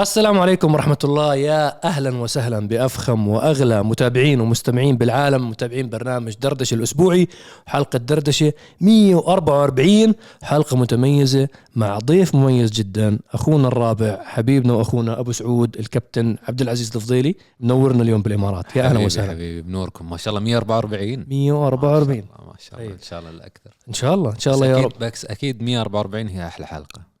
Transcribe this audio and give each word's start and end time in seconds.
السلام 0.00 0.38
عليكم 0.38 0.74
ورحمة 0.74 0.98
الله. 1.04 1.34
يا 1.34 1.84
أهلا 1.84 2.16
وسهلا 2.16 2.68
بأفخم 2.68 3.28
وأغلى 3.28 3.82
متابعين 3.82 4.40
ومستمعين 4.40 4.96
بالعالم 4.96 5.50
متابعين 5.50 5.88
برنامج 5.88 6.34
دردشة 6.40 6.74
الأسبوعي 6.74 7.28
حلقة 7.66 7.98
دردشة 7.98 8.52
144 8.80 10.14
حلقة 10.42 10.76
متميزة 10.76 11.48
مع 11.76 11.98
ضيف 11.98 12.34
مميز 12.34 12.70
جدا 12.70 13.18
أخونا 13.32 13.68
الرابع 13.68 14.22
حبيبنا 14.24 14.72
وأخونا 14.72 15.20
أبو 15.20 15.32
سعود 15.32 15.76
الكابتن 15.76 16.36
عبد 16.48 16.60
العزيز 16.60 16.96
الفضيلي 16.96 17.34
منورنا 17.60 18.02
اليوم 18.02 18.22
بالإمارات. 18.22 18.76
يا 18.76 18.82
أهلا 18.82 18.98
وسهلا. 18.98 19.30
حبيبي 19.30 19.62
بنوركم. 19.62 20.10
ما 20.10 20.16
شاء 20.16 20.34
الله 20.34 20.44
144 20.44 21.26
144 21.28 22.24
ما 22.46 22.54
شاء 22.58 22.80
الله 22.80 22.88
طيب. 22.88 22.92
ان 22.92 23.02
شاء 23.02 23.18
الله 23.20 23.30
الأكثر. 23.30 23.70
إن 23.88 23.92
شاء 23.92 24.14
الله 24.14 24.30
إن 24.30 24.38
شاء 24.38 24.54
الله 24.54 24.66
يا 24.66 24.76
رب 24.76 24.84
أكيد 24.86 25.12
بس 25.12 25.24
أكيد 25.24 25.62
144 25.62 26.28
هي 26.28 26.46
أحلى 26.46 26.66
حلقة. 26.66 27.15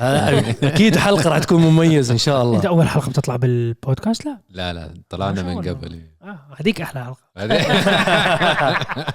آه، 0.00 0.44
أكيد 0.62 0.96
حلقة 0.98 1.28
راح 1.30 1.38
تكون 1.38 1.60
مميزة 1.60 2.12
إن 2.12 2.18
شاء 2.18 2.42
أنت 2.42 2.64
الله 2.64 2.68
أول 2.68 2.88
حلقة 2.88 3.08
بتطلع 3.10 3.36
بالبودكاست 3.36 4.26
لا؟ 4.26 4.38
لا 4.50 4.72
لا 4.72 4.94
طلعنا 5.08 5.42
من. 5.42 5.68
قبل. 5.68 6.02
آه 6.22 6.38
هذيك 6.60 6.80
أحلى 6.80 7.04
حلقة. 7.04 7.18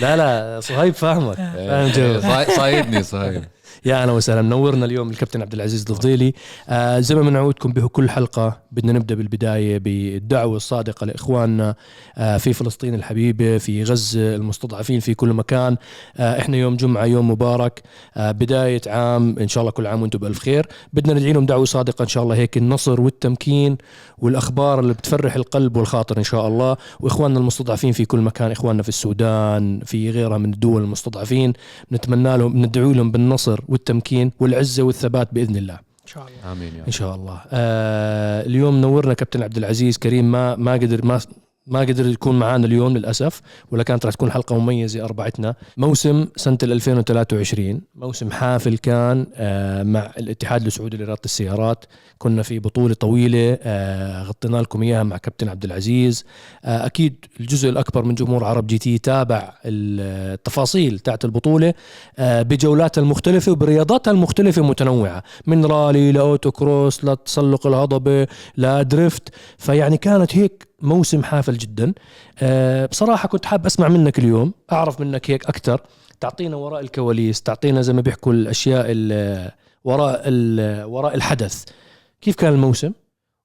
لا 0.00 0.16
لا 0.16 0.60
صهيب 0.60 0.94
فاهمك. 0.94 1.34
فاهم 1.36 1.88
جو. 1.90 2.20
صاي- 2.20 2.56
صايدني 2.56 3.02
صايد 3.02 3.44
يا 3.84 4.02
أهلا 4.02 4.12
وسهلا. 4.12 4.42
منورنا 4.42 4.84
اليوم 4.84 5.10
الكابتن 5.10 5.42
عبد 5.42 5.54
العزيز 5.54 5.84
الفضيلي. 5.90 6.34
آه 6.68 7.00
زي 7.00 7.14
ما 7.14 7.22
بنعودكم 7.22 7.72
به 7.72 7.88
كل 7.88 8.10
حلقة 8.10 8.60
بدنا 8.72 8.92
نبدأ 8.92 9.14
بالبداية 9.14 9.78
بالدعوة 9.78 10.56
الصادقة 10.56 11.04
لإخواننا 11.06 11.74
آه 12.16 12.36
في 12.36 12.52
فلسطين 12.52 12.94
الحبيبة 12.94 13.58
في 13.58 13.84
غزة 13.84 14.36
المستضعفين 14.36 15.00
في 15.00 15.14
كل 15.14 15.32
مكان. 15.32 15.76
آه 16.16 16.38
إحنا 16.38 16.56
يوم 16.56 16.76
جمعة 16.76 17.04
يوم 17.04 17.30
مبارك 17.30 17.82
آه 18.16 18.30
بداية 18.32 18.80
عام. 18.86 19.38
إن 19.38 19.48
شاء 19.48 19.60
الله 19.60 19.70
كل 19.72 19.86
عام 19.86 20.02
وأنتم 20.02 20.18
بألف 20.18 20.38
خير. 20.38 20.66
بدنا 20.92 21.14
ندعي 21.14 21.32
لهم 21.32 21.46
دعوة 21.46 21.64
صادقة 21.64 22.02
إن 22.02 22.08
شاء 22.08 22.22
الله. 22.22 22.34
هيك 22.36 22.56
النصر 22.56 23.00
والتمكين 23.00 23.76
والأخبار 24.18 24.80
اللي 24.80 24.92
بتفرح 24.92 25.36
القلب 25.36 25.76
والخاطر 25.76 26.18
إن 26.18 26.24
شاء 26.24 26.48
الله. 26.48 26.76
وإخواننا 27.00 27.38
المستضعفين 27.38 27.92
في 27.92 28.04
كل 28.04 28.18
مكان 28.18 28.50
إخواننا 28.50 28.82
في 28.82 28.88
السودان 28.88 29.80
في 29.84 30.10
غيرها 30.10 30.38
من 30.38 30.52
الدول 30.52 30.82
المستضعفين. 30.82 31.52
نتمنى 31.92 32.38
لهم 32.38 32.56
ندعو 32.56 32.92
لهم 32.92 33.10
بالنصر 33.10 33.60
والتمكين 33.70 34.26
والعزة 34.40 34.82
والثبات 34.82 35.28
بإذن 35.34 35.56
الله. 35.56 35.74
إن 35.74 36.10
شاء 36.14 36.24
الله. 36.28 36.52
آمين 36.52 36.72
يا 36.74 36.78
إن 36.78 36.84
رب. 36.84 36.90
شاء 36.90 37.12
الله. 37.14 37.38
آه 37.52 38.40
اليوم 38.46 38.74
نورنا 38.80 39.14
كابتن 39.14 39.42
عبد 39.42 39.56
العزيز 39.56 39.98
كريم 39.98 40.32
ما 40.32 40.56
ما 40.56 40.72
قدر 40.72 41.00
ما 41.06 41.20
ما 41.70 41.80
قدر 41.80 42.06
يكون 42.06 42.38
معنا 42.38 42.66
اليوم 42.66 42.96
للأسف 42.96 43.40
ولا 43.70 43.82
كانت 43.82 44.06
راح 44.06 44.14
تكون 44.14 44.30
حلقة 44.30 44.58
مميزة 44.58 45.04
أربعتنا. 45.04 45.54
موسم 45.76 46.26
سنة 46.36 46.58
2023 46.62 47.80
موسم 47.94 48.30
حافل 48.30 48.78
كان 48.78 49.26
آه 49.34 49.82
مع 49.82 50.12
الاتحاد 50.18 50.66
السعودي 50.66 50.96
لرياضة 50.96 51.20
السيارات. 51.24 51.84
كنا 52.18 52.42
في 52.42 52.58
بطولة 52.58 52.94
طويلة 52.94 53.58
آه 53.62 54.22
غطينا 54.22 54.56
لكم 54.56 54.82
إياها 54.82 55.02
مع 55.02 55.16
كابتن 55.16 55.48
عبد 55.48 55.64
العزيز. 55.64 56.24
آه 56.64 56.86
أكيد 56.86 57.24
الجزء 57.40 57.68
الأكبر 57.68 58.04
من 58.04 58.14
جمهور 58.14 58.44
ArabGT 58.44 58.98
تابع 58.98 59.52
التفاصيل 59.64 60.98
تاعت 60.98 61.24
البطولة 61.24 61.74
بجولاتها 62.18 63.02
المختلفة 63.02 63.52
وبرياضاتها 63.52 64.10
المختلفة 64.10 64.62
متنوعة. 64.62 65.22
من 65.46 65.64
رالي 65.64 66.12
ل 66.12 66.50
autocross 66.50 67.04
لتسلق 67.04 67.66
الهضبة 67.66 68.26
لدريفت. 68.56 69.28
فيعني 69.58 69.96
كانت 69.96 70.36
هيك 70.36 70.69
موسم 70.82 71.22
حافل 71.24 71.58
جدا. 71.58 71.92
آه 72.38 72.86
بصراحة 72.86 73.28
كنت 73.28 73.46
حاب 73.46 73.66
أسمع 73.66 73.88
منك 73.88 74.18
اليوم 74.18 74.52
أعرف 74.72 75.00
منك 75.00 75.30
هيك 75.30 75.46
أكثر 75.46 75.80
تعطينا 76.20 76.56
وراء 76.56 76.80
الكواليس 76.80 77.42
تعطينا 77.42 77.82
زي 77.82 77.92
ما 77.92 78.00
بيحكوا 78.00 78.32
الأشياء 78.32 78.84
ال- 78.88 79.50
وراء 79.84 80.22
وراء 80.88 81.14
الحدث. 81.14 81.64
كيف 82.20 82.36
كان 82.36 82.52
الموسم؟ 82.52 82.92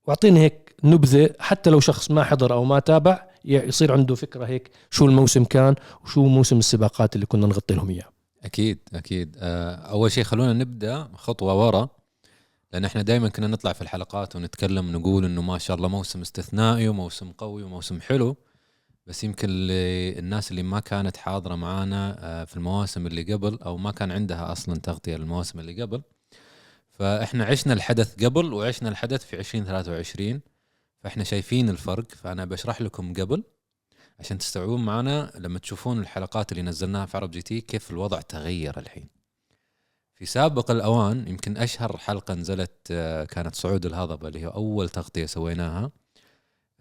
واعطيني 0.08 0.39
هيك 0.39 0.75
نبذة 0.83 1.30
حتى 1.39 1.69
لو 1.69 1.80
شخص 1.80 2.11
ما 2.11 2.23
حضر 2.23 2.53
أو 2.53 2.64
ما 2.64 2.80
تابع 2.80 3.23
يصير 3.45 3.92
عنده 3.92 4.16
فكرة 4.16 4.45
هيك 4.45 4.72
شو 4.92 5.05
الموسم 5.05 5.44
كان 5.44 5.75
وشو 6.05 6.26
موسم 6.26 6.58
السباقات 6.58 7.15
اللي 7.15 7.26
كنا 7.26 7.48
نغطي 7.48 7.73
لهم 7.73 7.89
إياه. 7.89 8.05
أكيد 8.43 8.80
أكيد. 8.93 9.36
آه، 9.39 9.76
أول 9.76 10.11
شيء 10.11 10.23
خلونا 10.23 10.54
نبدأ 10.54 11.08
خطوة 11.15 11.65
ورا. 11.65 11.89
لأن 12.75 12.86
إحنا 12.86 13.02
دائما 13.02 13.30
كنا 13.30 13.47
نطلع 13.47 13.73
في 13.73 13.81
الحلقات 13.81 14.36
ونتكلم 14.36 14.91
نقول 14.91 15.25
إنه 15.25 15.41
ما 15.41 15.58
شاء 15.58 15.77
الله 15.77 15.87
موسم 15.87 16.21
استثنائي 16.21 16.87
وموسم 16.87 17.31
قوي 17.31 17.63
وموسم 17.63 18.02
حلو 18.02 18.37
بس 19.08 19.23
يمكن 19.23 19.47
الناس 20.19 20.52
اللي 20.52 20.63
ما 20.63 20.80
كانت 20.80 21.17
حاضرة 21.17 21.55
معانا 21.55 22.17
آه، 22.19 22.45
في 22.45 22.58
المواسم 22.58 23.08
اللي 23.08 23.33
قبل 23.33 23.59
أو 23.61 23.77
ما 23.77 23.91
كان 23.91 24.11
عندها 24.11 24.52
أصلا 24.52 24.75
تغطية 24.75 25.15
للمواسم 25.15 25.59
اللي 25.59 25.81
قبل. 25.81 26.02
فإحنا 26.91 27.45
عشنا 27.45 27.73
الحدث 27.73 28.23
قبل 28.23 28.53
وعشنا 28.53 28.89
الحدث 28.89 29.25
في 29.25 29.39
2023 29.39 30.42
فإحنا 31.03 31.23
شايفين 31.23 31.69
الفرق. 31.69 32.11
فأنا 32.11 32.45
بشرح 32.45 32.81
لكم 32.81 33.13
قبل 33.13 33.43
عشان 34.19 34.37
تستوعبون 34.37 34.86
معنا 34.86 35.31
لما 35.36 35.59
تشوفون 35.59 35.99
الحلقات 35.99 36.52
اللي 36.52 36.63
نزلناها 36.63 37.05
في 37.05 37.17
عرب 37.17 37.31
جي 37.31 37.42
تي 37.42 37.61
كيف 37.61 37.92
الوضع 37.92 38.21
تغير 38.21 38.80
الحين. 38.80 39.24
في 40.15 40.26
سابق 40.26 40.71
الأوان 40.71 41.27
يمكن 41.27 41.58
أشهر 41.58 41.98
حلقة 41.98 42.33
نزلت 42.33 42.71
آه، 42.92 43.23
كانت 43.23 43.55
صعود 43.55 43.86
الهضبة 43.86 44.27
اللي 44.27 44.39
هي 44.39 44.48
أول 44.48 44.89
تغطية 44.89 45.26
سويناها. 45.26 45.92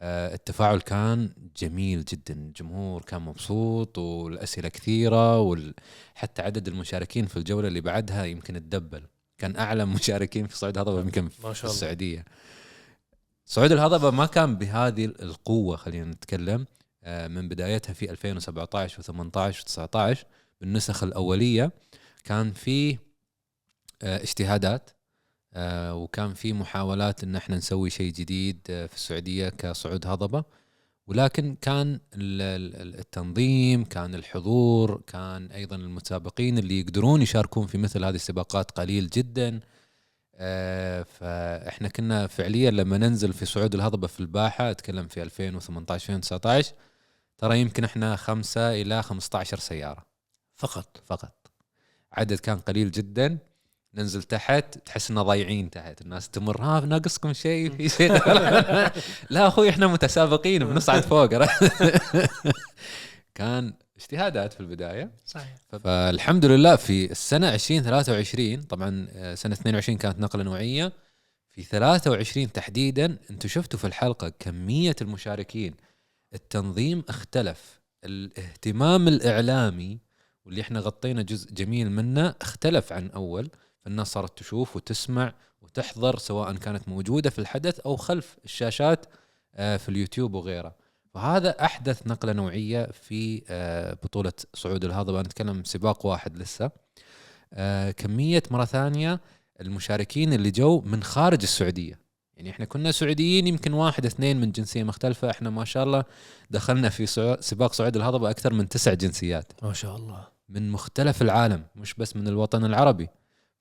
آه، 0.01 0.35
التفاعل 0.35 0.81
كان 0.81 1.31
جميل 1.57 2.05
جدا. 2.05 2.35
الجمهور 2.35 3.03
كان 3.03 3.23
مبسوط 3.23 3.99
والأسئلة 3.99 4.69
كثيرة 4.69 5.41
وحتى 5.41 6.43
عدد 6.43 6.69
المشاركين 6.69 7.27
في 7.27 7.37
الجولة 7.37 7.69
اللي 7.69 7.81
بعدها 7.81 8.25
يمكن 8.25 8.55
تدبل. 8.55 9.03
كان 9.39 9.57
أعلى 9.57 9.85
مشاركين 9.97 10.47
في 10.47 10.59
صعود 10.59 10.79
الهضبة 10.79 11.01
يمكن 11.01 11.29
في 11.29 11.47
ما 11.47 11.53
شاء 11.53 11.65
الله. 11.65 11.75
السعودية. 11.75 12.25
صعود 13.47 13.73
الهضبة 13.73 14.11
ما 14.11 14.27
كان 14.27 14.57
بهذه 14.57 15.05
القوة 15.05 15.77
خلينا 15.77 16.05
نتكلم. 16.05 16.67
آه، 17.05 17.29
من 17.29 17.49
بدايتها 17.49 17.93
في 17.93 18.11
2017 18.11 19.03
و18 19.03 19.55
و19 19.55 20.25
بالنسخ 20.61 21.03
الأولية 21.03 21.73
كان 22.25 22.53
في 22.53 22.93
آه، 22.93 22.99
اجتهادات 24.03 24.91
آه، 25.55 25.95
وكان 25.95 26.35
في 26.35 26.53
محاولات 26.53 27.25
إن 27.25 27.37
إحنا 27.37 27.57
نسوي 27.57 27.91
شيء 27.91 28.13
جديد 28.13 28.59
آه، 28.71 28.87
في 28.87 28.95
السعودية 28.95 29.49
كصعود 29.49 30.07
هضبة. 30.07 30.45
ولكن 31.07 31.57
كان 31.61 32.01
ال- 32.15 32.81
ال- 32.83 32.99
التنظيم 32.99 33.85
كان 33.85 34.15
الحضور 34.15 35.03
كان 35.07 35.47
أيضا 35.51 35.77
المتسابقين 35.77 36.59
اللي 36.59 36.81
يقدرون 36.81 37.23
يشاركون 37.23 37.67
في 37.67 37.79
مثل 37.79 38.05
هذه 38.05 38.15
السباقات 38.15 38.71
قليل 38.71 39.07
جدا. 39.11 39.61
آه، 40.35 41.03
فإحنا 41.03 41.89
كنا 41.89 42.27
فعليا 42.27 42.71
لما 42.71 42.99
ننزل 42.99 43.33
في 43.33 43.45
صعود 43.47 43.75
الهضبة 43.75 44.07
في 44.07 44.21
الباحة 44.21 44.71
أتكلم 44.71 45.09
في 45.09 45.23
2018 45.23 45.95
2019 46.13 46.73
ترى 47.39 47.61
يمكن 47.61 47.85
إحنا 47.85 48.17
خمسة 48.17 48.81
إلى 48.83 49.03
15 49.03 49.59
سيارة. 49.59 50.07
فقط. 50.55 51.03
فقط. 51.07 51.33
عدد 52.13 52.39
كان 52.39 52.59
قليل 52.59 52.91
جدا. 52.91 53.39
ننزل 53.95 54.23
تحت 54.23 54.79
تحس 54.79 55.11
اننا 55.11 55.23
ضايعين 55.23 55.71
تحت. 55.71 56.01
الناس 56.01 56.29
تمر 56.29 56.61
ها 56.63 56.81
ناقصكم 56.81 57.33
شيء؟ 57.33 57.71
في 57.77 57.89
شيء؟ 57.89 58.13
لا 59.31 59.47
أخوي 59.49 59.71
إحنا 59.71 59.87
متسابقين 59.87 60.65
بنصعد 60.65 61.03
فوق. 61.11 61.27
كان 63.35 63.73
اجتهادات 63.97 64.53
في 64.53 64.61
البداية. 64.61 65.11
صحيح. 65.27 65.55
فالحمد 65.69 66.45
لله 66.45 66.77
في 66.77 67.11
السنة 67.11 67.55
2023 67.55 68.63
طبعا 68.63 69.07
آه، 69.13 69.35
سنة 69.35 69.53
22 69.55 69.99
كانت 69.99 70.19
نقلة 70.21 70.43
نوعية. 70.43 70.93
في 71.53 71.63
23 71.63 72.53
تحديدا 72.53 73.19
أنتم 73.31 73.49
شفتوا 73.49 73.79
في 73.79 73.87
الحلقة 73.87 74.29
كمية 74.39 74.97
المشاركين. 75.01 75.75
التنظيم 76.35 77.05
اختلف. 77.09 77.81
الاهتمام 78.05 79.09
الإعلامي 79.09 79.99
واللي 80.45 80.61
إحنا 80.61 80.81
غطينا 80.81 81.23
جزء 81.23 81.51
جميل 81.53 81.91
منه 81.91 82.35
اختلف 82.43 82.93
عن 82.93 83.11
أول. 83.11 83.51
فالناس 83.85 84.09
صارت 84.09 84.39
تشوف 84.39 84.77
وتسمع 84.77 85.33
وتحضر 85.63 86.19
سواء 86.19 86.55
كانت 86.55 86.89
موجودة 86.89 87.31
في 87.31 87.39
الحدث 87.39 87.81
أو 87.81 87.97
خلف 87.97 88.37
الشاشات 88.45 89.07
آه، 89.55 89.77
في 89.77 89.89
اليوتيوب 89.89 90.35
وغيره 90.35 90.75
فهذا 91.15 91.65
أحدث 91.65 92.07
نقلة 92.07 92.33
نوعية 92.33 92.87
في 92.87 93.43
آه، 93.49 93.95
بطولة 93.95 94.33
صعود 94.55 94.85
الهضبة. 94.85 95.21
نتكلم 95.21 95.65
سباق 95.65 96.07
واحد 96.07 96.37
لسه. 96.37 96.71
آه، 97.53 97.91
كمية 97.91 98.43
مرة 98.51 98.65
ثانية 98.65 99.21
المشاركين 99.61 100.33
اللي 100.33 100.51
جو 100.51 100.81
من 100.81 101.03
خارج 101.03 101.43
السعودية. 101.43 101.99
يعني 102.37 102.51
إحنا 102.51 102.65
كنا 102.65 102.93
سعوديين 102.93 103.47
يمكن 103.47 103.73
واحد 103.73 104.07
اثنين 104.07 104.41
من 104.41 104.53
جنسية 104.53 104.83
مختلفة. 104.83 105.31
إحنا 105.31 105.51
ما 105.51 105.65
شاء 105.65 105.85
الله 105.85 106.05
دخلنا 106.51 106.89
في 106.89 107.07
سباق 107.41 107.73
صعود 107.73 107.97
الهضبة 107.97 108.31
أكثر 108.31 108.53
من 108.53 108.69
تسع 108.69 108.95
جنسيات. 108.95 109.53
ما 109.63 109.73
شاء 109.73 109.97
الله. 109.97 110.29
من 110.49 110.71
مختلف 110.71 111.23
العالم 111.23 111.65
مش 111.77 111.95
بس 111.95 112.17
من 112.17 112.29
الوطن 112.29 112.65
العربي. 112.65 113.09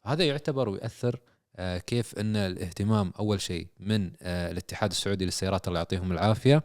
هذا 0.06 0.24
يعتبر 0.24 0.70
ويأثر 0.70 1.20
آه، 1.56 1.78
كيف 1.78 2.20
إن 2.20 2.36
الاهتمام 2.36 3.14
أول 3.20 3.42
شيء 3.42 3.68
من 3.80 4.12
آه، 4.22 4.52
الاتحاد 4.52 4.92
السعودي 4.92 5.26
للسيارات 5.26 5.68
الله 5.68 5.80
يعطيهم 5.80 6.12
العافية 6.12 6.64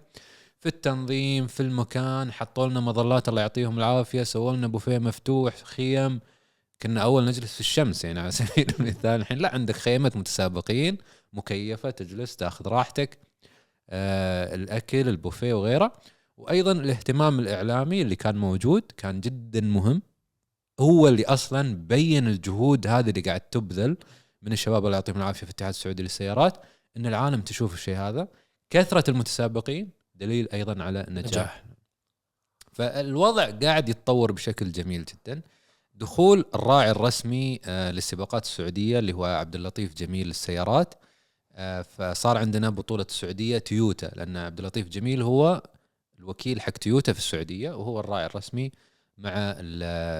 في 0.61 0.67
التنظيم 0.67 1.47
في 1.47 1.61
المكان 1.61 2.33
حطوا 2.33 2.67
لنا 2.67 2.81
مظلات 2.81 3.29
الله 3.29 3.41
يعطيهم 3.41 3.79
العافية 3.79 4.23
سووا 4.23 4.53
لنا 4.53 4.67
بوفيه 4.67 4.99
مفتوح 4.99 5.57
خيم. 5.57 6.21
كنا 6.83 7.03
أول 7.03 7.25
نجلس 7.25 7.55
في 7.55 7.61
الشمس 7.61 8.05
يعني 8.05 8.21
على 8.21 8.31
سبيل 8.41 8.67
المثال. 8.81 9.21
الحين 9.21 9.39
لا 9.39 9.55
عندك 9.55 9.77
خيمه 9.77 10.13
متسابقين 10.15 10.99
مكيفة 11.33 11.91
تجلس 11.91 12.37
تأخذ 12.37 12.69
راحتك 12.69 13.19
آه 13.91 14.55
الأكل 14.55 15.09
البوفيه 15.09 15.55
وغيره. 15.55 15.93
وأيضا 16.37 16.73
الاهتمام 16.73 17.39
الإعلامي 17.41 18.03
اللي 18.03 18.17
كان 18.17 18.37
موجود 18.37 18.83
كان 18.97 19.21
جدا 19.21 19.61
مهم. 19.61 20.03
هو 20.81 21.09
اللي 21.09 21.25
أصلا 21.25 21.77
بين 21.77 22.29
الجهود 22.29 22.87
هذه 22.87 23.11
اللي 23.11 23.21
قاعد 23.21 23.41
تبذل 23.41 23.97
من 24.43 24.53
الشباب 24.53 24.87
الله 24.87 24.97
يعطيهم 24.97 25.17
العافية 25.17 25.39
في 25.39 25.51
الاتحاد 25.51 25.69
السعودي 25.69 26.03
للسيارات 26.03 26.57
إن 26.97 27.07
العالم 27.07 27.41
تشوف 27.41 27.75
الشيء 27.75 27.97
هذا. 27.97 28.29
كثرة 28.71 29.11
المتسابقين 29.11 29.91
دليل 30.15 30.49
أيضا 30.53 30.83
على 30.83 31.01
النجاح. 31.09 31.33
نجاح. 31.33 31.65
فالوضع 32.73 33.51
قاعد 33.51 33.89
يتطور 33.89 34.33
بشكل 34.33 34.73
جميل 34.73 35.05
جدا. 35.05 35.43
دخول 35.95 36.45
الراعي 36.55 36.91
الرسمي 36.91 37.61
آه، 37.65 37.91
للسباقات 37.91 38.45
السعودية 38.45 38.99
اللي 38.99 39.13
هو 39.13 39.25
عبد 39.25 39.55
اللطيف 39.55 39.95
جميل 39.95 40.27
للسيارات. 40.27 40.95
آه، 41.53 41.83
فصار 41.83 42.39
عندنا 42.39 42.71
بطولة 42.71 43.07
السعودية 43.09 43.59
تويوتا 43.59 44.07
لأن 44.07 44.37
عبد 44.37 44.59
اللطيف 44.59 44.89
جميل 44.89 45.23
هو 45.23 45.63
الوكيل 46.19 46.61
حق 46.61 46.71
تويوتا 46.71 47.13
في 47.13 47.19
السعودية 47.19 47.71
وهو 47.71 48.01
الراعي 48.01 48.27
الرسمي 48.27 48.73
مع 49.19 49.57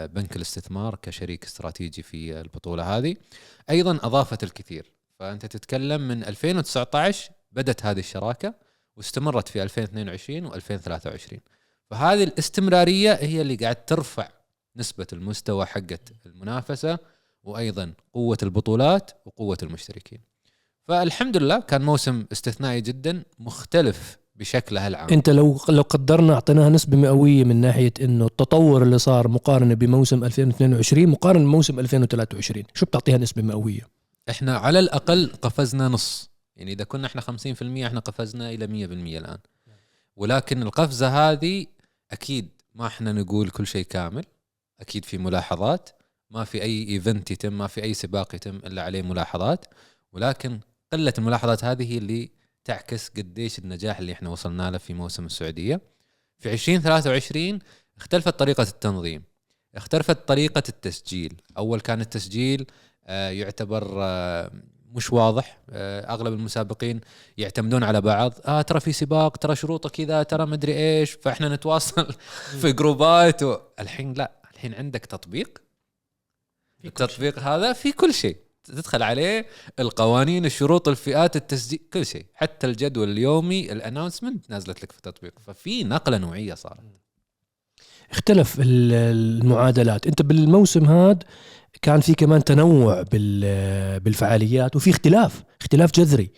بنك 0.07 0.37
الاستثمار 0.37 0.99
كشريك 1.03 1.45
استراتيجي 1.45 2.03
في 2.03 2.41
البطولة 2.41 2.99
هذه. 2.99 3.17
أيضا 3.71 3.99
أضافت 4.03 4.43
الكثير. 4.43 4.93
فأنت 5.19 5.47
تتكلم 5.47 6.09
من 6.09 6.25
2019 6.25 7.31
بدت 7.53 7.87
هذه 7.87 7.99
الشراكة 7.99 8.55
واستمرت 8.97 9.49
في 9.49 9.63
2022 9.63 10.51
و2023 10.51 11.39
فهذه 11.91 12.25
الاستمرارية 12.25 13.13
هي 13.13 13.41
اللي 13.41 13.57
قاعد 13.57 13.85
ترفع 13.85 14.29
نسبة 14.77 15.07
المستوى 15.13 15.67
حقت 15.67 16.13
المنافسة 16.27 16.99
وأيضا 17.43 17.93
قوة 18.13 18.39
البطولات 18.43 19.11
وقوة 19.27 19.59
المشتركين. 19.63 20.21
فالحمد 20.89 21.37
لله 21.37 21.61
كان 21.61 21.83
موسم 21.83 22.27
استثنائي 22.33 22.81
جدا 22.81 23.25
مختلف 23.39 24.19
بشكله 24.39 24.87
العام 24.87 25.09
أنت 25.11 25.31
لو 25.31 25.61
لو 25.69 25.83
قدرنا 25.83 26.35
أعطيناها 26.35 26.69
نسبة 26.69 26.97
مئوية 26.97 27.45
من 27.45 27.57
ناحية 27.57 27.93
إنه 28.01 28.27
التطور 28.27 28.83
اللي 28.83 28.99
صار 28.99 29.29
مقارنة 29.29 29.75
بموسم 29.75 30.25
2022 30.25 31.07
مقارنة 31.07 31.45
بموسم 31.45 31.79
2023 31.79 32.65
شو 32.75 32.87
بتعطيها 32.87 33.19
نسبة 33.19 33.43
مئوية؟ 33.43 33.89
إحنا 34.31 34.57
على 34.57 34.79
الأقل 34.79 35.33
قفزنا 35.43 35.89
نص. 35.89 36.31
يعني 36.57 36.73
إذا 36.73 36.85
كنا 36.85 37.07
إحنا 37.07 37.21
50% 37.21 37.27
إحنا 37.87 38.01
قفزنا 38.01 38.51
إلى 38.51 38.67
100% 38.67 39.19
الآن. 39.19 39.39
ولكن 40.17 40.63
القفزة 40.63 41.09
هذه 41.31 41.67
أكيد 42.11 42.49
ما 42.75 42.87
إحنا 42.87 43.13
نقول 43.13 43.51
كل 43.51 43.67
شيء 43.67 43.85
كامل. 43.85 44.25
أكيد 44.81 45.05
في 45.05 45.19
ملاحظات. 45.19 45.91
ما 46.31 46.45
في 46.45 46.63
أي 46.63 46.89
ايفنت 46.89 47.31
يتم 47.31 47.59
ما 47.59 47.67
في 47.67 47.83
أي 47.83 47.95
سباق 47.95 48.35
يتم 48.35 48.57
إلا 48.57 48.83
عليه 48.83 49.03
ملاحظات. 49.03 49.65
ولكن 50.13 50.61
قلة 50.93 51.13
الملاحظات 51.19 51.65
هذه 51.65 51.93
هي 51.93 51.99
اللي 51.99 52.38
تعكس 52.69 53.09
قديش 53.09 53.59
النجاح 53.59 53.99
اللي 53.99 54.13
إحنا 54.13 54.31
وصلنا 54.31 54.71
له 54.71 54.79
في 54.79 54.95
موسم 54.95 55.27
السعودية. 55.27 55.81
في 56.39 56.53
2023 56.53 57.59
اختلفت 57.97 58.39
طريقة 58.39 58.63
التنظيم 58.63 59.23
اختلفت 59.75 60.29
طريقة 60.29 60.63
التسجيل. 60.69 61.41
أول 61.59 61.81
كان 61.81 62.01
التسجيل 62.01 62.67
آه، 63.07 63.31
يعتبر 63.31 63.91
آه، 64.03 64.51
مش 64.93 65.13
واضح 65.13 65.59
آه، 65.71 66.15
أغلب 66.15 66.33
المسابقين 66.33 67.01
يعتمدون 67.39 67.85
على 67.85 68.01
بعض. 68.01 68.35
آه 68.47 68.63
ترى 68.63 68.81
في 68.81 68.93
سباق 68.93 69.37
ترى 69.37 69.57
شروطه 69.57 69.89
كذا 69.89 70.23
ترى 70.23 70.47
مدري 70.47 70.75
إيش 70.77 71.11
فإحنا 71.11 71.49
نتواصل 71.49 72.13
في 72.61 72.73
جروبات 72.73 73.43
و... 73.43 73.57
الحين 73.81 74.13
لا 74.13 74.33
الحين 74.55 74.75
عندك 74.75 75.07
تطبيق. 75.07 75.63
التطبيق 76.85 77.39
هذا 77.39 77.73
في 77.73 77.93
كل 77.93 78.15
شيء. 78.15 78.48
تدخل 78.73 79.03
عليه 79.03 79.47
القوانين 79.79 80.45
الشروط 80.45 80.89
الفئات 80.89 81.37
التسجيل 81.37 81.81
كل 81.93 82.07
شيء. 82.07 82.27
حتى 82.35 82.67
الجدول 82.67 83.11
اليومي 83.11 83.73
ال 83.73 83.79
announcement 83.79 84.51
نازلت 84.51 84.83
لك 84.83 84.93
في 84.93 84.99
التطبيق 84.99 85.33
ففي 85.47 85.85
نقلة 85.85 86.19
نوعية 86.19 86.55
صارت. 86.55 86.81
اختلف 88.11 88.61
ال- 88.61 88.93
المعادلات. 88.93 90.07
انت 90.07 90.23
بالموسم 90.23 90.85
هذا 90.85 91.19
كان 91.83 92.01
في 92.01 92.15
كمان 92.15 92.45
تنوع 92.45 93.03
بال- 93.03 94.01
بالفعاليات 94.01 94.77
وفي 94.77 94.91
اختلاف 94.91 95.43
اختلاف 95.61 95.93
جذري. 95.93 96.31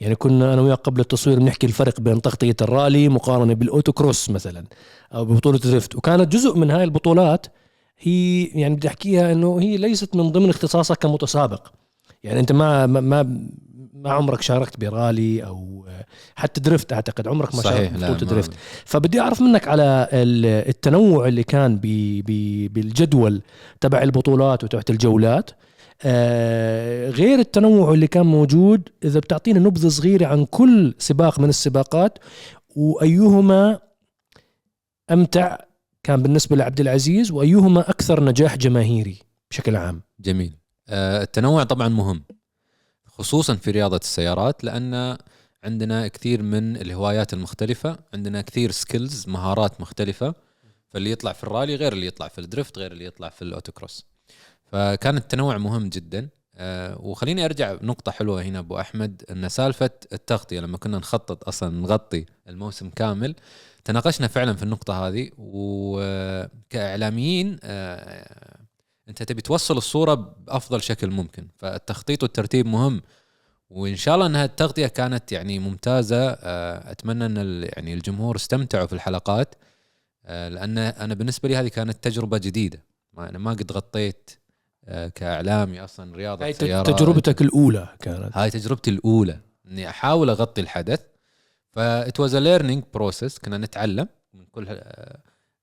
يعني 0.00 0.14
كنا 0.14 0.54
أنا 0.54 0.62
وياك 0.62 0.78
قبل 0.78 1.00
التصوير 1.00 1.38
بنحكي 1.38 1.66
الفرق 1.66 2.00
بين 2.00 2.22
تغطية 2.22 2.56
الرالي 2.60 3.08
مقارنة 3.08 3.54
بال 3.54 3.92
autocross 3.92 4.30
مثلا 4.30 4.64
أو 5.14 5.24
ببطولة 5.24 5.58
drift. 5.58 5.94
وكانت 5.94 6.32
جزء 6.32 6.56
من 6.56 6.70
هاي 6.70 6.84
البطولات 6.84 7.46
هي 7.98 8.44
يعني 8.44 8.74
بدي 8.74 8.88
أحكيها 8.88 9.32
إنه 9.32 9.60
هي 9.60 9.76
ليست 9.76 10.16
من 10.16 10.32
ضمن 10.32 10.50
اختصاصك 10.50 10.96
كمتسابق. 10.96 11.66
يعني 12.22 12.40
أنت 12.40 12.52
ما 12.52 12.86
ما 12.86 13.00
ما, 13.00 14.10
عمرك 14.12 14.42
شاركت 14.42 14.80
برالي 14.80 15.44
أو 15.44 15.86
حتى 16.34 16.60
drift 16.60 16.92
أعتقد. 16.92 17.28
عمرك 17.28 17.54
ما 17.54 17.62
شاركت 17.62 17.92
لا 17.92 18.10
ببطوله 18.10 18.24
ما- 18.24 18.30
drift 18.30 18.50
فبدي 18.84 19.20
أعرف 19.20 19.40
منك 19.42 19.68
على 19.68 20.08
ال- 20.12 20.68
التنوع 20.68 21.28
اللي 21.28 21.44
كان 21.44 21.78
بي 21.78 22.22
بي 22.22 22.68
بالجدول 22.68 23.42
تبع 23.80 24.02
البطولات 24.02 24.64
وتبعت 24.64 24.90
الجولات. 24.90 25.50
آه، 26.02 27.10
غير 27.10 27.38
التنوع 27.38 27.92
اللي 27.94 28.06
كان 28.06 28.26
موجود 28.26 28.88
إذا 29.04 29.20
بتعطينا 29.20 29.58
نبذة 29.60 29.88
صغيرة 29.88 30.26
عن 30.26 30.44
كل 30.44 30.94
سباق 30.98 31.40
من 31.40 31.48
السباقات 31.48 32.18
وأيهما 32.76 33.78
أمتع 35.10 35.56
كان 36.02 36.22
بالنسبة 36.22 36.56
لعبد 36.56 36.80
العزيز 36.80 37.30
وأيهما 37.32 37.90
أكثر 37.90 38.24
نجاح 38.24 38.56
جماهيري 38.56 39.18
بشكل 39.50 39.76
عام. 39.76 40.02
جميل. 40.20 40.52
التنوع 40.90 41.64
طبعا 41.64 41.88
مهم 41.88 42.24
خصوصا 43.06 43.54
في 43.54 43.70
رياضة 43.70 43.96
السيارات 43.96 44.64
لأن 44.64 45.16
عندنا 45.64 46.08
كثير 46.08 46.42
من 46.42 46.76
الهوايات 46.76 47.32
المختلفة 47.32 47.98
عندنا 48.14 48.42
كثير 48.42 48.70
skills 48.70 49.28
مهارات 49.28 49.80
مختلفة 49.80 50.34
فاللي 50.90 51.10
يطلع 51.10 51.32
في 51.32 51.44
الرالي 51.44 51.74
غير 51.74 51.92
اللي 51.92 52.06
يطلع 52.06 52.28
في 52.28 52.38
ال 52.38 52.45
drift 52.45 52.78
غير 52.78 52.92
اللي 52.92 53.04
يطلع 53.04 53.28
في 53.28 53.42
ال 53.42 53.48
autocross. 53.48 54.06
فكان 54.64 55.16
التنوع 55.16 55.58
مهم 55.58 55.88
جدا. 55.88 56.28
آه، 56.60 56.98
وخليني 57.00 57.44
أرجع 57.44 57.76
نقطة 57.82 58.12
حلوة 58.12 58.42
هنا 58.42 58.58
أبو 58.58 58.80
أحمد 58.80 59.22
إن 59.30 59.48
سالفة 59.48 59.90
التغطية 60.12 60.60
لما 60.60 60.78
كنا 60.78 60.98
نخطط 60.98 61.48
أصلا 61.48 61.80
نغطي 61.80 62.26
الموسم 62.48 62.90
كامل 62.90 63.34
تناقشنا 63.84 64.28
فعلا 64.28 64.56
في 64.56 64.62
النقطة 64.62 65.08
هذه. 65.08 65.30
وكإعلاميين 65.38 67.58
آه، 67.62 68.57
أنت 69.08 69.22
تبي 69.22 69.42
توصل 69.42 69.76
الصورة 69.76 70.14
بأفضل 70.14 70.82
شكل 70.82 71.10
ممكن. 71.10 71.48
فالتخطيط 71.56 72.22
والترتيب 72.22 72.66
مهم. 72.66 73.02
وإن 73.70 73.96
شاء 73.96 74.14
الله 74.14 74.26
إنها 74.26 74.44
التغطية 74.44 74.86
كانت 74.86 75.32
يعني 75.32 75.58
ممتازة. 75.58 76.30
آه، 76.30 76.90
أتمنى 76.90 77.26
إن 77.26 77.62
يعني 77.62 77.94
الجمهور 77.94 78.36
استمتعوا 78.36 78.86
في 78.86 78.92
الحلقات. 78.92 79.54
آه، 80.26 80.48
لأن 80.48 80.78
أنا 80.78 81.14
بالنسبة 81.14 81.48
لي 81.48 81.56
هذه 81.56 81.68
كانت 81.68 82.04
تجربة 82.04 82.38
جديدة. 82.38 82.82
ما 83.12 83.28
أنا 83.28 83.38
ما 83.38 83.50
قد 83.50 83.72
غطيت 83.72 84.30
آه، 84.84 85.08
كإعلامي 85.08 85.84
أصلا 85.84 86.16
رياضة 86.16 86.44
هاي 86.44 86.52
سيارات 86.52 86.90
تجربتك 86.90 87.42
الأولى 87.42 87.88
كانت. 88.00 88.36
هاي 88.36 88.50
تجربتي 88.50 88.90
الأولى. 88.90 89.40
إني 89.66 89.88
أحاول 89.88 90.30
أغطي 90.30 90.60
الحدث. 90.60 91.00
فات 91.72 92.20
was 92.20 92.36
learning 92.36 92.84
process 92.94 93.38
كنا 93.38 93.58
نتعلم 93.58 94.08
من 94.34 94.44
كل 94.52 94.80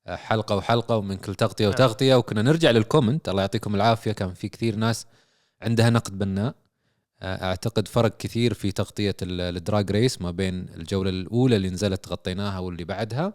حلقة 0.07 0.55
وحلقة 0.55 0.97
ومن 0.97 1.17
كل 1.17 1.35
تغطية 1.35 1.67
وتغطية. 1.67 2.15
وكنا 2.15 2.41
نرجع 2.41 2.71
لل 2.71 2.84
comment 2.84 3.29
الله 3.29 3.41
يعطيكم 3.41 3.75
العافية. 3.75 4.11
كان 4.11 4.33
في 4.33 4.49
كثير 4.49 4.75
ناس 4.75 5.05
عندها 5.61 5.89
نقد 5.89 6.17
بناء. 6.19 6.55
آه، 7.21 7.43
أعتقد 7.45 7.87
فرق 7.87 8.17
كثير 8.17 8.53
في 8.53 8.71
تغطية 8.71 9.15
ال- 9.21 9.57
ال 9.57 9.64
drag 9.64 9.91
race 9.91 10.21
ما 10.21 10.31
بين 10.31 10.69
الجولة 10.75 11.09
الأولى 11.09 11.55
اللي 11.55 11.69
نزلت 11.69 12.07
غطيناها 12.09 12.59
واللي 12.59 12.83
بعدها. 12.83 13.33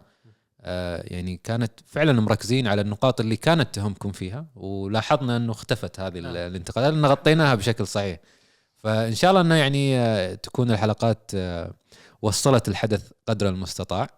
آه، 0.60 1.02
يعني 1.06 1.40
كانت 1.44 1.72
فعلا 1.86 2.12
مركزين 2.12 2.66
على 2.66 2.80
النقاط 2.80 3.20
اللي 3.20 3.36
كانت 3.36 3.74
تهمكم 3.74 4.12
فيها 4.12 4.46
ولاحظنا 4.56 5.36
أنه 5.36 5.52
اختفت 5.52 6.00
هذه 6.00 6.18
ال- 6.18 6.36
الانتقادات 6.36 6.92
لأن 6.94 7.06
غطيناها 7.06 7.54
بشكل 7.54 7.86
صحيح. 7.86 8.18
فإن 8.76 9.14
شاء 9.14 9.30
الله 9.30 9.40
انه 9.40 9.54
يعني 9.54 9.98
آه، 9.98 10.34
تكون 10.34 10.70
الحلقات 10.70 11.30
آه، 11.34 11.74
وصلت 12.22 12.68
الحدث 12.68 13.10
قدر 13.26 13.48
المستطاع. 13.48 14.08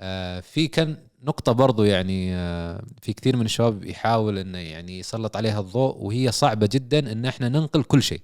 آه، 0.00 0.40
في 0.40 0.68
كان 0.68 0.96
نقطة 1.22 1.52
برضو 1.52 1.84
يعني 1.84 2.34
آه، 2.34 2.82
في 3.02 3.12
كثير 3.12 3.36
من 3.36 3.44
الشباب 3.44 3.84
يحاول 3.84 4.38
إنه 4.38 4.58
يعني 4.58 4.98
يسلط 4.98 5.36
عليها 5.36 5.60
الضوء 5.60 5.96
وهي 5.96 6.32
صعبة 6.32 6.68
جدا 6.72 7.12
إن 7.12 7.26
إحنا 7.26 7.48
ننقل 7.48 7.82
كل 7.82 8.02
شيء. 8.02 8.20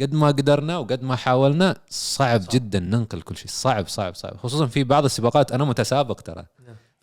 قد 0.00 0.14
ما 0.14 0.26
قدرنا 0.26 0.78
وقد 0.78 1.02
ما 1.02 1.16
حاولنا 1.16 1.76
صعب, 1.90 2.40
صعب. 2.40 2.50
جدا 2.50 2.78
ننقل 2.80 3.22
كل 3.22 3.36
شيء. 3.36 3.46
صعب 3.48 3.88
صعب 3.88 4.14
صعب. 4.14 4.36
خصوصا 4.36 4.66
في 4.66 4.84
بعض 4.84 5.04
السباقات 5.04 5.52
أنا 5.52 5.64
متسابق 5.64 6.20
ترى. 6.20 6.44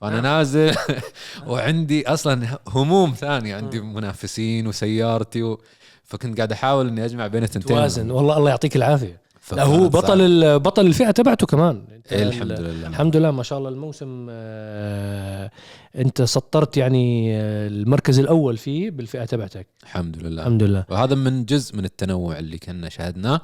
فأنا 0.01 0.21
نازل 0.21 0.75
وعندي 1.47 2.07
أصلا 2.07 2.59
هموم 2.67 3.13
ثانية. 3.13 3.55
عندي 3.55 3.81
منافسين 3.81 4.67
وسيارتي 4.67 5.43
و... 5.43 5.61
فكنت 6.03 6.37
قاعد 6.37 6.51
أحاول 6.51 6.87
إني 6.87 7.05
أجمع 7.05 7.27
بين 7.27 7.43
الثنتين 7.43 7.75
توازن. 7.75 8.11
والله 8.11 8.37
الله 8.37 8.49
يعطيك 8.49 8.75
العافية. 8.75 9.24
لا 9.53 9.63
هو 9.63 9.89
بطل 9.89 10.21
ال- 10.21 10.59
بطل 10.59 10.85
الفئة 10.85 11.11
تبعته 11.11 11.47
كمان. 11.47 11.83
إيه 12.11 12.23
ال- 12.23 12.27
الحمد 12.27 12.51
لله. 12.51 12.87
الحمد 12.87 13.15
لله 13.17 13.31
ما 13.31 13.43
شاء 13.43 13.59
الله. 13.59 13.69
الموسم 13.69 14.27
آه، 14.29 15.51
انت 15.95 16.21
سطرت 16.21 16.77
يعني 16.77 17.35
آه، 17.37 17.67
المركز 17.67 18.19
الأول 18.19 18.57
فيه 18.57 18.91
بالفئة 18.91 19.25
تبعتك. 19.25 19.67
الحمد 19.83 20.17
لله. 20.17 20.41
الحمد 20.41 20.63
لله. 20.63 20.85
وهذا 20.89 21.15
من 21.15 21.45
جزء 21.45 21.77
من 21.77 21.85
التنوع 21.85 22.39
اللي 22.39 22.57
كنا 22.57 22.89
شاهدناه. 22.89 23.41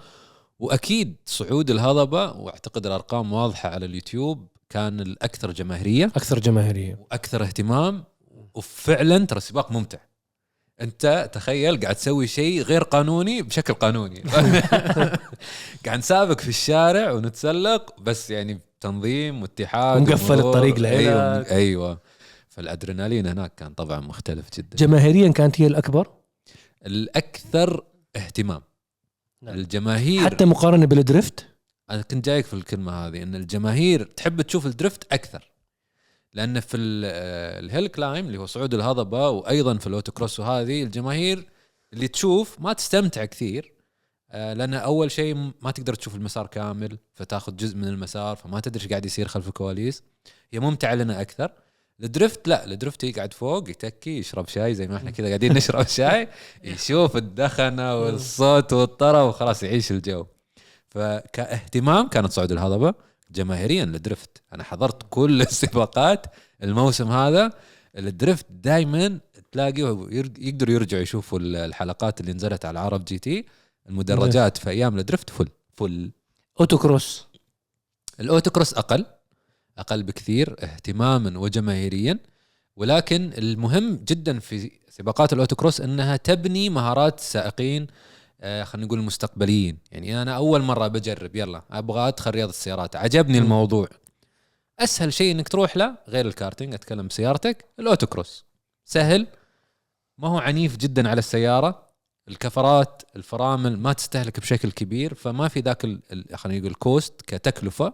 وأكيد 0.60 1.15
صعود 1.25 1.70
الهضبة 1.70 2.31
وأعتقد 2.31 2.86
الأرقام 2.86 3.34
واضحة 3.34 3.70
على 3.70 3.86
اليوتيوب 3.86 4.48
كان 4.70 5.00
الأكثر 5.00 5.51
جماهيرية. 5.51 6.05
أكثر 6.05 6.39
جماهيرية. 6.39 7.00
وأكثر 7.01 7.43
اهتمام. 7.43 8.03
وفعلا 8.55 9.25
ترى 9.25 9.38
السباق 9.38 9.72
ممتع. 9.72 9.98
أنت 10.81 11.29
تخيل 11.33 11.79
قاعد 11.79 11.95
تسوي 11.95 12.27
شيء 12.27 12.61
غير 12.61 12.83
قانوني 12.83 13.41
بشكل 13.41 13.73
قانوني. 13.73 14.21
قاعد 15.85 16.00
نسابق 16.00 16.39
في 16.39 16.50
الشارع 16.50 17.11
ونتسلق 17.11 18.00
بس 18.00 18.29
يعني 18.29 18.59
تنظيم 18.79 19.41
واتحاد 19.41 20.01
ومرور. 20.01 20.39
الطريق 20.39 20.79
لإلك. 20.79 20.97
أيوه 20.97 21.51
أيوه. 21.51 22.00
فالأدرينالين 22.50 23.27
هناك 23.27 23.55
كان 23.55 23.73
طبعا 23.73 24.00
مختلف 24.00 24.45
جدا. 24.57 24.77
جماهيريا 24.77 25.31
كانت 25.31 25.61
هي 25.61 25.67
الأكبر؟ 25.67 26.07
الأكثر 26.85 27.83
اهتمام. 28.15 28.61
نعم. 29.41 29.55
الجماهير 29.55 30.25
حتى 30.25 30.45
مقارنة 30.45 30.85
بال 30.86 31.01
drift؟ 31.01 31.48
أنا 31.91 32.01
كنت 32.01 32.25
جايك 32.25 32.45
في 32.45 32.53
الكلمة 32.53 32.91
هذه 32.91 33.23
إن 33.23 33.35
الجماهير 33.35 34.03
تحب 34.03 34.41
تشوف 34.41 34.65
ال 34.65 34.74
drift 34.74 35.13
أكثر. 35.13 35.50
لأن 36.33 36.59
في 36.59 36.77
آه، 37.05 37.59
ال 37.60 37.65
hill 37.65 37.88
climb 37.88 38.25
اللي 38.25 38.38
هو 38.38 38.45
صعود 38.45 38.73
الهضبة 38.73 39.29
وأيضا 39.29 39.77
في 39.77 39.88
ال 39.88 40.12
autocross 40.12 40.39
وهذه 40.39 40.83
الجماهير 40.83 41.50
اللي 41.93 42.07
تشوف 42.07 42.59
ما 42.59 42.73
تستمتع 42.73 43.25
كثير 43.25 43.71
آه، 44.31 44.53
لأن 44.53 44.73
أول 44.73 45.11
شيء 45.11 45.51
ما 45.61 45.71
تقدر 45.71 45.93
تشوف 45.93 46.15
المسار 46.15 46.47
كامل 46.47 46.97
فتاخذ 47.13 47.55
جزء 47.55 47.77
من 47.77 47.88
المسار 47.88 48.35
فما 48.35 48.59
تدري 48.59 48.83
إيش 48.83 48.89
قاعد 48.89 49.05
يصير 49.05 49.27
خلف 49.27 49.47
الكواليس. 49.47 50.03
هي 50.53 50.59
ممتعة 50.59 50.95
لنا 50.95 51.21
أكثر. 51.21 51.51
ال 52.03 52.11
drift 52.11 52.48
لا 52.47 52.65
ال 52.65 52.72
drift 52.72 53.03
يقعد 53.03 53.33
فوق 53.33 53.69
يتكي 53.69 54.17
يشرب 54.17 54.47
شاي 54.47 54.75
زي 54.75 54.88
ما 54.88 54.97
إحنا 54.97 55.11
كذا 55.11 55.27
قاعدين 55.27 55.53
نشرب 55.53 55.88
شاي 55.97 56.27
يشوف 56.63 57.17
الدخنة 57.17 57.95
والصوت 57.95 58.73
والطرب 58.73 59.29
وخلاص 59.29 59.63
يعيش 59.63 59.91
الجو. 59.91 60.25
فكاهتمام 60.89 62.07
كانت 62.07 62.31
صعود 62.31 62.51
الهضبة. 62.51 62.93
جماهيريا 63.31 63.85
لل 63.86 64.01
drift 64.01 64.41
أنا 64.53 64.63
حضرت 64.63 65.03
كل 65.09 65.41
السباقات 65.51 66.25
الموسم 66.63 67.11
هذا. 67.11 67.51
ال 67.98 68.05
drift 68.05 68.46
دائما 68.50 69.19
تلاقي 69.51 69.81
يقدروا 70.39 70.73
يرجعوا 70.73 71.01
يشوفوا 71.01 71.39
الحلقات 71.39 72.21
اللي 72.21 72.33
نزلت 72.33 72.65
على 72.65 72.79
عرب 72.79 73.05
جي 73.05 73.19
تي. 73.19 73.45
المدرجات 73.89 74.57
في 74.57 74.69
أيام 74.69 75.00
ال 75.00 75.29
drift 75.29 75.48
full 75.74 76.12
full. 76.60 76.77
autocross. 76.77 77.27
ال 78.20 78.51
autocross 78.51 78.74
أقل 78.73 79.05
أقل 79.77 80.03
بكثير 80.03 80.55
اهتماما 80.59 81.39
وجماهيريا. 81.39 82.19
ولكن 82.75 83.31
المهم 83.38 83.95
جدا 83.95 84.39
في 84.39 84.71
سباقات 84.89 85.33
ال 85.34 85.55
autocross 85.55 85.81
إنها 85.81 86.17
تبني 86.17 86.69
مهارات 86.69 87.19
السائقين 87.19 87.81
آه، 87.83 87.88
خلينا 88.41 88.86
نقول 88.88 89.00
المستقبليين. 89.00 89.77
يعني 89.91 90.21
أنا 90.21 90.36
أول 90.36 90.62
مرة 90.62 90.88
بجرب 90.88 91.36
يلا 91.36 91.62
أبغى 91.71 92.07
أدخل 92.07 92.31
رياضة 92.31 92.50
السيارات. 92.50 92.95
عجبني 92.95 93.39
م. 93.39 93.43
الموضوع. 93.43 93.88
أسهل 94.79 95.13
شيء 95.13 95.31
إنك 95.31 95.48
تروح 95.48 95.77
له 95.77 95.95
غير 96.07 96.25
الكارتينج 96.27 96.74
أتكلم 96.74 97.07
بسيارتك 97.07 97.65
ال 97.79 98.08
autocross 98.08 98.46
سهل 98.86 99.27
ما 100.17 100.27
هو 100.27 100.38
عنيف 100.38 100.77
جدا 100.77 101.10
على 101.10 101.19
السيارة. 101.19 101.91
الكفرات 102.27 103.01
الفرامل 103.15 103.79
ما 103.79 103.93
تستهلك 103.93 104.39
بشكل 104.39 104.71
كبير 104.71 105.13
فما 105.13 105.48
في 105.48 105.60
ذاك 105.60 105.81
خلينا 106.36 106.60
نقول 106.60 106.74
cost 106.74 107.22
كتكلفة. 107.21 107.93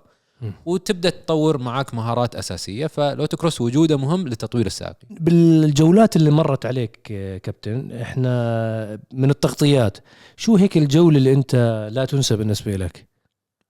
وتبدأ 0.66 1.10
تطور 1.10 1.58
معاك 1.58 1.94
مهارات 1.94 2.36
أساسية 2.36 2.88
فال 2.88 3.38
autocross 3.38 3.62
وجوده 3.62 3.98
مهم 3.98 4.28
لتطوير 4.28 4.66
السائقين 4.66 5.10
بالجولات 5.10 6.16
اللي 6.16 6.32
مرت 6.32 6.66
عليك 6.66 7.00
كابتن 7.44 7.92
إحنا 7.92 9.00
من 9.14 9.30
التغطيات 9.30 9.98
شو 10.38 10.56
هيك 10.56 10.78
الجولة 10.78 11.18
اللي 11.18 11.34
أنت 11.34 11.56
لا 11.92 12.06
تنسى 12.06 12.36
بالنسبة 12.36 12.76
لك؟ 12.76 13.08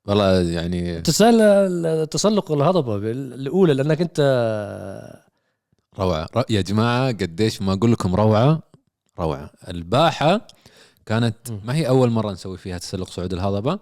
والله 0.07 0.41
يعني 0.41 1.01
تسال 1.01 2.09
تسلق 2.09 2.51
الهضبة 2.51 2.95
الأولى 3.12 3.74
لأنك 3.74 4.01
أنت 4.01 4.19
روعة. 6.00 6.27
يا 6.50 6.62
جماعة 6.62 7.07
قديش 7.07 7.62
ما 7.62 7.74
أقول 7.74 7.91
لكم 7.91 8.15
روعة؟ 8.15 8.59
روعة. 9.19 9.51
الباحة 9.67 10.47
كانت. 11.05 11.36
ما 11.65 11.75
هي 11.75 11.88
أول 11.88 12.09
مرة 12.09 12.31
نسوي 12.31 12.57
فيها 12.57 12.77
تسلق 12.77 13.09
صعود 13.09 13.33
الهضبة. 13.33 13.79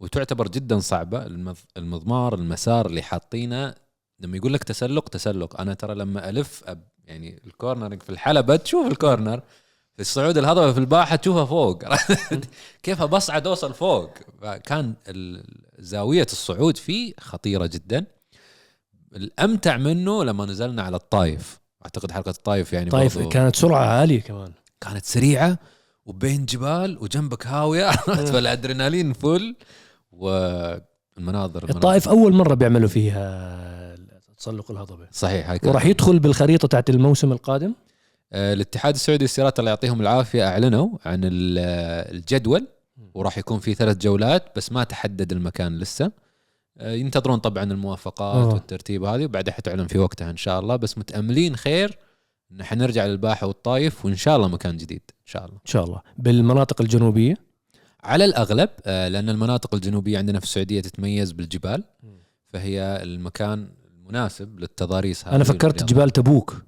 وتعتبر 0.00 0.48
جدا 0.48 0.80
صعبة 0.80 1.26
المض- 1.26 1.64
المضمار 1.76 2.34
المسار 2.34 2.86
اللي 2.86 3.02
حاطينه. 3.02 3.74
لما 4.20 4.36
يقول 4.36 4.52
لك 4.52 4.64
تسلق 4.64 5.08
تسلق. 5.08 5.60
أنا 5.60 5.74
ترى 5.74 5.94
لما 5.94 6.28
ألف 6.28 6.62
أب 6.66 6.88
يعني 7.04 7.40
ال 7.46 7.52
cornering 7.52 8.02
في 8.02 8.10
الحلبة 8.10 8.56
تشوف 8.56 8.86
ال 8.86 8.93
corner 8.93 9.38
في 9.94 10.00
الصعود 10.02 10.38
الهضبة 10.38 10.72
في 10.72 10.78
الباحة 10.78 11.16
تشوفها 11.16 11.44
فوق. 11.44 11.82
كيف 12.82 13.02
بصعد 13.02 13.46
أوصل 13.46 13.74
فوق؟ 13.74 14.10
كان 14.64 14.94
زاوية 15.78 16.26
الصعود 16.32 16.76
فيه 16.76 17.14
خطيرة 17.20 17.66
جدا. 17.66 18.06
الأمتع 19.16 19.76
منه 19.76 20.24
لما 20.24 20.46
نزلنا 20.46 20.82
على 20.82 20.96
الطايف. 20.96 21.60
أعتقد 21.84 22.10
حلقة 22.12 22.30
الطايف 22.30 22.72
يعني 22.72 22.90
برضو 22.90 23.28
كانت 23.28 23.56
سرعة 23.56 23.86
عالية 23.86 24.20
كمان. 24.20 24.52
كانت 24.80 25.04
سريعة 25.04 25.58
وبين 26.06 26.44
جبال 26.46 26.98
وجنبك 27.00 27.46
هاوية. 27.46 27.90
فالأدرينالين 28.32 29.12
فل. 29.12 29.56
والمناظر 30.18 30.82
المناظر. 31.18 31.70
الطائف 31.70 32.08
أول 32.08 32.32
مرة 32.32 32.54
بيعملوا 32.54 32.88
فيها 32.88 33.96
تسلق 34.38 34.70
الهضبه 34.70 35.06
صحيح 35.12 35.50
هاي 35.50 35.58
وراح 35.64 35.86
يدخل 35.86 36.18
بالخريطة 36.18 36.68
تاعت 36.68 36.90
الموسم 36.90 37.32
القادم؟ 37.32 37.72
آه، 38.32 38.52
الاتحاد 38.52 38.94
السعودي 38.94 39.24
للسيارات 39.24 39.58
الله 39.58 39.70
يعطيهم 39.70 40.00
العافية 40.00 40.48
أعلنوا 40.48 40.88
عن 41.04 41.20
ال- 41.24 41.58
الجدول 42.16 42.66
وراح 43.14 43.38
يكون 43.38 43.58
في 43.60 43.74
ثلاث 43.74 43.96
جولات 43.96 44.56
بس 44.56 44.72
ما 44.72 44.84
تحدد 44.84 45.32
المكان 45.32 45.78
لسه. 45.78 46.12
آه، 46.78 46.92
ينتظرون 46.92 47.38
طبعا 47.38 47.64
الموافقات 47.64 48.46
آه. 48.46 48.48
والترتيب 48.54 49.04
هذه 49.04 49.24
وبعدها 49.24 49.54
حتعلن 49.54 49.86
في 49.86 49.98
وقتها 49.98 50.30
إن 50.30 50.36
شاء 50.36 50.60
الله. 50.60 50.76
بس 50.76 50.98
متأملين 50.98 51.56
خير 51.56 51.98
إن 52.52 52.62
حنرجع 52.64 53.06
للباحة 53.06 53.46
والطايف 53.46 54.04
وإن 54.04 54.16
شاء 54.16 54.36
الله 54.36 54.48
مكان 54.48 54.76
جديد 54.76 55.02
إن 55.10 55.26
شاء 55.26 55.44
الله. 55.44 55.54
إن 55.56 55.70
شاء 55.70 55.84
الله. 55.84 56.00
بالمناطق 56.18 56.80
الجنوبية؟ 56.80 57.34
على 58.06 58.24
الأغلب 58.24 58.68
آه، 58.86 59.08
لأن 59.08 59.28
المناطق 59.28 59.74
الجنوبية 59.74 60.18
عندنا 60.18 60.38
في 60.38 60.44
السعودية 60.44 60.80
تتميز 60.80 61.32
بالجبال 61.32 61.84
فهي 62.48 63.02
المكان 63.02 63.68
المناسب 63.90 64.60
للتضاريس 64.60 65.28
هذه 65.28 65.34
أنا 65.36 65.44
فكرت. 65.44 65.84
جبال 65.84 66.10
تبوك 66.10 66.62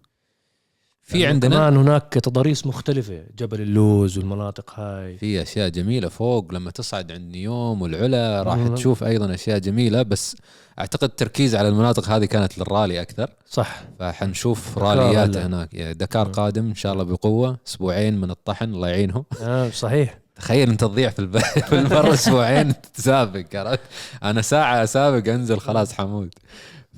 في 1.02 1.18
لأنه 1.18 1.28
عندنا 1.28 1.56
كمان 1.56 1.76
هناك 1.76 2.12
تضاريس 2.12 2.66
مختلفة 2.66 3.22
جبل 3.38 3.60
اللوز 3.60 4.18
والمناطق 4.18 4.80
هاي 4.80 5.18
في 5.18 5.42
أشياء 5.42 5.68
جميلة 5.68 6.08
فوق 6.08 6.54
لما 6.54 6.70
تصعد 6.70 7.12
عند 7.12 7.30
نيوم 7.32 7.82
والعلا 7.82 8.42
راح 8.42 8.56
مم. 8.56 8.74
تشوف 8.74 9.04
أيضا 9.04 9.34
أشياء 9.34 9.58
جميلة 9.58 10.02
بس 10.02 10.36
أعتقد 10.78 11.08
التركيز 11.08 11.54
على 11.54 11.68
المناطق 11.68 12.08
هذه 12.08 12.24
كانت 12.24 12.58
للرالي 12.58 13.00
أكثر 13.00 13.30
صح 13.46 13.82
فحنشوف 13.98 14.78
راليات. 14.78 15.36
هناك 15.36 15.74
يعني 15.74 15.94
دكار 15.94 16.26
مم. 16.26 16.32
قادم 16.32 16.66
إن 16.66 16.74
شاء 16.74 16.92
الله 16.92 17.04
بقوة 17.04 17.58
أسبوعين 17.68 18.20
من 18.20 18.30
الطحن 18.30 18.64
الله 18.74 18.88
يعينهم 18.88 19.24
آه 19.42 19.70
صحيح 19.70 20.18
تخيل 20.38 20.70
انت 20.70 20.80
تضيع 20.80 21.10
في 21.10 21.18
الب... 21.18 21.38
في 21.68 21.78
المرة 21.78 22.14
أسبوعين 22.14 22.74
تسابق 22.94 23.44
عرفت؟ 23.54 23.80
أنا 24.22 24.42
ساعة 24.42 24.84
اسابق 24.84 25.32
أنزل 25.32 25.58
خلاص 25.58 25.92
حمود. 25.92 26.34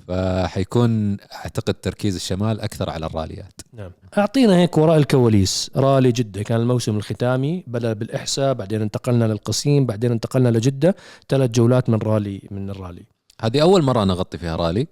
فحيكون 0.09 1.17
أعتقد 1.45 1.75
تركيز 1.75 2.15
الشمال 2.15 2.61
أكثر 2.61 2.91
على 2.91 3.07
الراليات. 3.07 3.61
نعم. 3.73 3.91
أعطينا 4.19 4.57
هيك 4.57 4.79
وراء 4.79 4.97
الكواليس. 4.97 5.71
رالي 5.77 6.13
جدة 6.13 6.43
كان 6.43 6.61
الموسم 6.61 6.97
الختامي 6.97 7.65
بدا 7.67 7.93
بالإحساء 7.93 8.55
بعدين 8.55 8.83
انتقلنا 8.83 9.25
للقصيم 9.25 9.87
بعدين 9.87 10.13
انتقلنا 10.13 10.49
لجدة. 10.49 10.97
ثلاث 11.29 11.51
جولات 11.51 11.91
من 11.91 11.99
رالي 11.99 12.43
من 12.51 12.71
الرالي. 12.71 13.03
هذه 13.43 13.63
أول 13.63 13.83
مرة 13.83 14.03
أنا 14.03 14.13
أغطي 14.13 14.39
فيها 14.39 14.57
رالي 14.57 14.87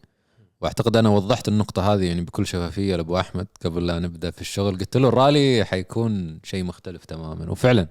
وأعتقد 0.61 0.97
أنا 0.97 1.09
وضحت 1.09 1.49
النقطة 1.49 1.95
هذه 1.95 2.05
يعني 2.05 2.21
بكل 2.21 2.47
شفافية 2.47 2.97
لأبو 2.97 3.19
أحمد 3.19 3.47
قبل 3.65 3.87
لا 3.87 3.99
نبدأ 3.99 4.31
في 4.31 4.41
الشغل. 4.41 4.79
قلت 4.79 4.97
له 4.97 5.09
الرالي 5.09 5.65
حيكون 5.65 6.41
شيء 6.45 6.65
مختلف 6.65 7.05
تماما 7.05 7.51
وفعلا 7.51 7.87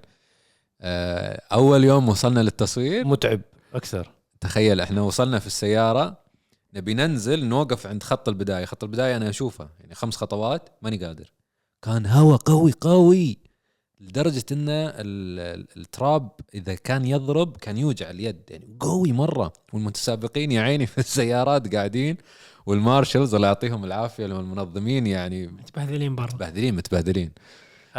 أول 1.52 1.84
يوم 1.84 2.08
وصلنا 2.08 2.40
للتصوير. 2.40 3.04
متعب 3.06 3.40
أكثر. 3.74 4.10
تخيل 4.40 4.80
إحنا 4.80 5.02
وصلنا 5.02 5.38
في 5.38 5.46
السيارة 5.46 6.18
نبي 6.74 6.94
ننزل 6.94 7.44
نوقف 7.44 7.86
عند 7.86 8.02
خط 8.02 8.28
البداية. 8.28 8.64
خط 8.64 8.84
البداية 8.84 9.16
أنا 9.16 9.28
أشوفه 9.28 9.68
يعني 9.80 9.94
خمس 9.94 10.16
خطوات 10.16 10.68
ماني 10.82 11.04
قادر. 11.04 11.32
كان 11.82 12.06
هواء 12.06 12.36
قوي 12.36 12.72
قوي 12.80 13.38
لدرجة 14.00 14.44
إن 14.52 14.68
ال- 14.68 15.60
ال- 15.60 15.66
التراب 15.76 16.30
إذا 16.54 16.74
كان 16.74 17.04
يضرب 17.04 17.56
كان 17.56 17.78
يوجع 17.78 18.10
اليد 18.10 18.42
يعني 18.50 18.76
قوي 18.80 19.12
مرة. 19.12 19.52
والمتسابقين 19.72 20.52
يا 20.52 20.62
عيني 20.62 20.86
في 20.86 20.98
السيارات 20.98 21.74
قاعدين 21.74 22.16
والمارشلز 22.66 23.34
الله 23.34 23.46
يعطيهم 23.48 23.84
العافية 23.84 24.24
والمنظمين 24.24 25.06
يعني 25.06 25.46
متبهذلين 25.46 26.16
برا. 26.16 26.24
متبهدلين 26.26 26.74
متبهدلين 26.74 27.32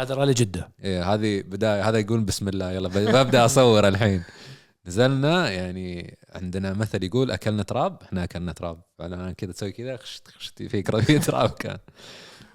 هذا 0.00 0.14
رالي 0.14 0.34
جده 0.34 0.72
إيه 0.84 1.14
هذه 1.14 1.42
بداية 1.42 1.88
هذا 1.88 1.98
يقول 1.98 2.20
بسم 2.20 2.48
الله 2.48 2.72
يلا 2.72 2.88
ببدأ 2.88 3.44
أصور 3.44 3.88
الحين. 3.88 4.22
نزلنا 4.86 5.50
يعني 5.50 6.18
عندنا 6.34 6.72
مثل 6.72 7.04
يقول 7.04 7.30
أكلنا 7.30 7.62
تراب 7.62 8.02
إحنا 8.02 8.24
أكلنا 8.24 8.52
تراب. 8.52 8.80
فانا 8.98 9.32
كذا 9.32 9.52
تسوي 9.52 9.72
كذا 9.72 9.96
خشت 9.96 10.28
خشت 10.28 10.62
في 10.62 10.82
كرة 10.82 11.00
تراب 11.18 11.50
كان. 11.50 11.78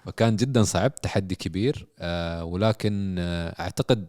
فكان 0.06 0.36
جدا 0.36 0.64
صعب 0.64 0.96
تحدي 0.96 1.36
كبير. 1.36 1.88
آه 2.00 2.44
ولكن 2.44 3.16
آه 3.20 3.62
أعتقد 3.62 4.08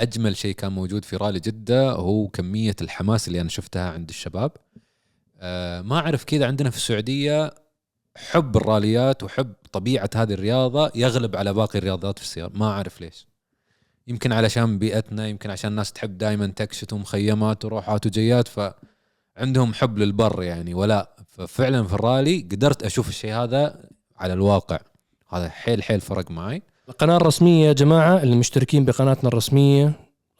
أجمل 0.00 0.36
شيء 0.36 0.54
كان 0.54 0.72
موجود 0.72 1.04
في 1.04 1.16
رالي 1.16 1.40
جده 1.40 1.90
هو 1.90 2.28
كمية 2.28 2.76
الحماس 2.80 3.28
اللي 3.28 3.40
أنا 3.40 3.48
شفتها 3.48 3.90
عند 3.90 4.08
الشباب. 4.08 4.52
آه 5.40 5.80
ما 5.80 5.98
أعرف 5.98 6.24
كذا 6.24 6.46
عندنا 6.46 6.70
في 6.70 6.76
السعودية 6.76 7.54
حب 8.16 8.56
الراليات 8.56 9.22
وحب 9.22 9.52
طبيعة 9.72 10.10
هذه 10.14 10.32
الرياضة 10.32 10.90
يغلب 10.94 11.36
على 11.36 11.52
باقي 11.52 11.78
الرياضات 11.78 12.18
في 12.18 12.24
السيارة. 12.24 12.52
ما 12.54 12.66
أعرف 12.70 13.00
ليش. 13.00 13.26
يمكن 14.06 14.32
علشان 14.32 14.78
بيئتنا 14.78 15.28
يمكن 15.28 15.50
عشان 15.50 15.70
الناس 15.70 15.92
تحب 15.92 16.18
دائما 16.18 16.46
تكشت 16.46 16.92
ومخيمات 16.92 17.64
وروحات 17.64 18.06
وجيات 18.06 18.48
فعندهم 18.48 19.74
حب 19.74 19.98
للبر 19.98 20.42
يعني. 20.42 20.74
ولا 20.74 21.16
ففعلا 21.28 21.86
في 21.86 21.92
الرالي 21.94 22.40
قدرت 22.52 22.82
أشوف 22.82 23.08
الشيء 23.08 23.34
هذا 23.34 23.88
على 24.16 24.32
الواقع. 24.32 24.78
هذا 25.28 25.48
حيل 25.48 25.82
حيل 25.82 26.00
فرق 26.00 26.30
معي. 26.30 26.62
القناة 26.88 27.16
الرسمية 27.16 27.66
يا 27.66 27.72
جماعة 27.72 28.22
اللي 28.22 28.36
مشتركين 28.36 28.84
بقناتنا 28.84 29.28
الرسمية 29.28 29.92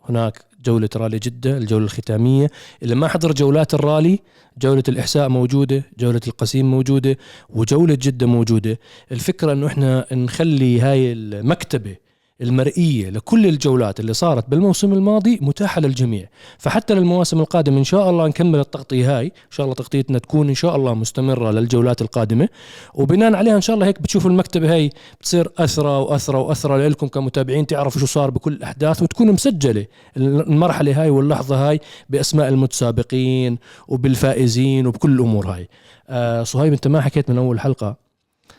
هناك 0.09 0.45
جولة 0.65 0.89
رالي 0.97 1.19
جدة 1.19 1.57
الجولة 1.57 1.85
الختامية. 1.85 2.51
اللي 2.83 2.95
ما 2.95 3.09
حضر 3.09 3.33
جولات 3.33 3.75
الرالي 3.75 4.19
جولة 4.59 4.83
الإحساء 4.89 5.29
موجودة 5.29 5.83
جولة 5.99 6.21
القسيم 6.27 6.71
موجودة 6.71 7.17
وجولة 7.51 7.95
جدة 7.95 8.27
موجودة. 8.27 8.79
الفكرة 9.13 9.53
أنه 9.53 9.67
إحنا 9.67 10.07
نخلي 10.13 10.81
هاي 10.81 11.13
المكتبة 11.13 11.97
المرئية 12.43 13.11
لكل 13.11 13.47
الجولات 13.47 14.01
اللي 14.01 14.13
صارت 14.13 14.49
بالموسم 14.49 14.93
الماضي 14.93 15.39
متاحة 15.43 15.81
للجميع. 15.81 16.29
فحتى 16.59 16.95
للمواسم 16.95 17.41
القادمة 17.41 17.79
إن 17.79 17.85
شاء 17.85 18.11
الله 18.11 18.27
نكمل 18.29 18.59
التغطية 18.61 19.19
هاي. 19.19 19.27
إن 19.27 19.51
شاء 19.51 19.65
الله 19.65 19.75
تغطيتنا 19.75 20.19
تكون 20.19 20.49
إن 20.49 20.55
شاء 20.55 20.77
الله 20.77 20.95
مستمرة 20.95 21.51
للجولات 21.51 22.03
القادمة. 22.03 22.49
وبناء 22.95 23.35
عليها 23.35 23.57
إن 23.57 23.61
شاء 23.61 23.75
الله 23.75 23.87
هيك 23.87 24.03
بتشوفوا 24.03 24.31
المكتبة 24.31 24.75
هاي 24.75 24.91
بتصير 25.21 25.53
أثرة 25.59 25.99
وأثرة 25.99 26.39
وأثرة 26.39 26.89
لكم 26.89 27.09
كمتابعين 27.09 27.67
تعرفوا 27.67 28.01
شو 28.01 28.07
صار 28.07 28.31
بكل 28.31 28.53
الأحداث 28.53 29.03
وتكون 29.03 29.33
مسجلة 29.33 29.87
المرحلة 30.17 31.03
هاي 31.03 31.11
واللحظة 31.11 31.69
هاي 31.69 31.81
بأسماء 32.09 32.49
المتسابقين 32.49 33.59
وبالفائزين 33.89 34.87
وبكل 34.87 35.11
الأمور 35.13 35.47
هاي. 35.47 35.69
آه 36.09 36.43
صهيب 36.43 36.73
أنت 36.73 36.89
ما 36.89 37.01
حكيت 37.01 37.31
من 37.31 37.39
أول 37.39 37.61
حلقة؟ 37.61 38.10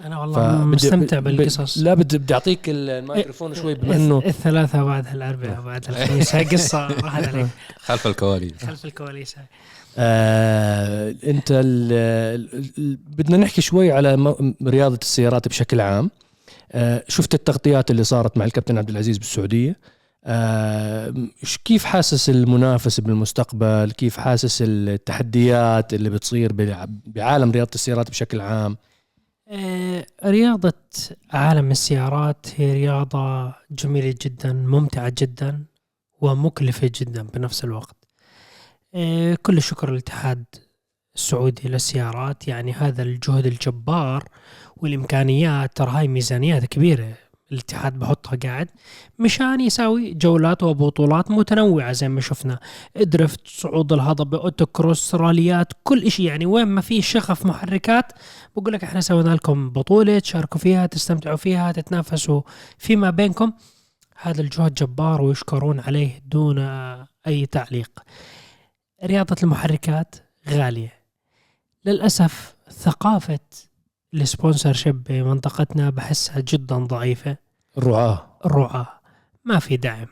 أنا 0.06 0.20
والله 0.20 0.66
مستمتع 0.66 1.20
بالقصص. 1.20 1.78
لا 1.78 1.94
بدي 1.94 2.18
بدي 2.18 2.34
أعطيك 2.34 2.60
الميكروفون 2.68 3.56
شوي 3.56 3.74
بما 3.74 3.96
إنه 3.96 4.24
الثلاثة 4.26 4.84
بعد 4.84 5.08
الأربعاء 5.08 5.62
بعد 5.62 5.86
الخميس. 5.90 6.36
هاي 6.36 6.44
قصة 6.44 6.88
راحت 6.88 7.28
عليك. 7.28 7.48
خلف 7.88 8.08
الكواليس. 8.08 8.66
خلف 8.66 8.86
الكواليس 8.86 9.38
هاي. 9.38 9.46
آه 9.98 11.16
أنت 11.24 11.52
ال 11.52 11.94
ال 12.78 12.96
بدنا 13.18 13.38
نحكي 13.38 13.62
شوي 13.62 13.92
على 13.92 14.18
م- 14.18 14.56
رياضة 14.68 15.00
السيارات 15.02 15.48
بشكل 15.48 15.82
عام. 15.82 16.10
آه 16.72 17.04
شفت 17.08 17.34
التغطيات 17.34 17.92
اللي 17.92 18.04
صارت 18.04 18.38
مع 18.38 18.46
الكابتن 18.46 18.78
عبد 18.78 18.90
العزيز 18.90 19.18
بالسعودية. 19.18 19.78
آه 20.26 21.14
ش- 21.44 21.58
كيف 21.66 21.86
حاسس 21.86 22.30
المنافسه 22.30 23.04
بالمستقبل؟ 23.04 23.92
كيف 23.98 24.18
حاسس 24.20 24.58
التحديات 24.68 25.94
اللي 25.94 26.10
بتصير 26.10 26.52
بع- 26.52 26.90
بعالم 27.08 27.52
رياضة 27.52 27.70
السيارات 27.76 28.10
بشكل 28.10 28.42
عام؟ 28.42 28.78
رياضة 30.26 30.74
عالم 31.32 31.72
السيارات 31.72 32.46
هي 32.56 32.74
رياضة 32.74 33.54
جميلة 33.72 34.16
جدا 34.22 34.54
ممتعة 34.54 35.14
جدا 35.18 35.66
ومكلفة 36.22 36.92
جدا 36.96 37.24
بنفس 37.24 37.64
الوقت. 37.64 37.96
آه، 38.96 39.38
كل 39.42 39.58
الشكر 39.58 39.92
للاتحاد 39.92 40.46
السعودي 41.16 41.70
للسيارات. 41.70 42.48
يعني 42.48 42.72
هذا 42.74 43.04
الجهد 43.04 43.46
الجبار 43.46 44.24
والإمكانيات 44.78 45.78
ترى 45.78 45.92
هاي 45.92 46.08
ميزانيات 46.08 46.66
كبيرة 46.66 47.14
الاتحاد 47.52 48.00
بحطها 48.00 48.36
قاعد 48.44 48.70
مشان 49.20 49.62
يساوي 49.62 50.14
جولات 50.14 50.64
وبطولات 50.64 51.32
متنوعة 51.32 51.92
زي 51.92 52.10
ما 52.10 52.22
شفنا. 52.22 52.60
درفت 52.96 53.48
صعود 53.48 53.94
الهضبة 53.94 54.38
اوتوكروس 54.38 55.16
راليات 55.16 55.74
كل 55.84 56.12
شيء 56.12 56.26
يعني 56.26 56.46
وين 56.46 56.68
ما 56.68 56.82
في 56.82 57.02
شغف 57.02 57.46
محركات 57.46 58.12
بقول 58.56 58.74
لك 58.74 58.84
إحنا 58.84 59.02
سوينا 59.02 59.36
لكم 59.36 59.70
بطولة 59.70 60.20
تشاركوا 60.20 60.60
فيها 60.60 60.86
تستمتعوا 60.86 61.36
فيها 61.36 61.72
تتنافسوا 61.72 62.42
فيما 62.78 63.10
بينكم. 63.10 63.52
هذا 64.22 64.42
الجهد 64.42 64.74
جبار 64.74 65.22
ويشكرون 65.22 65.80
عليه 65.80 66.22
دون 66.26 66.60
أي 67.28 67.46
تعليق. 67.46 67.92
رياضة 69.04 69.36
المحركات 69.44 70.16
غالية. 70.50 70.94
للأسف 71.86 72.56
ثقافة 72.70 73.40
ال 74.14 74.74
sponsorship 74.74 75.04
بمنطقتنا 75.04 75.90
بحسها 75.90 76.40
جدا 76.40 76.78
ضعيفة. 76.78 77.38
الرعاه 77.78 78.38
الرعاة 78.46 78.88
ما 79.46 79.60
في 79.60 79.78
دعم. 79.78 80.08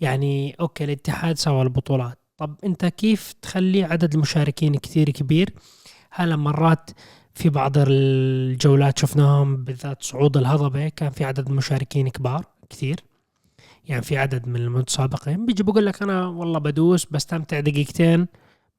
يعني 0.00 0.56
okay 0.60 0.84
الاتحاد 0.84 1.38
سوى 1.38 1.62
البطولات. 1.62 2.18
طب 2.36 2.56
أنت 2.64 2.84
كيف 2.86 3.34
تخلي 3.42 3.84
عدد 3.84 4.14
المشاركين 4.14 4.74
كثير 4.74 5.10
كبير؟ 5.10 5.54
هلا 6.10 6.36
مرات 6.36 6.90
في 7.34 7.48
بعض 7.48 7.72
الجولات 7.76 8.98
شفناهم 8.98 9.64
بالذات 9.64 10.02
صعود 10.02 10.36
الهضبة 10.36 10.88
كان 10.88 11.10
في 11.10 11.24
عدد 11.24 11.50
مشاركين 11.50 12.08
كبار 12.08 12.44
كثير. 12.70 13.00
يعني 13.84 14.02
في 14.02 14.16
عدد 14.18 14.48
من 14.48 14.56
المتسابقين. 14.56 15.46
بيجي 15.46 15.62
بقول 15.62 15.86
لك 15.86 16.02
أنا 16.02 16.26
والله 16.26 16.58
بدوس 16.58 17.06
بستمتع 17.10 17.60
دقيقتين 17.60 18.26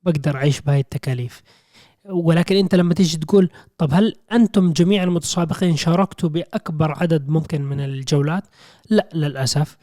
بقدر 0.04 0.36
أعيش 0.36 0.62
بهاي 0.62 0.80
التكاليف. 0.80 1.42
ولكن 2.10 2.56
انت 2.56 2.76
لما 2.76 2.94
تيجي 2.94 3.18
تقول 3.18 3.50
طب 3.78 3.94
هل 3.94 4.16
أنتم 4.32 4.74
جميع 4.74 5.04
المتسابقين 5.04 5.78
شاركتوا 5.78 6.30
بأكبر 6.30 6.92
عدد 6.92 7.30
ممكن 7.30 7.62
من 7.62 7.80
الجولات؟ 7.80 8.44
لا 8.90 9.10
للأسف. 9.14 9.78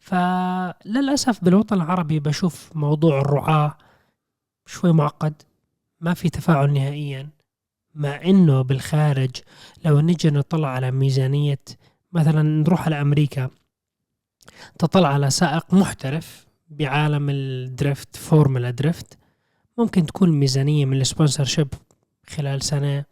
فللأسف 0.00 1.44
بالوطن 1.44 1.76
العربي 1.76 2.20
بشوف 2.20 2.70
موضوع 2.74 3.20
الرعاة 3.20 3.78
شوي 4.66 4.92
معقد 4.92 5.42
ما 6.00 6.14
في 6.14 6.30
تفاعل 6.30 6.72
نهائيا 6.72 7.28
مع 7.94 8.22
إنه 8.24 8.62
بالخارج 8.62 9.30
لو 9.84 10.00
نجي 10.00 10.30
نطلع 10.30 10.68
على 10.68 10.90
ميزانية 10.90 11.60
مثلا 12.12 12.42
نروح 12.42 12.86
على 12.86 13.00
أمريكا 13.00 13.50
تطلع 14.78 15.08
على 15.08 15.30
سائق 15.30 15.74
محترف 15.74 16.46
بعالم 16.70 17.30
ال 17.30 17.44
drift 17.44 18.16
Formula 18.16 18.70
Drift 18.70 19.18
ممكن 19.78 20.06
تكون 20.06 20.30
ميزانية 20.30 20.84
من 20.84 21.00
ال 21.00 21.44
sponsorship 21.44 21.68
خلال 22.26 22.62
سنة 22.62 23.04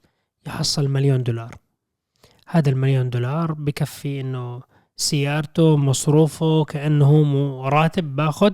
يحصل 0.46 0.88
مليون 0.88 1.22
دولار. 1.22 1.54
هذا 2.46 2.70
المليون 2.70 3.10
دولار 3.10 3.52
بكفي 3.52 4.20
إنه 4.20 4.62
سيارته 4.96 5.76
مصروفه 5.76 6.64
كأنه 6.64 7.06
هو 7.06 7.68
راتب 7.68 8.16
باخذ 8.16 8.52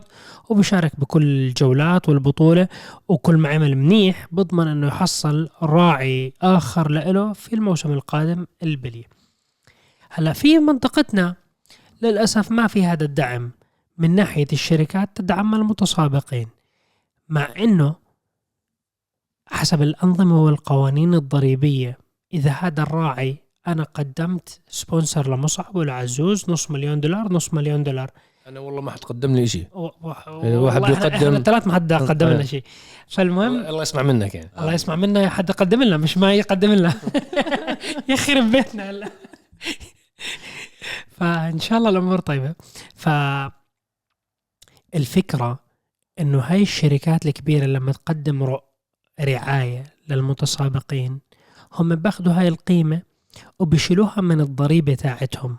وبشارك 0.48 1.00
بكل 1.00 1.22
الجولات 1.22 2.08
والبطولة 2.08 2.68
وكل 3.08 3.36
ما 3.36 3.48
عمل 3.48 3.76
منيح 3.76 4.26
بضمن 4.32 4.68
إنه 4.68 4.86
يحصل 4.86 5.48
راعي 5.62 6.34
آخر 6.42 6.90
له 6.90 7.32
في 7.32 7.52
الموسم 7.52 7.92
القادم 7.92 8.46
البلي. 8.62 9.04
هلا 10.10 10.32
في 10.32 10.58
منطقتنا 10.58 11.34
للأسف 12.02 12.50
ما 12.50 12.66
في 12.66 12.84
هذا 12.84 13.04
الدعم 13.04 13.50
من 13.98 14.14
ناحية 14.14 14.46
الشركات 14.52 15.10
تدعم 15.14 15.54
المتسابقين 15.54 16.48
مع 17.28 17.48
إنه 17.58 18.01
حسب 19.52 19.82
الأنظمة 19.82 20.44
والقوانين 20.44 21.14
الضريبية. 21.14 21.98
إذا 22.34 22.50
هذا 22.50 22.82
الراعي 22.82 23.36
أنا 23.66 23.82
قدمت 23.82 24.60
سبونسر 24.68 25.34
لمصعب 25.36 25.76
والعزوز 25.76 26.50
نص 26.50 26.70
مليون 26.70 27.00
دولار 27.00 27.32
نص 27.32 27.54
مليون 27.54 27.82
دولار. 27.82 28.10
أنا 28.46 28.60
والله 28.60 28.80
ما 28.80 28.90
حتقدم 28.90 29.34
لي 29.36 29.46
شيء 29.46 29.66
و- 29.72 29.80
و- 29.86 29.90
واحد 30.02 30.28
والله 30.32 30.70
إحنا- 30.80 30.86
بيقدم- 30.86 31.34
الثلاث 31.36 31.66
ما 31.66 31.74
حد 31.74 31.92
قدم 31.92 32.26
لنا 32.28 32.44
شيء. 32.44 32.64
فالمهم 33.08 33.66
الله 33.66 33.82
يسمع 33.82 34.02
منك 34.02 34.34
يعني. 34.34 34.50
الله 34.58 34.72
يسمع 34.72 34.96
منا 34.96 35.28
حد 35.28 35.50
يقدم 35.50 35.82
لنا 35.82 35.96
مش 35.96 36.18
ما 36.18 36.34
يقدم 36.34 36.72
لنا. 36.72 36.94
يخرب 38.08 38.50
بيتنا 38.50 38.90
هلا 38.90 39.08
فإن 41.10 41.58
شاء 41.60 41.78
الله 41.78 41.90
الأمور 41.90 42.18
طيبة. 42.20 42.54
ف 42.94 43.08
الفكرة 44.94 45.58
إنه 46.20 46.38
هاي 46.38 46.62
الشركات 46.62 47.26
الكبيرة 47.26 47.64
لما 47.66 47.92
تقدم 47.92 48.42
رع- 48.42 48.62
رعاية 49.20 49.84
للمتسابقين. 50.08 51.20
هم 51.72 51.94
بياخذوا 51.94 52.32
هاي 52.32 52.48
القيمة 52.48 53.02
وبيشيلوها 53.58 54.20
من 54.20 54.40
الضريبة 54.40 54.94
تاعتهم 54.94 55.56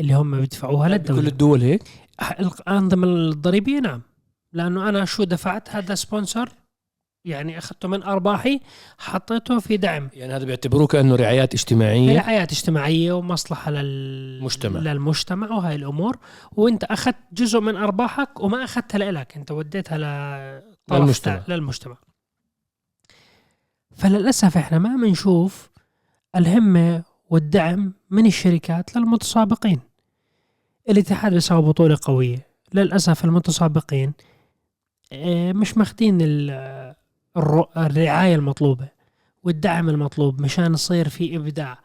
اللي 0.00 0.14
هم 0.14 0.40
بيدفعوها 0.40 0.88
كل 0.88 0.94
للدولة. 0.94 1.28
الدول 1.28 1.62
هيك؟ 1.62 1.82
الأنظمة 2.40 3.06
الضريبية 3.06 3.80
نعم. 3.80 4.02
لأنه 4.52 4.88
أنا 4.88 5.04
شو 5.04 5.24
دفعت؟ 5.24 5.68
هذا 5.70 5.94
سبونسر. 5.94 6.48
يعني 7.24 7.58
أخذته 7.58 7.88
من 7.88 8.02
أرباحي 8.02 8.60
حطيته 8.98 9.58
في 9.58 9.76
دعم. 9.76 10.10
يعني 10.14 10.32
هذا 10.36 10.44
بيعتبروه 10.44 10.86
كأنه 10.86 11.16
رعايات 11.16 11.54
اجتماعية؟ 11.54 12.16
رعايات 12.16 12.52
اجتماعية 12.52 13.12
ومصلحة 13.12 13.70
للمجتمع 13.70 14.44
مجتمع. 14.44 14.92
للمجتمع 14.92 15.50
وهاي 15.50 15.74
الأمور. 15.74 16.18
وأنت 16.52 16.84
أخذت 16.84 17.16
جزء 17.32 17.60
من 17.60 17.76
أرباحك 17.76 18.40
وما 18.40 18.64
أخذتها 18.64 19.12
لك 19.12 19.36
أنت 19.36 19.50
وديتها 19.50 19.98
للمجتمع. 20.90 21.42
للمجتمع. 21.48 21.96
فللأسف 23.96 24.56
إحنا 24.56 24.78
ما 24.78 24.96
بنشوف 24.96 25.70
الهمه 26.36 27.02
والدعم 27.30 27.92
من 28.10 28.26
الشركات 28.26 28.96
للمتسابقين. 28.96 29.80
الاتحاد 30.88 31.32
بيسوي 31.34 31.62
بطولة 31.62 31.98
قوية. 32.02 32.46
للأسف 32.74 33.24
المتسابقين 33.24 34.12
آه، 35.12 35.52
مش 35.52 35.76
ماخدين 35.78 36.18
ال- 36.20 36.94
الر- 37.36 37.68
الرعاية 37.76 38.34
المطلوبة 38.34 38.88
والدعم 39.44 39.88
المطلوب 39.88 40.40
مشان 40.42 40.74
يصير 40.74 41.08
في 41.08 41.36
إبداع. 41.36 41.78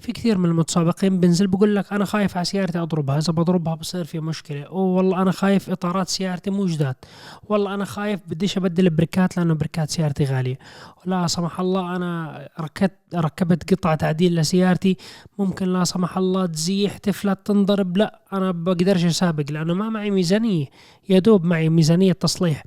في 0.00 0.12
كثير 0.12 0.38
من 0.38 0.44
المتسابقين 0.50 1.20
بنزل 1.20 1.46
بقول 1.46 1.76
لك 1.76 1.92
أنا 1.92 2.04
خايف 2.04 2.36
على 2.36 2.44
سيارتي 2.44 2.78
أضربها 2.78 3.18
إذا 3.18 3.32
بضربها 3.32 3.74
بصير 3.74 4.04
في 4.04 4.20
مشكلة. 4.20 4.62
أو 4.62 4.78
والله 4.78 5.22
أنا 5.22 5.30
خايف 5.30 5.70
إطارات 5.70 6.08
سيارتي 6.08 6.50
مو 6.50 6.66
جداد. 6.66 6.94
والله 7.42 7.74
أنا 7.74 7.84
خايف 7.84 8.20
بديش 8.26 8.58
أبدل 8.58 8.90
بريكات 8.90 9.36
لأنه 9.36 9.54
بريكات 9.54 9.90
سيارتي 9.90 10.24
غالية. 10.24 10.58
لا 11.04 11.26
سمح 11.26 11.60
الله 11.60 11.96
أنا 11.96 12.48
ركبت 12.60 12.98
ركبت 13.14 13.74
قطعه 13.74 13.94
تعديل 13.94 14.36
لسيارتي. 14.36 14.96
ممكن 15.38 15.66
لا 15.72 15.84
سمح 15.84 16.18
الله 16.18 16.46
تزيح 16.46 16.96
تفلت 16.96 17.38
تنضرب. 17.44 17.96
لا 17.96 18.22
أنا 18.32 18.50
بقدرش 18.50 19.04
أسابق 19.04 19.50
لأنه 19.50 19.74
ما 19.74 19.88
معي 19.88 20.10
ميزانية. 20.10 20.66
يا 21.08 21.18
دوب 21.18 21.44
معي 21.44 21.68
ميزانية 21.68 22.12
تصليح. 22.12 22.64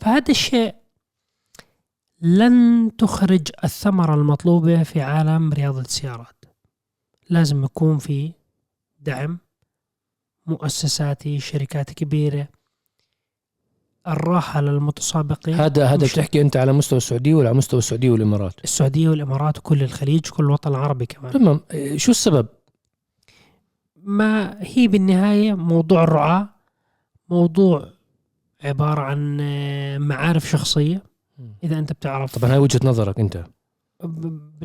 فهذا 0.00 0.30
الشيء 0.30 0.74
لن 2.22 2.90
تخرج 2.98 3.48
الثمرة 3.64 4.14
المطلوبة 4.14 4.82
في 4.82 5.00
عالم 5.00 5.52
رياضة 5.52 5.80
السيارات. 5.80 6.35
لازم 7.30 7.64
يكون 7.64 7.98
في 7.98 8.32
دعم 9.00 9.38
مؤسساتي 10.46 11.38
شركات 11.40 11.90
كبيرة. 11.90 12.48
الراحة 14.08 14.60
للمتسابقين. 14.60 15.54
هذا 15.54 15.86
هذا 15.86 16.06
بتحكي 16.06 16.40
أنت 16.40 16.56
على 16.56 16.72
مستوى 16.72 16.96
السعودية 16.96 17.34
ولا 17.34 17.48
على 17.48 17.58
مستوى 17.58 17.78
السعودية 17.78 18.10
والإمارات؟ 18.10 18.54
السعودية 18.64 19.08
والإمارات 19.08 19.58
وكل 19.58 19.82
الخليج 19.82 20.20
كل 20.28 20.44
الوطن 20.44 20.70
العربي 20.70 21.06
كمان. 21.06 21.32
تمام. 21.32 21.60
إيه، 21.70 21.98
شو 21.98 22.10
السبب؟ 22.10 22.46
ما 23.96 24.56
هي 24.60 24.88
بالنهاية 24.88 25.54
موضوع 25.54 26.04
الرعاة 26.04 26.48
موضوع 27.28 27.88
عبارة 28.64 29.00
عن 29.00 29.38
آه، 29.40 29.98
معارف 29.98 30.50
شخصية. 30.50 31.02
إذا 31.64 31.78
أنت 31.78 31.92
بتعرف. 31.92 32.38
طبعا 32.38 32.52
هاي 32.52 32.58
وجهة 32.58 32.80
نظرك 32.84 33.20
أنت. 33.20 33.44
ب- 34.04 34.64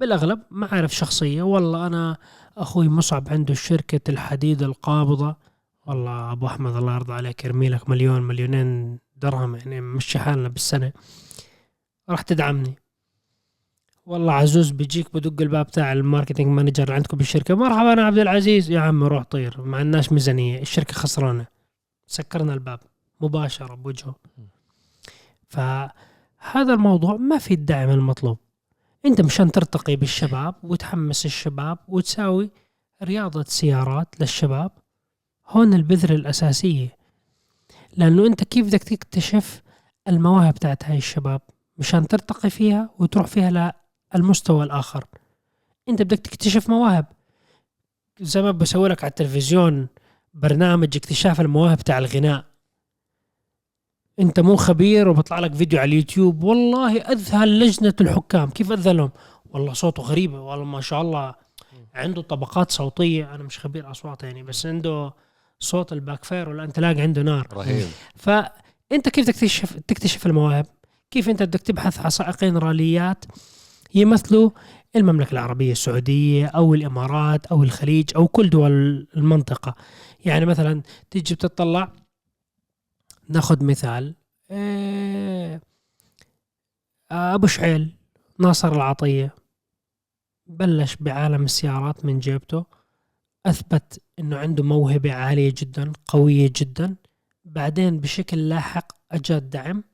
بالأغلب 0.00 0.28
بالاغلب 0.28 0.40
معارف 0.50 0.94
شخصية. 0.94 1.42
والله 1.42 1.86
أنا 1.86 2.16
أخوي 2.56 2.88
مصعب 2.88 3.28
عنده 3.28 3.54
شركه 3.54 4.10
الحديد 4.10 4.62
القابضة. 4.62 5.36
والله 5.86 6.32
أبو 6.32 6.46
أحمد 6.46 6.76
الله 6.76 6.94
يرضى 6.94 7.12
عليك 7.12 7.44
يرمي 7.44 7.68
لك 7.68 7.88
مليون 7.88 8.22
مليونين 8.22 8.98
درهم 9.16 9.56
يعني 9.56 9.80
مشي 9.80 10.18
حالنا 10.18 10.48
بالسنة. 10.48 10.92
راح 12.08 12.22
تدعمني. 12.22 12.74
والله 14.06 14.32
عزوز 14.32 14.70
بيجيك 14.70 15.14
بدق 15.14 15.42
الباب 15.42 15.70
تاع 15.70 15.92
ال 15.92 15.98
marketing 15.98 16.48
manager 16.48 16.82
اللي 16.82 16.94
عندكم 16.94 17.16
بالشركة. 17.16 17.54
مرحبا 17.54 17.92
أنا 17.92 18.04
عبد 18.04 18.18
العزيز. 18.18 18.70
يا 18.70 18.80
عم 18.80 19.04
روح 19.04 19.24
طير 19.24 19.62
ما 19.62 19.76
عندناش 19.76 20.12
ميزانية. 20.12 20.62
الشركة 20.62 20.94
خسرانة. 20.94 21.46
سكرنا 22.06 22.54
الباب 22.54 22.80
مباشرة 23.20 23.74
بوجهه. 23.74 24.14
فهذا 25.48 26.74
الموضوع 26.74 27.16
ما 27.16 27.38
في 27.38 27.54
الدعم 27.54 27.90
المطلوب. 27.90 28.38
انت 29.06 29.20
مشان 29.20 29.52
ترتقي 29.52 29.96
بالشباب 29.96 30.54
وتحمس 30.62 31.26
الشباب 31.26 31.78
وتساوي 31.88 32.50
رياضة 33.02 33.42
سيارات 33.42 34.20
للشباب 34.20 34.70
هون 35.46 35.74
البذرة 35.74 36.14
الأساسية. 36.14 36.96
لأنه 37.96 38.26
أنت 38.26 38.44
كيف 38.44 38.66
بدك 38.66 38.82
تكتشف 38.82 39.62
المواهب 40.08 40.54
بتاعت 40.54 40.84
هاي 40.84 40.96
الشباب؟ 40.96 41.40
مشان 41.78 42.08
ترتقي 42.08 42.50
فيها 42.50 42.90
وتروح 42.98 43.26
فيها 43.26 43.74
للمستوى 44.14 44.64
الآخر. 44.64 45.04
أنت 45.88 46.02
بدك 46.02 46.18
تكتشف 46.18 46.68
مواهب. 46.68 47.06
زي 48.20 48.42
ما 48.42 48.50
بسوي 48.50 48.88
لك 48.88 49.04
على 49.04 49.10
التلفزيون 49.10 49.88
برنامج 50.34 50.96
اكتشاف 50.96 51.40
المواهب 51.40 51.78
بتاع 51.78 51.98
الغناء. 51.98 52.44
انت 54.20 54.40
مو 54.40 54.56
خبير 54.56 55.08
وبطلع 55.08 55.38
لك 55.38 55.54
فيديو 55.54 55.80
على 55.80 55.88
اليوتيوب. 55.88 56.42
والله 56.42 57.00
أذهل 57.00 57.60
لجنة 57.60 57.94
الحكام. 58.00 58.50
كيف 58.50 58.72
اذهلهم 58.72 59.10
والله 59.50 59.72
صوته 59.72 60.02
غريب. 60.02 60.32
والله 60.32 60.64
ما 60.64 60.80
شاء 60.80 61.02
الله. 61.02 61.34
عنده 61.94 62.22
طبقات 62.22 62.70
صوتية. 62.70 63.34
أنا 63.34 63.42
مش 63.42 63.58
خبير 63.58 63.90
أصوات 63.90 64.22
يعني 64.22 64.42
بس 64.42 64.66
عنده 64.66 65.12
صوت 65.60 65.92
ال 65.92 66.24
backfire 66.24 66.48
ولا 66.48 66.64
أنت 66.64 66.80
لاقي 66.80 67.00
عنده 67.00 67.22
نار. 67.22 67.48
رهيب. 67.52 67.86
فانت 68.16 69.08
كيف 69.08 69.26
تكتشف 69.26 69.76
تكتشف 69.86 70.26
المواهب؟ 70.26 70.66
كيف 71.10 71.28
أنت 71.28 71.42
بدك 71.42 71.60
تبحث 71.60 72.00
عن 72.00 72.10
سائقين 72.10 72.56
راليات 72.56 73.24
يمثلوا 73.94 74.50
المملكة 74.96 75.32
العربية 75.32 75.72
السعودية 75.72 76.46
أو 76.46 76.74
الإمارات 76.74 77.46
أو 77.46 77.62
الخليج 77.62 78.10
أو 78.16 78.28
كل 78.28 78.50
دول 78.50 79.06
المنطقة؟ 79.16 79.74
يعني 80.24 80.46
مثلا 80.46 80.82
تيجي 81.10 81.34
بتطلع 81.34 81.92
ناخذ 83.28 83.64
مثال 83.64 84.14
آه، 84.50 85.60
أبو 87.10 87.46
شعيل 87.46 87.96
ناصر 88.38 88.72
العطية 88.72 89.34
بلش 90.46 90.96
بعالم 91.00 91.44
السيارات 91.44 92.04
من 92.04 92.18
جيبته 92.18 92.64
أثبت 93.46 94.00
أنه 94.18 94.36
عنده 94.36 94.64
موهبة 94.64 95.12
عالية 95.12 95.54
جدا 95.56 95.92
قوية 96.08 96.52
جدا 96.56 96.96
بعدين 97.44 98.00
بشكل 98.00 98.48
لاحق 98.48 98.92
أجى 99.12 99.36
الدعم 99.36 99.84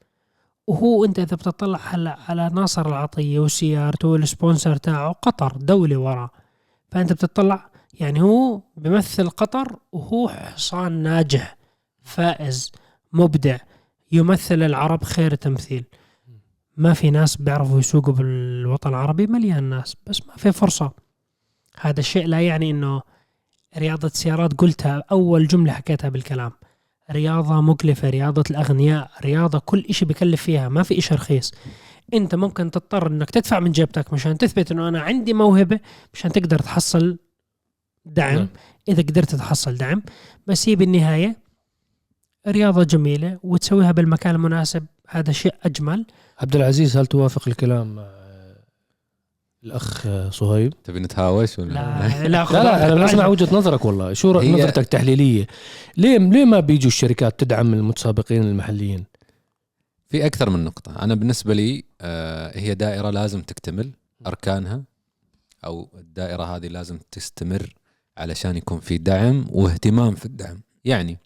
وهو 0.66 1.04
أنت 1.04 1.18
إذا 1.18 1.36
بتطلع 1.36 1.78
هلا 1.82 2.18
على 2.28 2.50
ناصر 2.54 2.86
العطية 2.88 3.38
وسيارته 3.38 4.08
والسبونسر 4.08 4.76
تاعه 4.76 5.12
قطر 5.12 5.56
دولة 5.56 5.96
وراه 5.96 6.30
فأنت 6.90 7.12
بتطلع 7.12 7.70
يعني 7.94 8.22
هو 8.22 8.60
بيمثل 8.76 9.30
قطر 9.30 9.78
وهو 9.92 10.28
حصان 10.28 10.92
ناجح 10.92 11.56
فائز. 12.02 12.72
مبدع 13.12 13.58
يمثل 14.12 14.62
العرب 14.62 15.04
خير 15.04 15.34
تمثيل. 15.34 15.84
ما 16.76 16.94
في 16.94 17.10
ناس 17.10 17.36
بيعرفوا 17.36 17.78
يسوقوا 17.78 18.14
بالوطن 18.14 18.90
العربي 18.90 19.26
مليان 19.26 19.64
ناس 19.64 19.96
بس 20.06 20.26
ما 20.26 20.36
في 20.36 20.52
فرصة. 20.52 20.92
هذا 21.80 22.00
الشيء 22.00 22.26
لا 22.26 22.40
يعني 22.40 22.70
إنه 22.70 23.02
رياضة 23.78 24.08
سيارات 24.08 24.54
قلتها 24.54 25.04
أول 25.10 25.46
جملة 25.46 25.72
حكيتها 25.72 26.08
بالكلام. 26.08 26.52
رياضة 27.10 27.60
مكلفة 27.60 28.10
رياضة 28.10 28.44
الأغنياء 28.50 29.10
رياضة 29.24 29.58
كل 29.58 29.84
إشي 29.90 30.04
بكلف 30.04 30.42
فيها 30.42 30.68
ما 30.68 30.82
في 30.82 30.98
إشي 30.98 31.14
رخيص. 31.14 31.52
أنت 32.14 32.34
ممكن 32.34 32.70
تضطر 32.70 33.06
إنك 33.06 33.30
تدفع 33.30 33.60
من 33.60 33.72
جيبتك 33.72 34.12
مشان 34.12 34.38
تثبت 34.38 34.72
إنه 34.72 34.88
أنا 34.88 35.00
عندي 35.00 35.32
موهبة 35.32 35.80
مشان 36.14 36.32
تقدر 36.32 36.58
تحصل 36.58 37.18
دعم. 38.04 38.34
نعم. 38.34 38.48
إذا 38.88 39.02
قدرت 39.02 39.34
تحصل 39.34 39.74
دعم 39.74 40.02
بس 40.46 40.68
هي 40.68 40.76
بالنهاية 40.76 41.36
رياضة 42.48 42.84
جميلة 42.84 43.38
وتسويها 43.42 43.92
بالمكان 43.92 44.34
المناسب 44.34 44.86
هذا 45.08 45.32
شيء 45.32 45.54
أجمل. 45.62 46.06
عبد 46.38 46.56
العزيز 46.56 46.96
هل 46.96 47.06
توافق 47.06 47.48
الكلام 47.48 47.94
مع 47.94 48.06
الأخ 49.64 50.06
صهيب؟ 50.30 50.74
آه، 50.74 50.76
تبي 50.84 51.00
نتهاوش 51.00 51.58
ولا؟ 51.58 51.72
لا 51.72 52.08
لا 52.28 52.28
لا 52.28 52.62
لا 52.62 52.92
أنا 52.92 53.04
بسمع 53.04 53.26
وجهة 53.26 53.56
نظرك 53.56 53.84
والله. 53.84 54.12
شو 54.12 54.32
نظرتك 54.32 54.78
التحليلية؟ 54.78 55.46
ليه 55.96 56.18
ليه 56.18 56.44
ما 56.44 56.60
بيجوا 56.60 56.88
الشركات 56.88 57.40
تدعم 57.40 57.74
المتسابقين 57.74 58.42
المحليين؟ 58.42 59.04
في 60.08 60.26
أكثر 60.26 60.50
من 60.50 60.64
نقطة. 60.64 61.02
أنا 61.02 61.14
بالنسبة 61.14 61.54
لي 61.54 61.84
آه، 62.00 62.58
هي 62.58 62.74
دائرة 62.74 63.10
لازم 63.10 63.42
تكتمل 63.42 63.90
أركانها 64.26 64.82
أو 65.64 65.88
الدائرة 65.98 66.56
هذه 66.56 66.66
لازم 66.66 66.98
تستمر 67.10 67.74
علشان 68.18 68.56
يكون 68.56 68.80
في 68.80 68.98
دعم 68.98 69.46
واهتمام 69.50 70.14
في 70.14 70.26
الدعم. 70.26 70.60
يعني 70.84 71.18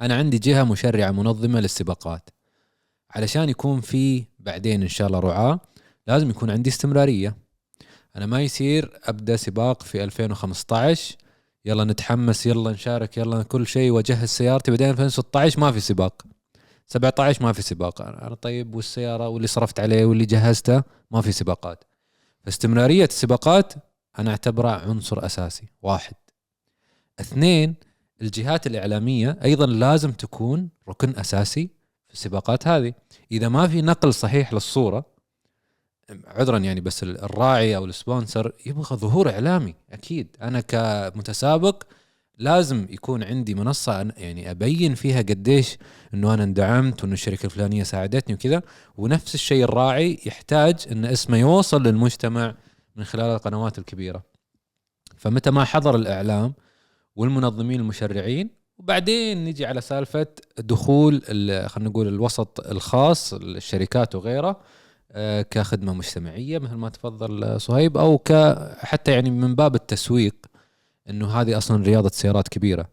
أنا 0.00 0.14
عندي 0.16 0.38
جهة 0.38 0.64
مشرعة 0.64 1.10
منظمة 1.10 1.60
للسباقات. 1.60 2.30
علشان 3.10 3.48
يكون 3.48 3.80
في 3.80 4.24
بعدين 4.38 4.82
إن 4.82 4.88
شاء 4.88 5.06
الله 5.06 5.18
رعاة 5.18 5.60
لازم 6.06 6.30
يكون 6.30 6.50
عندي 6.50 6.70
استمرارية. 6.70 7.36
أنا 8.16 8.26
ما 8.26 8.42
يصير 8.42 9.00
أبدأ 9.04 9.36
سباق 9.36 9.82
في 9.82 10.04
2015 10.04 11.16
يلا 11.64 11.84
نتحمس 11.84 12.46
يلا 12.46 12.70
نشارك 12.70 13.16
يلا 13.16 13.42
كل 13.42 13.66
شيء 13.66 13.90
وأجهز 13.90 14.28
سيارتي 14.28 14.70
بعدين 14.70 14.90
2016 14.90 15.60
ما 15.60 15.72
في 15.72 15.80
سباق. 15.80 16.22
17 16.86 17.42
ما 17.42 17.52
في 17.52 17.62
سباق. 17.62 18.02
أنا 18.02 18.34
طيب 18.34 18.74
والسيارة 18.74 19.28
واللي 19.28 19.46
صرفت 19.46 19.80
عليه 19.80 20.04
واللي 20.04 20.24
جهزته 20.24 20.82
ما 21.10 21.20
في 21.20 21.32
سباقات. 21.32 21.84
فاستمرارية 22.44 23.04
السباقات 23.04 23.72
أنا 24.18 24.30
أعتبرها 24.30 24.72
عنصر 24.72 25.26
أساسي 25.26 25.68
واحد. 25.82 26.14
اثنين 27.20 27.74
الجهات 28.22 28.66
الإعلامية 28.66 29.38
أيضا 29.44 29.66
لازم 29.66 30.12
تكون 30.12 30.68
ركن 30.88 31.16
أساسي 31.16 31.70
في 32.08 32.14
السباقات 32.14 32.68
هذه. 32.68 32.94
إذا 33.32 33.48
ما 33.48 33.68
في 33.68 33.82
نقل 33.82 34.14
صحيح 34.14 34.52
للصورة 34.52 35.14
عذرا 36.26 36.58
يعني 36.58 36.80
بس 36.80 37.02
الراعي 37.02 37.76
أو 37.76 37.84
السبونسر 37.84 38.52
يبغى 38.66 38.96
ظهور 38.96 39.30
إعلامي 39.30 39.74
أكيد. 39.92 40.36
أنا 40.42 40.60
كمتسابق 40.60 41.82
لازم 42.38 42.86
يكون 42.90 43.22
عندي 43.22 43.54
منصة 43.54 44.12
يعني 44.16 44.50
أبين 44.50 44.94
فيها 44.94 45.18
قديش 45.18 45.78
إنه 46.14 46.34
أنا 46.34 46.44
اندعمت 46.44 47.02
وإنه 47.02 47.12
الشركة 47.14 47.46
الفلانية 47.46 47.82
ساعدتني 47.82 48.34
وكذا. 48.34 48.62
ونفس 48.96 49.34
الشيء 49.34 49.64
الراعي 49.64 50.18
يحتاج 50.26 50.86
إن 50.92 51.04
اسمه 51.04 51.36
يوصل 51.36 51.82
للمجتمع 51.82 52.54
من 52.96 53.04
خلال 53.04 53.26
القنوات 53.26 53.78
الكبيرة. 53.78 54.22
فمتى 55.16 55.50
ما 55.50 55.64
حضر 55.64 55.96
الإعلام 55.96 56.54
والمنظمين 57.16 57.80
المشرعين. 57.80 58.50
وبعدين 58.78 59.44
نجي 59.44 59.66
على 59.66 59.80
سالفة 59.80 60.26
دخول 60.58 61.22
خلينا 61.68 61.90
نقول 61.90 62.08
الوسط 62.08 62.60
الخاص 62.60 63.34
الشركات 63.34 64.14
وغيره 64.14 64.60
آه، 65.12 65.42
كخدمة 65.42 65.94
مجتمعية 65.94 66.58
مثل 66.58 66.74
ما 66.74 66.88
تفضل 66.88 67.60
صهيب 67.60 67.96
أو 67.96 68.18
ك 68.18 68.32
حتى 68.78 69.12
يعني 69.12 69.30
من 69.30 69.54
باب 69.54 69.74
التسويق 69.74 70.34
إنه 71.10 71.40
هذه 71.40 71.56
أصلا 71.58 71.82
رياضة 71.84 72.08
سيارات 72.08 72.48
كبيرة. 72.48 72.88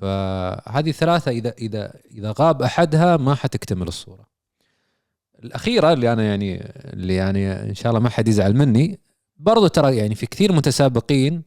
فهذه 0.00 0.90
ثلاثة 0.90 1.30
إذا 1.30 1.54
إذا 1.58 1.92
إذا 2.10 2.34
غاب 2.40 2.62
أحدها 2.62 3.16
ما 3.16 3.34
حتكتمل 3.34 3.88
الصورة. 3.88 4.26
الأخيرة 5.44 5.92
اللي 5.92 6.12
أنا 6.12 6.22
يعني 6.22 6.72
اللي 6.92 7.14
يعني 7.14 7.52
إن 7.52 7.74
شاء 7.74 7.90
الله 7.90 8.00
ما 8.00 8.08
حد 8.08 8.28
يزعل 8.28 8.56
مني 8.56 9.00
برضو 9.36 9.66
ترى 9.66 9.96
يعني 9.96 10.14
في 10.14 10.26
كثير 10.26 10.52
متسابقين 10.52 11.42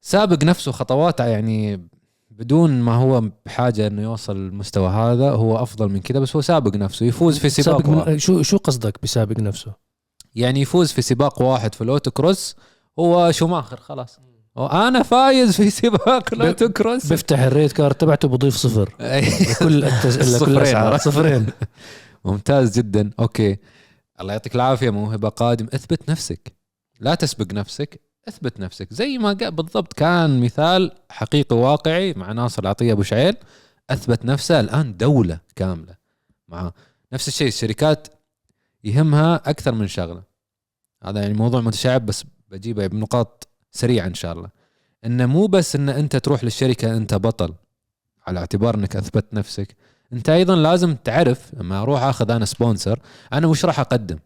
سابق 0.00 0.44
نفسه 0.44 0.72
خطوات 0.72 1.20
يعني 1.20 1.88
بدون 2.30 2.80
ما 2.80 2.94
هو 2.94 3.22
بحاجة 3.46 3.86
إنه 3.86 4.02
يوصل 4.02 4.36
للمستوى 4.36 4.88
هذا 4.88 5.30
هو 5.30 5.62
أفضل 5.62 5.88
من 5.88 6.00
كذا 6.00 6.18
بس 6.18 6.36
هو 6.36 6.42
سابق 6.42 6.76
نفسه 6.76 7.06
يفوز 7.06 7.38
في 7.38 7.48
سباق 7.48 7.82
سابق 7.82 7.96
واحد. 7.98 8.10
من 8.10 8.18
شو 8.18 8.42
شو 8.42 8.56
قصدك 8.56 8.98
بسابق 9.02 9.40
نفسه؟ 9.40 9.72
يعني 10.34 10.60
يفوز 10.60 10.92
في 10.92 11.02
سباق 11.02 11.42
واحد 11.42 11.74
في 11.74 11.84
ال 11.84 12.10
autocross 12.10 12.56
هو 12.98 13.32
شوماخر 13.32 13.76
خلاص. 13.76 14.18
وأنا 14.56 15.02
فايز 15.02 15.56
في 15.56 15.70
سباق 15.70 16.34
ال 16.34 16.68
autocross. 16.68 17.06
بيفتح 17.06 17.40
ال 17.40 17.46
rate 17.46 17.72
card 17.72 17.94
تبعته 17.94 18.28
بضيف 18.28 18.56
صفر. 18.56 18.94
لكل 19.50 19.84
التز... 19.84 20.42
لكل 20.42 21.00
صفرين. 21.00 21.46
ممتاز 22.24 22.78
جدا. 22.78 23.10
أوكي. 23.20 23.56
الله 24.20 24.32
يعطيك 24.32 24.54
العافية 24.54 24.90
موهبة 24.90 25.28
قادم. 25.28 25.68
أثبت 25.74 26.10
نفسك. 26.10 26.52
لا 27.00 27.14
تسبق 27.14 27.52
نفسك. 27.52 28.07
أثبت 28.28 28.60
نفسك. 28.60 28.92
زي 28.94 29.18
ما 29.18 29.32
قال 29.32 29.50
بالضبط 29.50 29.92
كان 29.92 30.40
مثال 30.40 30.92
حقيقي 31.10 31.56
واقعي 31.56 32.12
مع 32.12 32.32
ناصر 32.32 32.62
العطية 32.62 32.92
أبو 32.92 33.02
شعيل 33.02 33.36
أثبت 33.90 34.24
نفسه 34.24 34.60
الآن 34.60 34.96
دولة 34.96 35.40
كاملة. 35.56 35.94
مع 36.48 36.72
نفس 37.12 37.28
الشيء 37.28 37.48
الشركات 37.48 38.08
يهمها 38.84 39.36
أكثر 39.36 39.72
من 39.72 39.86
شغلة. 39.86 40.22
هذا 41.04 41.20
يعني 41.20 41.34
موضوع 41.34 41.60
متشعب 41.60 42.06
بس 42.06 42.24
بجيبه 42.48 42.86
بنقاط 42.86 43.48
سريعة 43.70 44.06
إن 44.06 44.14
شاء 44.14 44.32
الله. 44.32 44.50
إنه 45.04 45.26
مو 45.26 45.46
بس 45.46 45.76
إن 45.76 45.88
أنت 45.88 46.16
تروح 46.16 46.44
للشركة 46.44 46.96
أنت 46.96 47.14
بطل. 47.14 47.54
على 48.26 48.40
اعتبار 48.40 48.74
إنك 48.74 48.96
أثبت 48.96 49.34
نفسك. 49.34 49.76
أنت 50.12 50.28
أيضا 50.28 50.56
لازم 50.56 50.94
تعرف 50.94 51.54
لما 51.54 51.82
أروح 51.82 52.02
أخذ 52.02 52.30
أنا 52.30 52.44
sponsor 52.44 53.00
أنا 53.32 53.46
وش 53.46 53.64
راح 53.64 53.80
أقدم؟ 53.80 54.18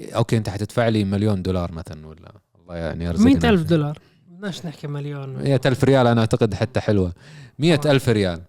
أوكي 0.00 0.36
أنت 0.36 0.48
حتدفع 0.48 0.88
لي 0.88 1.04
مليون 1.04 1.42
دولار 1.42 1.72
مثلا 1.72 2.06
ولا 2.06 2.32
الله 2.64 2.76
يعني 2.76 3.04
يرزقنا 3.04 3.34
100000 3.34 3.62
دولار. 3.62 3.98
بدناش 4.28 4.66
نحكي 4.66 4.86
مليون. 4.86 5.28
مئة 5.28 5.60
ألف 5.66 5.84
ريال 5.84 6.06
أنا 6.06 6.20
أعتقد 6.20 6.54
حتى 6.54 6.80
حلوة. 6.80 7.12
مئة 7.58 7.90
ألف 7.90 8.08
ريال. 8.08 8.40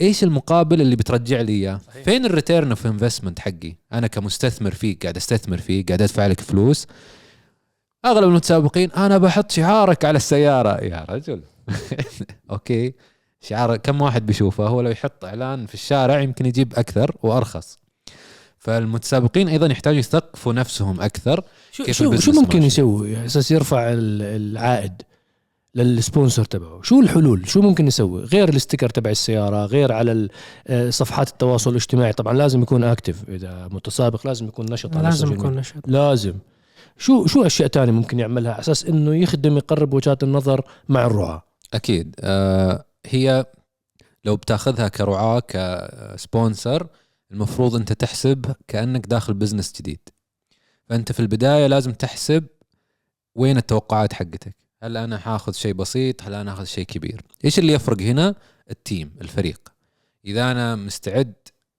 إيش 0.00 0.24
المقابل 0.24 0.80
اللي 0.80 0.96
بترجع 0.96 1.40
لي 1.40 1.78
صحيح. 1.86 2.04
فين 2.04 2.26
ال 2.26 2.32
return 2.32 2.70
of 2.70 2.86
investment 2.86 3.38
حقي؟ 3.38 3.74
أنا 3.92 4.06
كمستثمر 4.06 4.70
فيك 4.70 5.02
قاعد 5.02 5.16
أستثمر 5.16 5.58
فيك 5.58 5.88
قاعد 5.88 6.02
أدفع 6.02 6.26
لك 6.26 6.40
فلوس. 6.40 6.86
أغلب 8.04 8.28
المتسابقين 8.28 8.90
أنا 8.92 9.18
بحط 9.18 9.50
شعارك 9.50 10.04
على 10.04 10.16
السيارة. 10.16 10.84
يا 10.84 11.06
رجل. 11.10 11.42
أوكي. 12.50 12.94
شعار 13.40 13.76
كم 13.76 14.02
واحد 14.02 14.26
بيشوفه؟ 14.26 14.66
هو 14.66 14.80
لو 14.80 14.90
يحط 14.90 15.24
إعلان 15.24 15.66
في 15.66 15.74
الشارع 15.74 16.20
يمكن 16.20 16.46
يجيب 16.46 16.74
أكثر 16.74 17.16
وأرخص. 17.22 17.78
فالمتسابقين 18.58 19.48
أيضا 19.48 19.66
يحتاجوا 19.66 19.98
يثقفوا 19.98 20.52
نفسهم 20.52 21.00
أكثر. 21.00 21.42
شو 21.72 21.84
كيف 21.84 21.96
شو, 21.96 22.16
شو 22.16 22.32
ممكن؟ 22.32 22.62
يسوي؟ 22.62 23.16
على 23.16 23.26
أساس 23.26 23.50
يرفع 23.50 23.92
ال- 23.92 24.22
العائد 24.22 25.02
لل 25.74 25.90
sponsor 25.90 26.44
تبعه. 26.44 26.82
شو 26.82 27.00
الحلول؟ 27.00 27.48
شو 27.48 27.60
ممكن 27.60 27.86
يسوي؟ 27.86 28.24
غير 28.24 28.48
ال 28.48 28.53
sticker 28.53 28.90
تبع 28.90 29.10
السيارة 29.10 29.66
غير 29.66 29.92
على 29.92 30.28
آه، 30.66 30.90
صفحات 30.90 31.28
التواصل 31.28 31.70
الاجتماعي. 31.70 32.12
طبعا 32.12 32.34
لازم 32.34 32.62
يكون 32.62 32.84
active 32.84 33.28
إذا 33.28 33.68
متسابق 33.70 34.26
لازم 34.26 34.46
يكون 34.46 34.66
نشط 34.72 34.96
على 34.96 35.04
لازم 35.04 35.32
يكون. 35.32 35.56
نشاط 35.56 35.82
لازم. 35.86 36.34
شو 36.98 37.26
شو 37.26 37.46
أشياء 37.46 37.68
تانية 37.68 37.92
ممكن 37.92 38.18
يعملها 38.18 38.52
على 38.52 38.60
أساس 38.60 38.84
إنه 38.84 39.14
يخدم 39.16 39.56
يقرب 39.56 39.94
وجهات 39.94 40.22
النظر 40.22 40.64
مع 40.88 41.06
الرعاة؟ 41.06 41.42
أكيد. 41.74 42.14
آه 42.20 42.84
هي 43.06 43.46
لو 44.24 44.36
بتاخذها 44.36 44.88
كرعاة 44.88 45.42
ك 45.48 45.65
sponsor 45.65 46.86
المفروض 47.32 47.74
أنت 47.74 47.92
تحسب 47.92 48.54
كأنك 48.68 49.06
داخل 49.06 49.34
business 49.34 49.72
جديد. 49.78 50.00
فأنت 50.86 51.12
في 51.12 51.20
البداية 51.20 51.66
لازم 51.66 51.92
تحسب 51.92 52.46
وين 53.34 53.56
التوقعات 53.56 54.12
حقتك. 54.12 54.56
هل 54.82 54.96
أنا 54.96 55.18
حاخذ 55.18 55.52
شيء 55.52 55.72
بسيط؟ 55.72 56.22
هل 56.22 56.34
أنا 56.34 56.52
أخذ 56.52 56.64
شيء 56.64 56.84
كبير؟ 56.84 57.22
إيش 57.44 57.58
اللي 57.58 57.72
يفرق 57.72 58.00
هنا؟ 58.00 58.34
ال 58.70 58.78
team 58.78 59.10
الفريق. 59.20 59.72
إذا 60.24 60.50
أنا 60.50 60.76
مستعد 60.76 61.34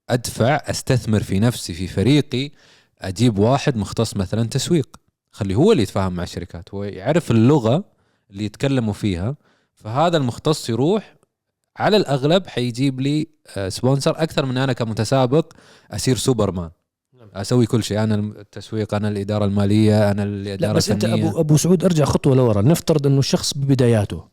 أدفع 0.09 0.55
أستثمر 0.55 1.23
في 1.23 1.39
نفسي 1.39 1.73
في 1.73 1.87
فريقي 1.87 2.51
أجيب 2.99 3.39
واحد 3.39 3.77
مختص 3.77 4.15
مثلا 4.15 4.43
تسويق. 4.43 4.99
خليه 5.31 5.55
هو 5.55 5.71
اللي 5.71 5.83
يتفاهم 5.83 6.13
مع 6.13 6.23
الشركات 6.23 6.73
هو 6.73 6.83
يعرف 6.83 7.31
اللغة 7.31 7.83
اللي 8.31 8.45
يتكلموا 8.45 8.93
فيها 8.93 9.35
فهذا 9.73 10.17
المختص 10.17 10.69
يروح 10.69 11.15
على 11.79 11.97
الأغلب 11.97 12.47
حيجيب 12.47 13.01
لي 13.01 13.27
آه، 13.57 13.69
sponsor 13.69 14.11
أكثر 14.23 14.45
من 14.45 14.57
أنا 14.57 14.73
كمتسابق 14.73 15.53
أسير 15.91 16.15
سوبرمان. 16.15 16.69
نعم. 17.19 17.27
أسوي 17.33 17.65
كل 17.65 17.83
شيء 17.83 18.03
أنا 18.03 18.15
التسويق 18.15 18.93
أنا 18.93 19.07
الإدارة 19.09 19.45
المالية 19.45 20.11
أنا 20.11 20.23
الاداره 20.23 20.71
لا 20.71 20.77
بس 20.77 20.91
أنت 20.91 21.05
ابو 21.05 21.39
أبو 21.39 21.57
سعود 21.57 21.83
أرجع 21.83 22.05
خطوة 22.05 22.35
لورا. 22.35 22.61
نفترض 22.61 23.07
إنه 23.07 23.19
الشخص 23.19 23.57
ببداياته 23.57 24.23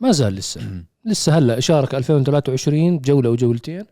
ما 0.00 0.12
زال 0.12 0.34
لسه. 0.34 0.60
لسه 1.04 1.38
هلأ 1.38 1.60
شارك 1.60 1.94
2023 1.94 2.98
بجوله 2.98 3.30
وجولتين 3.30 3.84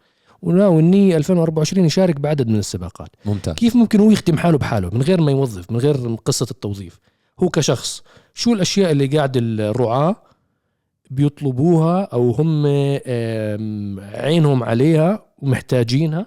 وناوي 0.42 0.80
النية 0.80 1.16
2024 1.16 1.84
يشارك 1.84 2.20
بعدد 2.20 2.48
من 2.48 2.58
السباقات. 2.58 3.08
ممتاز. 3.24 3.54
كيف 3.54 3.76
ممكن 3.76 4.00
هو 4.00 4.10
يخدم 4.10 4.38
حاله 4.38 4.58
بحاله 4.58 4.90
من 4.92 5.02
غير 5.02 5.20
ما 5.20 5.30
يوظف 5.32 5.70
من 5.70 5.78
غير 5.78 6.14
قصة 6.14 6.46
التوظيف؟ 6.50 6.98
هو 7.40 7.48
كشخص 7.48 8.02
شو 8.34 8.52
الأشياء 8.52 8.90
اللي 8.90 9.06
قاعد 9.06 9.32
الرعاة 9.36 10.16
بيطلبوها 11.14 12.02
أو 12.02 12.30
هم 12.30 12.66
عينهم 14.14 14.62
عليها 14.62 15.26
ومحتاجينها 15.38 16.26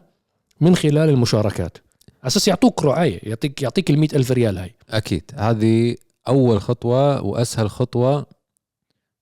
من 0.62 0.76
خلال 0.76 1.10
المشاركات. 1.10 1.78
على 2.08 2.28
أساس 2.28 2.48
يعطوك 2.48 2.84
رعاية 2.84 3.20
يعطيك 3.24 3.62
يعطيك 3.62 3.90
المئة 3.90 4.16
ألف 4.16 4.32
ريال 4.32 4.58
هاي. 4.58 4.76
أكيد. 4.90 5.32
هذه 5.36 5.96
أول 6.28 6.62
خطوة 6.62 7.22
وأسهل 7.22 7.70
خطوة 7.70 8.26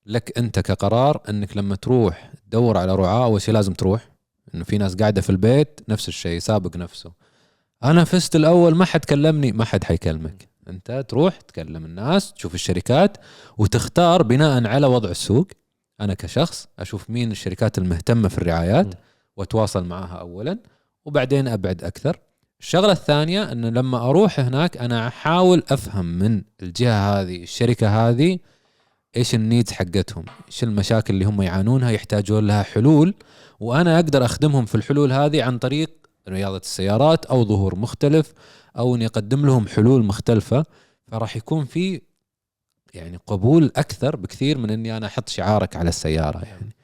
لك 0.05 0.37
أنت 0.37 0.59
كقرار 0.59 1.21
إنك 1.29 1.57
لما 1.57 1.75
تروح 1.75 2.31
تدور 2.49 2.77
على 2.77 2.95
رعاة 2.95 3.25
أول 3.25 3.41
شيء 3.41 3.53
لازم 3.53 3.73
تروح 3.73 4.09
إنه 4.55 4.63
في 4.63 4.77
ناس 4.77 4.95
قاعدة 4.95 5.21
في 5.21 5.29
البيت 5.29 5.81
نفس 5.89 6.07
الشيء 6.07 6.39
سابق 6.39 6.77
نفسه. 6.77 7.11
أنا 7.83 8.03
فزت 8.03 8.35
الأول 8.35 8.75
ما 8.75 8.85
حد 8.85 9.05
كلمني 9.05 9.51
ما 9.51 9.65
حد 9.65 9.83
حيكلمك. 9.83 10.52
انت 10.67 11.05
تروح 11.09 11.41
تكلم 11.41 11.85
الناس 11.85 12.33
تشوف 12.33 12.53
الشركات 12.53 13.17
وتختار 13.57 14.23
بناء 14.23 14.67
على 14.67 14.87
وضع 14.87 15.09
السوق. 15.09 15.47
أنا 16.01 16.13
كشخص 16.13 16.67
أشوف 16.79 17.09
مين 17.09 17.31
الشركات 17.31 17.77
المهتمة 17.77 18.29
في 18.29 18.37
الرعايات 18.37 18.87
م. 18.87 18.97
وأتواصل 19.37 19.85
معها 19.85 20.15
اولا 20.15 20.59
وبعدين 21.05 21.47
أبعد 21.47 21.83
أكثر. 21.83 22.19
الشغلة 22.59 22.91
الثانية 22.91 23.51
إنه 23.51 23.69
لما 23.69 24.09
أروح 24.09 24.39
هناك 24.39 24.77
أنا 24.77 25.07
أحاول 25.07 25.63
أفهم 25.69 26.05
من 26.05 26.41
الجهة 26.61 27.21
هذه 27.21 27.43
الشركة 27.43 28.09
هذه 28.09 28.39
إيش 29.17 29.35
النيدز 29.35 29.71
حقتهم؟ 29.71 30.25
إيش 30.47 30.63
المشاكل 30.63 31.13
اللي 31.13 31.25
هم 31.25 31.41
يعانونها؟ 31.41 31.91
يحتاجون 31.91 32.47
لها 32.47 32.63
حلول. 32.63 33.13
وأنا 33.59 33.95
أقدر 33.95 34.25
أخدمهم 34.25 34.65
في 34.65 34.75
الحلول 34.75 35.11
هذه 35.11 35.43
عن 35.43 35.57
طريق 35.57 35.89
رياضة 36.29 36.57
السيارات 36.57 37.25
أو 37.25 37.45
ظهور 37.45 37.75
مختلف 37.75 38.33
أو 38.77 38.95
إني 38.95 39.05
أقدم 39.05 39.45
لهم 39.45 39.67
حلول 39.67 40.03
مختلفة 40.03 40.65
فراح 41.11 41.35
يكون 41.35 41.65
في 41.65 42.01
يعني 42.93 43.19
قبول 43.27 43.71
أكثر 43.75 44.15
بكثير 44.15 44.57
من 44.57 44.69
إني 44.69 44.97
أنا 44.97 45.07
أحط 45.07 45.29
شعارك 45.29 45.75
على 45.75 45.89
السيارة 45.89 46.45
يعني. 46.45 46.75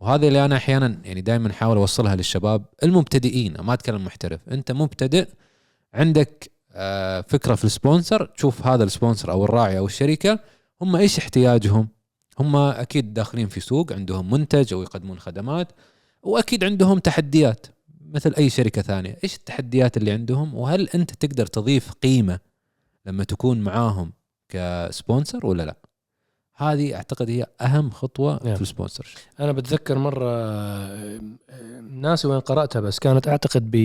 وهذا 0.00 0.28
اللي 0.28 0.44
أنا 0.44 0.56
أحيانا 0.56 1.00
يعني 1.04 1.20
دائما 1.20 1.50
أحاول 1.50 1.76
أوصلها 1.76 2.16
للشباب 2.16 2.64
المبتدئين 2.82 3.54
ما 3.60 3.74
أتكلم 3.74 4.04
محترف. 4.04 4.40
أنت 4.48 4.72
مبتدئ 4.72 5.28
عندك 5.94 6.50
آه، 6.72 7.20
فكرة 7.20 7.54
في 7.54 7.64
ال 7.64 7.72
sponsor 7.72 8.24
تشوف 8.26 8.66
هذا 8.66 8.84
ال 8.84 8.90
sponsor 8.90 9.30
أو 9.32 9.44
الراعي 9.44 9.78
أو 9.78 9.86
الشركة 9.86 10.38
هم 10.82 10.96
إيش 10.96 11.18
احتياجهم؟ 11.18 11.88
هم 12.38 12.56
أكيد 12.56 13.14
داخلين 13.14 13.48
في 13.48 13.60
سوق 13.60 13.92
عندهم 13.92 14.30
منتج 14.30 14.74
أو 14.74 14.82
يقدمون 14.82 15.18
خدمات 15.18 15.72
وأكيد 16.22 16.64
عندهم 16.64 16.98
تحديات. 16.98 17.66
مثل 18.14 18.34
أي 18.38 18.50
شركة 18.50 18.82
ثانية. 18.82 19.18
إيش 19.24 19.36
التحديات 19.36 19.96
اللي 19.96 20.10
عندهم؟ 20.10 20.54
وهل 20.54 20.88
أنت 20.88 21.14
تقدر 21.14 21.46
تضيف 21.46 21.92
قيمة 21.92 22.38
لما 23.06 23.24
تكون 23.24 23.60
معاهم 23.60 24.12
ك 24.48 24.60
sponsor 24.60 25.46
ولا 25.46 25.62
لا؟ 25.62 25.76
هذه 26.56 26.94
أعتقد 26.94 27.30
هي 27.30 27.46
أهم 27.60 27.90
خطوة 27.90 28.40
نعم. 28.44 28.54
في 28.54 28.62
ال 28.62 28.68
sponsor 28.68 29.06
أنا 29.40 29.52
بتذكر 29.52 29.98
مرة 29.98 30.26
ناسي 31.80 32.28
وين 32.28 32.40
قرأتها 32.40 32.80
بس 32.80 32.98
كانت 32.98 33.28
أعتقد 33.28 33.70
ب 33.70 33.76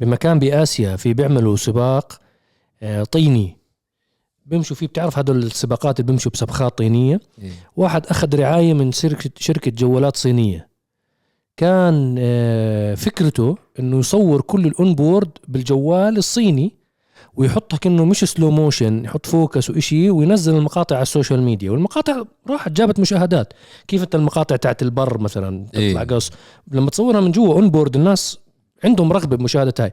بمكان 0.00 0.38
بآسيا 0.38 0.96
في 0.96 1.14
بيعملوا 1.14 1.56
سباق 1.56 2.20
آه، 2.82 3.04
طيني. 3.04 3.56
بيمشوا 4.46 4.76
فيه 4.76 4.86
بتعرف 4.86 5.18
هدول 5.18 5.36
السباقات 5.36 6.00
اللي 6.00 6.12
بيمشوا 6.12 6.32
بسبخات 6.32 6.78
طينية؟ 6.78 7.20
إيه. 7.42 7.52
واحد 7.76 8.06
أخذ 8.06 8.38
رعاية 8.38 8.74
من 8.74 8.92
شركة 8.92 9.30
شركة 9.38 9.70
جوالات 9.70 10.16
صينية. 10.16 10.68
كان 11.56 12.16
آه، 12.18 12.94
فكرته 12.94 13.56
إنه 13.78 13.98
يصور 13.98 14.40
كل 14.40 14.66
ال 14.66 14.74
onboard 14.74 15.30
بالجوال 15.48 16.16
الصيني 16.18 16.72
ويحطها 17.34 17.76
كأنه 17.76 18.04
مش 18.04 18.18
slow 18.18 18.50
motion 18.50 19.04
يحط 19.04 19.26
focus 19.26 19.70
وإشي 19.70 20.10
وينزل 20.10 20.56
المقاطع 20.56 20.96
على 20.96 21.02
ال 21.02 21.08
social 21.08 21.42
media. 21.42 21.70
والمقاطع 21.70 22.22
راحت 22.50 22.72
جابت 22.72 23.00
مشاهدات. 23.00 23.52
كيف 23.88 24.02
أنت 24.02 24.14
المقاطع 24.14 24.56
تاعت 24.56 24.82
البر 24.82 25.18
مثلا 25.18 25.66
تطلع 25.66 25.80
إيه. 25.80 25.98
قص؟ 25.98 26.30
لما 26.72 26.90
تصورها 26.90 27.20
من 27.20 27.32
جوا 27.32 27.54
onboard 27.54 27.96
الناس 27.96 28.38
عندهم 28.84 29.12
رغبة 29.12 29.36
بمشاهدة 29.36 29.74
هاي. 29.80 29.92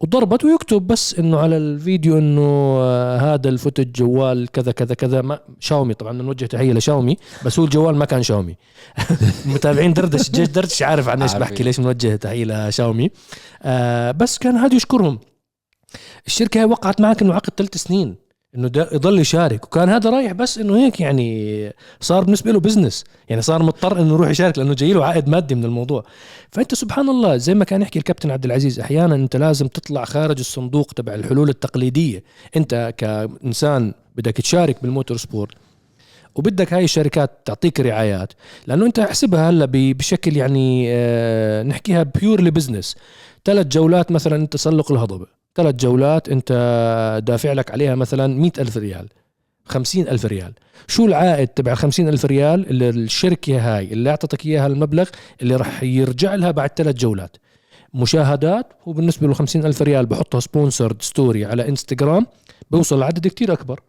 وضربت 0.00 0.44
ويكتب 0.44 0.86
بس 0.86 1.14
إنه 1.18 1.38
على 1.38 1.56
الفيديو 1.56 2.18
إنه 2.18 2.42
آه، 2.80 3.34
هذا 3.34 3.48
ال 3.48 3.54
footage 3.54 3.92
جوال 3.92 4.48
كذا 4.48 4.72
كذا 4.72 4.94
كذا 4.94 5.22
ما 5.22 5.40
شاومي 5.60 5.94
طبعا 5.94 6.12
نوجه 6.12 6.46
تحيه 6.46 6.72
لشاومي 6.72 7.16
بس 7.44 7.58
هو 7.58 7.64
الجوال 7.64 7.96
ما 7.96 8.04
كان 8.04 8.22
شاومي. 8.22 8.56
متابعين 9.46 9.92
دردش 9.92 10.30
جيش 10.30 10.48
دردش 10.48 10.82
عارف 10.82 11.08
عن 11.08 11.22
إيش. 11.22 11.34
بحكي 11.34 11.62
ليش 11.62 11.80
نوجه 11.80 12.16
تحية 12.16 12.44
لشاومي. 12.68 13.10
آه 13.62 14.10
بس 14.10 14.38
كان 14.38 14.56
هذا 14.56 14.74
يشكرهم. 14.74 15.18
الشركة 16.26 16.58
هاي 16.58 16.64
وقعت 16.64 17.00
معك 17.00 17.22
إنه 17.22 17.34
عقد 17.34 17.52
ثلاث 17.56 17.76
سنين. 17.76 18.25
إنه 18.54 18.68
دا 18.68 18.88
يضل 18.92 19.18
يشارك. 19.18 19.64
وكان 19.64 19.88
هذا 19.88 20.10
رايح 20.10 20.32
بس 20.32 20.58
إنه 20.58 20.76
هيك 20.76 21.00
يعني 21.00 21.72
صار 22.00 22.24
بالنسبة 22.24 22.52
له 22.52 22.60
بزنس 22.60 23.04
يعني 23.28 23.42
صار 23.42 23.62
مضطر 23.62 24.00
إنه 24.00 24.14
يروح 24.14 24.28
يشارك 24.28 24.58
لأنه 24.58 24.74
جاي 24.74 24.92
له 24.92 25.04
عائد 25.04 25.28
مادي 25.28 25.54
من 25.54 25.64
الموضوع. 25.64 26.04
فأنت 26.52 26.74
سبحان 26.74 27.08
الله 27.08 27.36
زي 27.36 27.54
ما 27.54 27.64
كان 27.64 27.82
يحكي 27.82 27.98
الكابتن 27.98 28.30
عبد 28.30 28.44
العزيز 28.44 28.80
أحيانا 28.80 29.14
أنت 29.14 29.36
لازم 29.36 29.66
تطلع 29.66 30.04
خارج 30.04 30.38
الصندوق 30.38 30.92
تبع 30.92 31.14
الحلول 31.14 31.48
التقليدية. 31.48 32.22
أنت 32.56 32.94
كإنسان 32.96 33.94
بدك 34.16 34.36
تشارك 34.36 34.82
بال 34.82 35.16
motorsport 35.16 35.54
وبدك 36.34 36.72
هاي 36.72 36.84
الشركات 36.84 37.30
تعطيك 37.44 37.80
رعايات. 37.80 38.32
لأنه 38.66 38.86
أنت 38.86 38.98
احسبها 38.98 39.50
هلأ 39.50 39.68
بشكل 39.72 40.36
يعني 40.36 40.86
آه، 40.88 41.62
نحكيها 41.62 42.02
purely 42.02 42.50
business 42.50 42.96
ثلاث 43.44 43.66
جولات 43.66 44.12
مثلا 44.12 44.46
تسلق 44.46 44.92
الهضبة. 44.92 45.35
ثلاث 45.56 45.74
جولات 45.74 46.28
انت 46.28 46.52
دافع 47.26 47.52
لك 47.52 47.70
عليها 47.70 47.94
مثلا 47.94 48.26
مئة 48.26 48.62
ألف 48.62 48.76
ريال 48.76 49.08
خمسين 49.64 50.08
ألف 50.08 50.24
ريال. 50.26 50.52
شو 50.86 51.06
العائد 51.06 51.48
تبع 51.48 51.72
الخمسين 51.72 52.08
ألف 52.08 52.24
ريال 52.24 52.68
اللي 52.70 52.88
الشركة 52.88 53.58
هاي 53.58 53.92
اللي 53.92 54.10
أعطتك 54.10 54.46
إياها 54.46 54.66
المبلغ 54.66 55.08
اللي 55.42 55.56
راح 55.56 55.82
يرجع 55.82 56.34
لها 56.34 56.50
بعد 56.50 56.70
ثلاث 56.76 56.94
جولات؟ 56.94 57.36
مشاهدات 57.94 58.66
هو 58.88 58.92
بالنسبة 58.92 59.26
له 59.26 59.34
خمسين 59.34 59.66
ألف 59.66 59.82
ريال 59.82 60.06
بحطها 60.06 60.40
sponsored 60.40 61.02
story 61.02 61.44
على 61.44 61.68
انستغرام 61.68 62.26
بيوصل 62.70 63.00
لعدد 63.00 63.28
كتير 63.28 63.52
أكبر. 63.52 63.80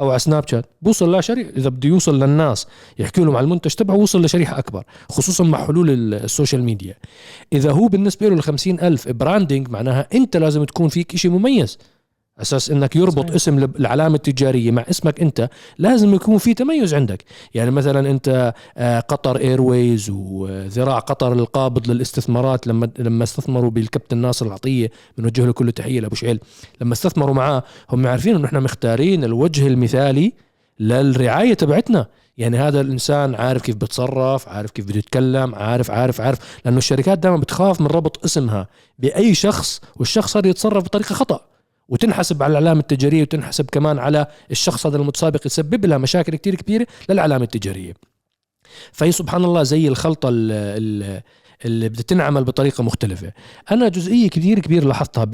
أو 0.00 0.10
على 0.10 0.18
سناب 0.18 0.48
شات 0.48 0.66
بوصل 0.82 1.16
لشريحة 1.18 1.50
إذا 1.56 1.68
بده 1.68 1.88
يوصل 1.88 2.22
للناس 2.22 2.66
يحكي 2.98 3.20
لهم 3.20 3.36
على 3.36 3.44
المنتج 3.44 3.70
تبعه 3.74 3.94
وصل 3.96 4.24
لشريحة 4.24 4.58
أكبر 4.58 4.84
خصوصا 5.08 5.44
مع 5.44 5.66
حلول 5.66 5.90
ال- 5.90 6.14
ال 6.14 6.21
social 6.21 6.62
media 6.64 6.94
إذا 7.52 7.70
هو 7.70 7.88
بالنسبة 7.88 8.28
له 8.28 8.34
الخمسين 8.34 8.80
ألف 8.80 9.08
branding 9.08 9.68
معناها 9.68 10.08
أنت 10.14 10.36
لازم 10.36 10.64
تكون 10.64 10.88
فيك 10.88 11.14
إشي 11.14 11.28
مميز. 11.28 11.78
أساس 12.40 12.70
إنك 12.70 12.96
يربط 12.96 13.24
صحيح. 13.24 13.34
اسم 13.34 13.58
العلامة 13.58 14.14
التجارية 14.14 14.70
مع 14.70 14.84
اسمك 14.90 15.20
أنت 15.20 15.48
لازم 15.78 16.14
يكون 16.14 16.38
في 16.38 16.54
تميز 16.54 16.94
عندك. 16.94 17.24
يعني 17.54 17.70
مثلا 17.70 18.10
أنت 18.10 18.54
آه، 18.76 19.00
قطر 19.00 19.36
ايرويز 19.36 20.10
وذراع 20.10 20.98
قطر 20.98 21.32
القابض 21.32 21.90
للاستثمارات 21.90 22.66
لما 22.66 22.90
لما 22.98 23.24
استثمروا 23.24 23.70
بالكابتن 23.70 24.16
ناصر 24.16 24.46
العطية 24.46 24.90
بنوجه 25.18 25.46
له 25.46 25.52
كل 25.52 25.72
تحية 25.72 26.00
لأبو 26.00 26.14
شعيل. 26.14 26.40
لما 26.80 26.92
استثمروا 26.92 27.34
معاه 27.34 27.62
هم 27.90 28.06
عارفين 28.06 28.34
إنه 28.34 28.46
إحنا 28.46 28.60
مختارين 28.60 29.24
الوجه 29.24 29.66
المثالي 29.66 30.32
للرعاية 30.80 31.54
تبعتنا. 31.54 32.06
يعني 32.38 32.58
هذا 32.58 32.80
الإنسان 32.80 33.34
عارف 33.34 33.62
كيف 33.62 33.76
بتصرف 33.76 34.48
عارف 34.48 34.70
كيف 34.70 34.84
بده 34.84 34.98
يتكلم 34.98 35.54
عارف 35.54 35.90
عارف 35.90 36.20
عارف. 36.20 36.38
لأنه 36.64 36.78
الشركات 36.78 37.18
دائما 37.18 37.36
بتخاف 37.36 37.80
من 37.80 37.86
ربط 37.86 38.24
اسمها 38.24 38.68
بأي 38.98 39.34
شخص 39.34 39.80
والشخص 39.96 40.36
هذا 40.36 40.48
يتصرف 40.48 40.84
بطريقة 40.84 41.14
خطأ. 41.14 41.53
وتنحسب 41.88 42.42
على 42.42 42.50
العلامه 42.50 42.80
التجارية 42.80 43.22
وتنحسب 43.22 43.70
كمان 43.72 43.98
على 43.98 44.26
الشخص 44.50 44.86
هذا 44.86 44.96
المتسابق 44.96 45.46
يسبب 45.46 45.86
لها 45.86 45.98
مشاكل 45.98 46.36
كتير 46.36 46.54
كبيرة 46.54 46.86
للعلامه 47.08 47.44
التجارية. 47.44 47.94
فهي 48.92 49.12
سبحان 49.12 49.44
الله 49.44 49.62
زي 49.62 49.88
الخلطة 49.88 50.28
ال- 50.28 50.52
ال- 50.52 51.22
اللي 51.64 51.88
بدها 51.88 52.02
تنعمل 52.02 52.44
بطريقة 52.44 52.82
مختلفة. 52.84 53.32
أنا 53.70 53.88
جزئية 53.88 54.28
كثير 54.28 54.58
كبير 54.58 54.84
لاحظتها 54.84 55.24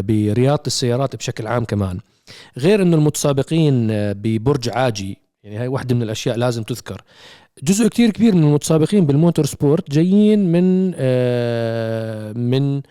برياضة 0.00 0.62
السيارات 0.66 1.16
بشكل 1.16 1.46
عام 1.46 1.64
كمان. 1.64 1.98
غير 2.58 2.82
إنه 2.82 2.96
المتسابقين 2.96 3.86
ببرج 4.12 4.68
عاجي 4.68 5.18
يعني 5.42 5.56
هاي 5.58 5.68
واحدة 5.68 5.94
من 5.94 6.02
الأشياء 6.02 6.36
لازم 6.36 6.62
تذكر. 6.62 7.02
جزء 7.62 7.88
كتير 7.88 8.10
كبير 8.10 8.34
من 8.34 8.42
المتسابقين 8.44 9.06
بالموتور 9.06 9.46
سبورت 9.46 9.90
جايين 9.90 10.52
من 10.52 10.92
آه، 10.96 12.32
من 12.32 12.82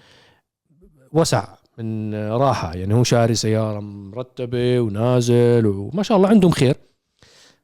وسع 1.12 1.48
من 1.80 2.16
راحة. 2.16 2.74
يعني 2.74 2.94
هو 2.94 3.04
شاري 3.04 3.36
سيارة 3.36 3.80
مرتبة 3.80 4.80
ونازل 4.80 5.66
وما 5.66 6.04
شاء 6.04 6.18
الله 6.18 6.30
عندهم 6.30 6.52
خير. 6.52 6.76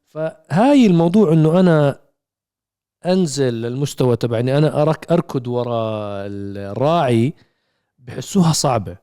فهاي 0.06 0.86
الموضوع 0.86 1.34
إنه 1.34 1.60
أنا 1.60 1.99
أنزل 3.06 3.54
للمستوى 3.54 4.15
تبع 4.15 4.39
اني 4.39 4.58
أنا 4.58 4.82
أرك 4.82 5.12
أركض 5.12 5.47
وراء 5.47 6.25
الراعي 6.28 7.34
بحسوها 7.99 8.51
صعبة. 8.54 8.97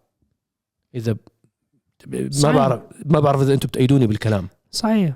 إذا 0.95 1.13
ب- 2.07 2.31
ما. 2.45 2.53
بعرف 2.53 2.81
ما 3.05 3.21
بعرف 3.21 3.43
إذا 3.43 3.55
أنتم 3.55 3.69
بتأيدوني 3.69 4.07
بالكلام. 4.07 4.49
صحيح. 4.71 5.13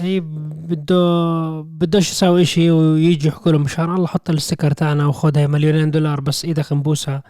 هي 0.00 0.20
بده 0.20 1.60
بدوش 1.60 2.10
يساوي 2.10 2.42
إشي 2.42 2.70
ويجي 2.70 3.28
يحكوا 3.28 3.52
له 3.52 3.58
مشان 3.58 3.94
الله 3.94 4.06
حط 4.06 4.30
الستيكر 4.30 4.72
تاعنا 4.72 5.06
وخذها 5.06 5.46
مليونين 5.46 5.90
دولار 5.90 6.20
بس 6.20 6.44
إيدك 6.44 6.72
نبوسها 6.72 7.22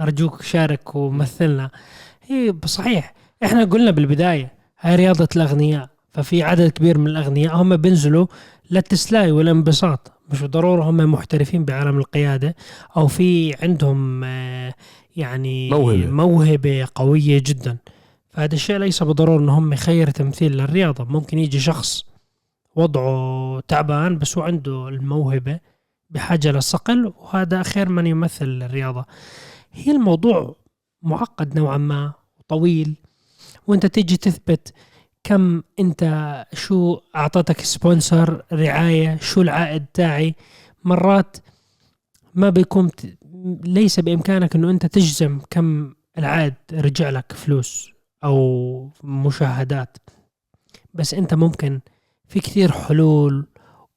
أرجوك 0.00 0.42
شارك 0.42 0.94
ومثلنا. 0.94 1.70
هي 2.26 2.54
صحيح 2.64 3.14
إحنا 3.44 3.64
قلنا 3.64 3.90
بالبداية 3.90 4.52
هاي 4.80 4.96
رياضة 4.96 5.28
الأغنياء 5.36 5.88
ففي 6.12 6.42
عدد 6.42 6.70
كبير 6.70 6.98
من 6.98 7.06
الأغنياء 7.06 7.56
هم 7.56 7.76
بينزلوا 7.76 8.26
للتسلاي 8.70 9.32
والانبساط 9.32 10.12
مش 10.30 10.42
بالضروره 10.42 10.82
هم 10.82 10.96
محترفين 10.96 11.64
بعالم 11.64 11.98
القيادة 11.98 12.56
أو 12.96 13.06
في 13.06 13.54
عندهم 13.62 14.24
آه، 14.24 14.74
يعني 15.16 15.70
موهبة. 15.70 16.06
موهبة 16.06 16.88
قوية 16.94 17.42
جدا. 17.46 17.76
فهذا 18.30 18.54
الشيء 18.54 18.76
ليس 18.76 19.02
بالضرورة 19.02 19.38
إن 19.38 19.48
هم 19.48 19.74
خير 19.74 20.10
تمثيل 20.10 20.52
للرياضة. 20.52 21.04
ممكن 21.04 21.38
يجي 21.38 21.60
شخص 21.60 22.04
وضعه 22.76 23.60
تعبان 23.68 24.18
بس 24.18 24.38
هو 24.38 24.44
عنده 24.44 24.88
الموهبة 24.88 25.60
بحاجة 26.10 26.52
للصقل 26.52 27.12
وهذا 27.20 27.62
خير 27.62 27.88
من 27.88 28.06
يمثل 28.06 28.62
الرياضة 28.62 29.04
هي 29.72 29.92
الموضوع 29.92 30.56
معقد 31.02 31.58
نوعا 31.58 31.76
ما 31.76 32.12
وطويل. 32.38 32.96
وأنت 33.66 33.86
تيجي 33.86 34.16
تثبت 34.16 34.74
كم 35.24 35.62
أنت 35.78 36.44
شو 36.52 37.00
أعطتك 37.16 37.60
سبونسر 37.60 38.44
رعاية 38.52 39.16
شو 39.16 39.42
العائد 39.42 39.86
تاعي. 39.94 40.34
مرات 40.84 41.36
ما 42.34 42.50
بيكون 42.50 42.90
ليس 43.64 44.00
بإمكانك 44.00 44.54
إنه 44.54 44.70
أنت 44.70 44.86
تجزم 44.86 45.40
كم 45.50 45.94
العائد 46.18 46.54
رجع 46.72 47.10
لك 47.10 47.32
فلوس 47.32 47.90
أو 48.24 48.90
مشاهدات. 49.04 49.96
بس 50.94 51.14
أنت 51.14 51.34
ممكن 51.34 51.80
في 52.28 52.40
كثير 52.40 52.72
حلول 52.72 53.46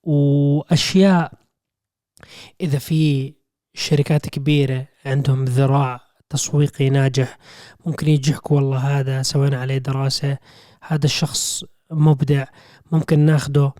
وأشياء 0.04 1.34
إذا 2.62 2.80
في 2.80 3.34
شركات 3.74 4.30
كبيرة 4.30 4.88
عندهم 5.06 5.46
ذراع 5.46 6.00
تسويقي 6.30 6.90
ناجح. 6.90 7.38
ممكن 7.86 8.08
يجي 8.08 8.32
يحكوا 8.32 8.56
والله 8.56 8.78
هذا 8.78 9.22
سوينا 9.22 9.62
عليه 9.62 9.78
دراسة 9.78 10.38
هذا 10.82 11.06
الشخص 11.06 11.64
مبدع 11.92 12.46
ممكن 12.92 13.20
ناخده. 13.20 13.74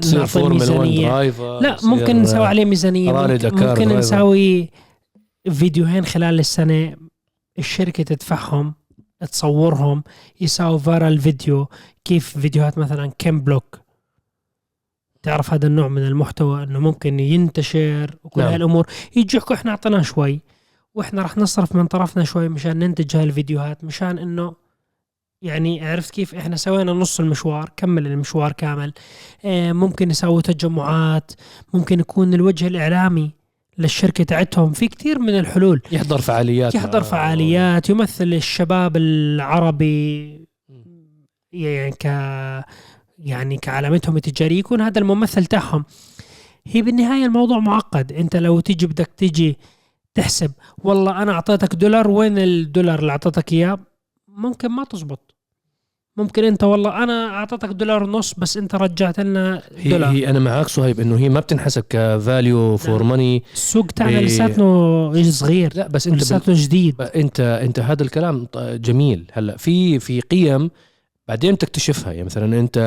تصير 0.00 0.26
فورمولا 0.26 0.54
1 0.54 0.60
ميزانية. 0.60 1.08
driver 1.08 1.60
لا 1.60 1.76
ممكن 1.82 2.22
نسوي 2.22 2.46
عليه 2.46 2.64
ميزانية. 2.64 3.12
رالي 3.12 3.50
ممكن, 3.50 3.66
ممكن. 3.66 3.88
نسوي 3.88 4.70
فيديوهين 5.50 6.04
خلال 6.04 6.40
السنة. 6.40 6.96
الشركة 7.58 8.02
تدفعهم 8.02 8.74
تصورهم 9.20 10.04
يساوي 10.40 10.78
viral 10.78 11.18
video 11.18 11.68
كيف 12.04 12.38
فيديوهات 12.38 12.78
مثلا 12.78 13.12
Gymkhana 13.18 13.40
block 13.40 13.85
تعرف 15.26 15.54
هذا 15.54 15.66
النوع 15.66 15.88
من 15.88 16.06
المحتوى 16.06 16.62
إنه 16.62 16.78
ممكن 16.78 17.20
ينتشر 17.20 18.16
وكل 18.24 18.40
نعم. 18.40 18.52
هالأمور 18.52 18.86
يجي 19.16 19.36
يحكوا 19.36 19.56
إحنا 19.56 19.70
أعطيناه 19.70 20.02
شوي 20.02 20.40
وإحنا 20.94 21.22
راح 21.22 21.38
نصرف 21.38 21.76
من 21.76 21.86
طرفنا 21.86 22.24
شوي 22.24 22.48
مشان 22.48 22.78
ننتج 22.78 23.16
هالفيديوهات 23.16 23.84
مشان 23.84 24.18
إنه 24.18 24.54
يعني 25.42 25.88
عرفت 25.88 26.10
كيف؟ 26.10 26.34
إحنا 26.34 26.56
سوينا 26.56 26.92
نص 26.92 27.20
المشوار 27.20 27.70
كمل 27.76 28.06
المشوار 28.06 28.52
كامل. 28.52 28.92
آه، 29.44 29.72
ممكن 29.72 30.10
يسووا 30.10 30.40
تجمعات 30.40 31.32
ممكن 31.74 32.00
يكون 32.00 32.34
الوجه 32.34 32.66
الإعلامي 32.66 33.30
للشركة 33.78 34.24
تاعتهم. 34.24 34.72
في 34.72 34.88
كثير 34.88 35.18
من 35.18 35.38
الحلول. 35.38 35.82
يحضر 35.92 36.20
فعاليات. 36.20 36.74
يحضر 36.74 37.02
فعاليات 37.02 37.90
يمثل 37.90 38.24
الشباب 38.24 38.96
العربي 38.96 40.46
يعني 41.52 41.90
ك 41.90 42.06
يعني 43.18 43.56
كعلامتهم 43.56 44.16
التجارية 44.16 44.58
يكون 44.58 44.80
هذا 44.80 44.98
الممثل 44.98 45.46
تاعهم. 45.46 45.84
هي 46.66 46.82
بالنهاية 46.82 47.26
الموضوع 47.26 47.58
معقد. 47.58 48.12
أنت 48.12 48.36
لو 48.36 48.60
تيجي 48.60 48.86
بدك 48.86 49.10
تيجي 49.16 49.58
تحسب 50.14 50.52
والله 50.78 51.22
أنا 51.22 51.32
أعطيتك 51.32 51.74
دولار 51.74 52.10
وين 52.10 52.38
الدولار 52.38 52.98
اللي 52.98 53.12
أعطيتك 53.12 53.52
إياه؟ 53.52 53.78
ممكن 54.28 54.68
ما 54.68 54.84
تزبط. 54.84 55.34
ممكن 56.16 56.44
أنت 56.44 56.64
والله 56.64 57.02
أنا 57.02 57.26
أعطيتك 57.28 57.68
دولار 57.68 58.02
ونص 58.02 58.34
بس 58.34 58.56
أنت 58.56 58.74
رجعت 58.74 59.20
لنا 59.20 59.62
هي, 59.76 59.90
دولار. 59.90 60.10
هي 60.10 60.30
أنا 60.30 60.38
معك 60.38 60.68
صهيب 60.68 61.00
إنه 61.00 61.18
هي 61.18 61.28
ما 61.28 61.40
بتنحسب 61.40 61.84
ك 61.90 62.04
value 62.04 62.76
for. 62.76 63.02
money 63.02 63.42
السوق 63.52 63.86
تاعنا 63.86 64.18
لساتنا 64.18 65.22
صغير. 65.30 65.72
لا 65.76 65.88
بس 65.88 66.06
أنت. 66.06 66.16
لساتنا 66.16 66.54
جديد. 66.54 67.00
انت 67.00 67.40
أنت 67.40 67.80
هذا 67.80 68.02
الكلام 68.02 68.46
جميل. 68.56 69.30
هلأ 69.32 69.56
في 69.56 69.98
في 69.98 70.20
قيم 70.20 70.70
بعدين 71.28 71.58
تكتشفها. 71.58 72.12
يعني 72.12 72.24
مثلا 72.24 72.60
أنت 72.60 72.78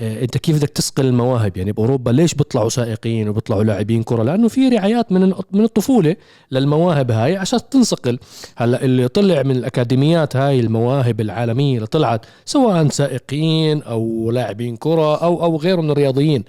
آه، 0.00 0.22
أنت 0.22 0.38
كيف 0.38 0.56
بدك 0.56 0.68
تسقل 0.68 1.06
المواهب؟ 1.06 1.56
يعني 1.56 1.72
بأوروبا 1.72 2.10
ليش 2.10 2.34
بيطلعوا 2.34 2.68
سائقين 2.68 3.28
وبيطلعوا 3.28 3.64
لاعبين 3.64 4.02
كرة؟ 4.02 4.22
لأنه 4.22 4.48
في 4.48 4.68
رعايات 4.68 5.12
من 5.12 5.32
من 5.52 5.64
الطفولة 5.64 6.16
للمواهب 6.50 7.10
هاي 7.10 7.36
عشان 7.36 7.60
تنصقل 7.70 8.18
هلأ 8.56 8.84
اللي 8.84 9.08
طلع 9.08 9.42
من 9.42 9.56
الأكاديميات 9.56 10.36
هاي 10.36 10.60
المواهب 10.60 11.20
العالمية 11.20 11.76
اللي 11.76 11.86
طلعت 11.86 12.26
سواء 12.44 12.88
سائقين 12.88 13.82
أو 13.82 14.30
لاعبين 14.30 14.76
كرة 14.76 15.16
أو 15.16 15.42
أو 15.42 15.56
غيره 15.56 15.80
من 15.80 15.90
الرياضيين 15.90 16.44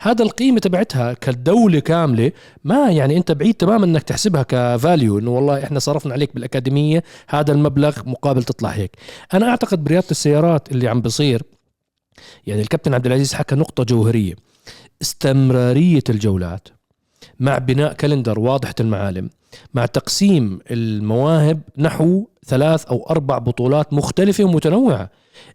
هذا 0.00 0.22
القيمة 0.22 0.58
تبعتها 0.58 1.12
كدولة 1.12 1.80
كاملة 1.80 2.32
ما 2.64 2.90
يعني 2.90 3.16
أنت 3.16 3.32
بعيد 3.32 3.54
تماما 3.54 3.84
إنك 3.84 4.02
تحسبها 4.02 4.42
كفاليو 4.42 5.18
إنه 5.18 5.30
والله 5.30 5.64
إحنا 5.64 5.78
صرفنا 5.78 6.12
عليك 6.12 6.34
بالأكاديمية 6.34 7.04
هذا 7.28 7.52
المبلغ 7.52 7.98
مقابل 8.06 8.42
تطلع 8.42 8.68
هيك. 8.68 8.96
أنا 9.34 9.48
أعتقد 9.48 9.84
برياضه 9.84 10.06
السيارات 10.10 10.72
اللي 10.72 10.88
عم 10.88 11.00
بصير 11.00 11.42
يعني 12.46 12.62
الكابتن 12.62 12.94
عبد 12.94 13.06
العزيز 13.06 13.34
حكى 13.34 13.54
نقطة 13.54 13.84
جوهرية. 13.84 14.34
استمرارية 15.02 16.04
الجولات 16.08 16.68
مع 17.40 17.58
بناء 17.58 17.92
كالندر 17.92 18.40
واضحة 18.40 18.74
المعالم 18.80 19.30
مع 19.74 19.86
تقسيم 19.86 20.58
المواهب 20.70 21.60
نحو 21.78 22.26
ثلاث 22.46 22.84
أو 22.84 23.06
أربع 23.10 23.38
بطولات 23.38 23.92
مختلفة 23.92 24.44
ومتنوعة. 24.44 25.10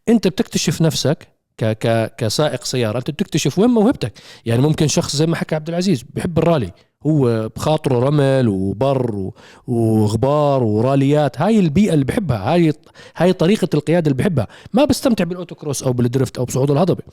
أنت 0.09 0.27
بتكتشف 0.27 0.81
نفسك 0.81 1.32
ك 1.57 1.65
ك 1.65 2.15
كسائق 2.15 2.63
سيارة 2.63 2.97
أنت 2.97 3.11
بتكتشف 3.11 3.59
وين 3.59 3.69
موهبتك. 3.69 4.13
يعني 4.45 4.61
ممكن 4.61 4.87
شخص 4.87 5.15
زي 5.15 5.25
ما 5.25 5.35
حكى 5.35 5.55
عبد 5.55 5.69
العزيز 5.69 6.03
بحب 6.13 6.37
الرالي. 6.37 6.71
هو 7.07 7.49
بخاطره 7.55 7.99
رمل 7.99 8.47
وبر 8.47 9.31
وغبار 9.67 10.63
وراليات. 10.63 11.41
هاي 11.41 11.59
البيئة 11.59 11.93
اللي 11.93 12.05
بحبها 12.05 12.53
هاي 12.53 12.73
هاي 13.15 13.33
طريقة 13.33 13.67
القيادة 13.73 14.11
اللي 14.11 14.23
بحبها 14.23 14.47
ما 14.73 14.85
بستمتع 14.85 15.23
بال 15.23 15.34
autocross 15.34 15.83
أو 15.83 15.93
بال 15.93 16.06
drift 16.06 16.37
أو 16.37 16.45
بصعود 16.45 16.71
الهضبة. 16.71 17.03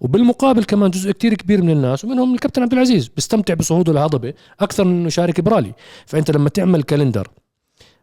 وبالمقابل 0.00 0.64
كمان 0.64 0.90
جزء 0.90 1.12
كتير 1.12 1.34
كبير 1.34 1.62
من 1.62 1.70
الناس 1.70 2.04
ومنهم 2.04 2.34
الكابتن 2.34 2.62
عبد 2.62 2.72
العزيز 2.72 3.08
بيستمتع 3.08 3.54
بصعود 3.54 3.88
الهضبة 3.88 4.34
أكثر 4.60 4.84
من 4.84 4.92
إنه 4.92 5.06
يشارك 5.06 5.40
برالي. 5.40 5.72
فأنت 6.06 6.30
لما 6.30 6.48
تعمل 6.48 6.82
calendar 6.82 7.28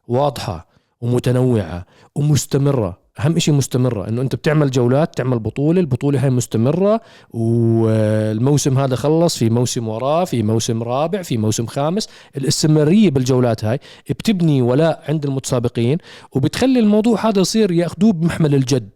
واضحة 0.08 0.68
ومتنوعة 1.02 1.86
ومستمرة 2.16 3.05
أهم 3.20 3.40
شيء 3.40 3.54
مستمرة 3.54 4.10
إنه 4.10 4.22
أنت 4.22 4.36
بتعمل 4.36 4.72
جولات 4.72 5.18
تعمل 5.18 5.40
بطولة 5.40 5.80
البطولة 5.80 6.24
هاي 6.24 6.30
مستمرة 6.30 7.02
والموسم 7.30 8.78
هذا 8.78 8.96
خلص 8.96 9.38
في 9.38 9.50
موسم 9.50 9.88
وراه 9.88 10.26
في 10.26 10.44
موسم 10.44 10.84
رابع 10.84 11.22
في 11.22 11.38
موسم 11.38 11.66
خامس 11.66 12.10
الاستمرارية 12.38 13.10
بالجولات 13.10 13.66
هاي 13.66 13.80
بتبني 14.10 14.62
ولاء 14.62 15.04
عند 15.10 15.26
المتسابقين 15.26 15.98
وبتخلي 16.32 16.80
الموضوع 16.80 17.30
هذا 17.30 17.40
يصير 17.42 17.72
يأخذوه 17.72 18.14
بمحمل 18.14 18.56
الجد. 18.56 18.90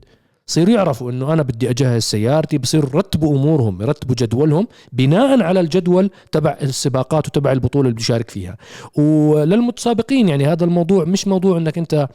يصير 0.50 0.70
يعرفوا 0.70 1.12
إنه 1.12 1.34
أنا 1.34 1.42
بدي 1.42 1.70
أجهز 1.70 2.04
سيارتي 2.04 2.58
بصير 2.58 2.84
يرتبوا 2.84 3.38
أمورهم 3.38 3.82
يرتبوا 3.82 4.16
جدولهم 4.16 4.68
بناء 4.92 5.42
على 5.42 5.60
الجدول 5.60 6.10
تبع 6.32 6.58
السباقات 6.62 7.28
وتبع 7.28 7.52
البطولة 7.52 7.82
اللي 7.84 7.94
بده 7.94 8.02
يشارك 8.02 8.30
فيها. 8.30 8.58
وللمتسابقين 8.96 10.30
يعني 10.30 10.46
هذا 10.46 10.66
الموضوع 10.66 11.06
مش 11.06 11.28
موضوع 11.28 11.58
إنك 11.58 11.78
أنت 11.78 12.10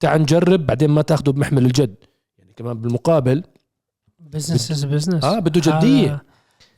تعال 0.00 0.22
نجرب 0.22 0.66
بعدين 0.66 0.90
ما 0.90 1.02
تاخده 1.02 1.32
بمحمل 1.32 1.66
الجد. 1.66 1.94
يعني 2.38 2.52
كمان 2.52 2.80
بالمقابل 2.80 3.44
business 4.18 4.70
is 4.70 4.84
business 4.84 5.24
آه 5.24 5.38
بده 5.38 5.60
جدية. 5.60 6.22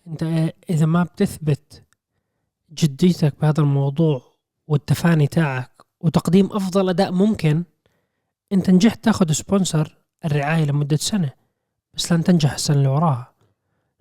أنت 0.07 0.53
إذا 0.71 0.87
ما 0.87 1.03
بتثبت 1.03 1.83
جديتك 2.75 3.35
بهذا 3.43 3.61
الموضوع 3.61 4.23
والتفاني 4.69 5.27
تاعك 5.27 5.83
وتقديم 6.01 6.47
أفضل 6.53 6.89
أداء 6.89 7.13
ممكن 7.13 7.65
أنت 8.53 8.71
نجحت 8.71 9.05
تاخذ 9.05 9.33
سبونسر 9.33 9.97
الرعاية 10.25 10.65
لمدة 10.65 10.97
سنة 10.97 11.31
بس 11.95 12.13
لن 12.13 12.25
تنجح 12.25 12.53
السنة 12.53 12.77
اللي 12.77 12.89
وراها. 12.89 13.33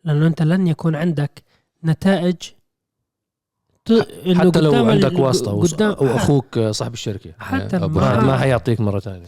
لأنه 0.03 0.27
أنت 0.27 0.41
لن 0.41 0.67
يكون 0.67 0.95
عندك 0.95 1.43
نتائج 1.83 2.35
حتى 4.35 4.61
لو 4.61 4.89
عندك 4.89 5.19
واسطة 5.19 5.61
قدام 5.61 5.91
أو 5.91 6.15
أخوك 6.15 6.59
صاحب 6.59 6.93
الشركة 6.93 7.31
حتى 7.39 7.77
أبو 7.77 7.99
ما. 7.99 8.23
ما 8.23 8.37
حيعطيك 8.37 8.81
مرة 8.81 8.99
ثانية. 8.99 9.27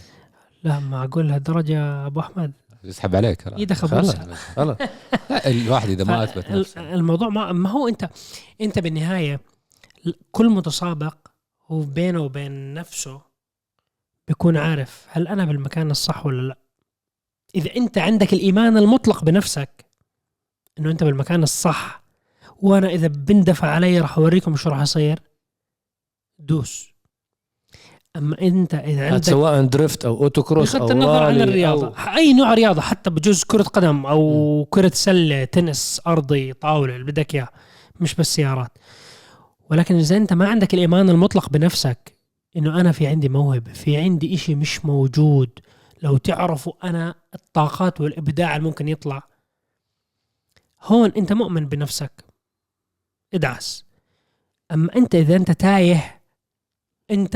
لا 0.63 0.79
معقول 0.79 1.27
لهالدرجه 1.27 1.73
يا 1.73 2.07
أبو 2.07 2.19
أحمد. 2.19 2.51
يسحب 2.83 3.15
عليك. 3.15 3.41
خلاص. 3.41 3.59
إيدك 3.59 3.75
خلاص. 3.75 4.15
الواحد 5.45 5.89
إذا 5.89 6.03
ما 6.03 6.23
أثبت 6.23 6.51
نفسه. 6.51 6.93
الموضوع 6.93 7.29
ما 7.29 7.51
ما 7.51 7.69
هو 7.69 7.87
انت 7.87 8.09
أنت 8.61 8.79
بالنهاية 8.79 9.39
كل 10.31 10.49
متسابق 10.49 11.15
هو 11.67 11.79
بينه 11.81 12.19
وبين 12.19 12.73
نفسه 12.73 13.21
بيكون 14.27 14.57
عارف 14.57 15.05
هل 15.09 15.27
أنا 15.27 15.45
بالمكان 15.45 15.91
الصح 15.91 16.25
ولا 16.25 16.47
لا. 16.47 16.57
إذا 17.55 17.75
أنت 17.75 17.97
عندك 17.97 18.33
الإيمان 18.33 18.77
المطلق 18.77 19.23
بنفسك 19.23 19.85
إنه 20.79 20.91
أنت 20.91 21.03
بالمكان 21.03 21.43
الصح 21.43 22.03
وأنا 22.61 22.87
إذا 22.89 23.07
بندفع 23.07 23.67
علي 23.67 23.99
راح 23.99 24.17
أوريكم 24.17 24.55
شو 24.55 24.69
راح 24.69 24.81
يصير. 24.81 25.19
دوس. 26.39 26.89
أما 28.15 28.41
أنت 28.41 28.73
إذا 28.73 29.11
عندك 29.11 29.23
سواء 29.23 29.65
drift 29.65 30.05
أو 30.05 30.23
autocross 30.23 30.75
أو 30.75 30.91
النظر 30.91 31.09
عن 31.23 31.25
رالي 31.25 31.43
الرياضة. 31.43 31.93
أو- 31.95 32.07
أي 32.15 32.33
نوع 32.33 32.53
رياضة 32.53 32.81
حتى 32.81 33.09
بجوز 33.09 33.43
كرة 33.43 33.63
قدم 33.63 34.05
أو 34.05 34.67
كرة 34.69 34.91
سلة 34.93 35.43
تنس 35.45 36.01
أرضي 36.07 36.53
طاولة 36.53 36.95
اللي 36.95 37.11
بدك 37.11 37.35
إياه. 37.35 37.49
مش 37.99 38.15
بس 38.15 38.35
سيارات. 38.35 38.77
ولكن 39.71 39.95
إذا 39.95 40.17
أنت 40.17 40.33
ما 40.33 40.47
عندك 40.49 40.73
الإيمان 40.73 41.09
المطلق 41.09 41.49
بنفسك 41.49 42.19
إنه 42.57 42.81
أنا 42.81 42.91
في 42.91 43.07
عندي 43.07 43.29
موهبة 43.29 43.73
في 43.73 43.97
عندي 43.97 44.35
إشي 44.35 44.55
مش 44.55 44.85
موجود. 44.85 45.49
لو 46.03 46.17
تعرفوا 46.17 46.73
أنا 46.83 47.15
الطاقات 47.35 48.01
والإبداع 48.01 48.55
اللي 48.55 48.67
ممكن 48.67 48.87
يطلع. 48.87 49.23
هون 50.83 51.11
أنت 51.17 51.33
مؤمن 51.33 51.65
بنفسك. 51.65 52.28
ادعس 53.33 53.85
أما 54.71 54.89
أنت 54.95 55.15
إذا 55.15 55.35
أنت 55.35 55.51
تايه 55.51 56.21
أنت 57.11 57.35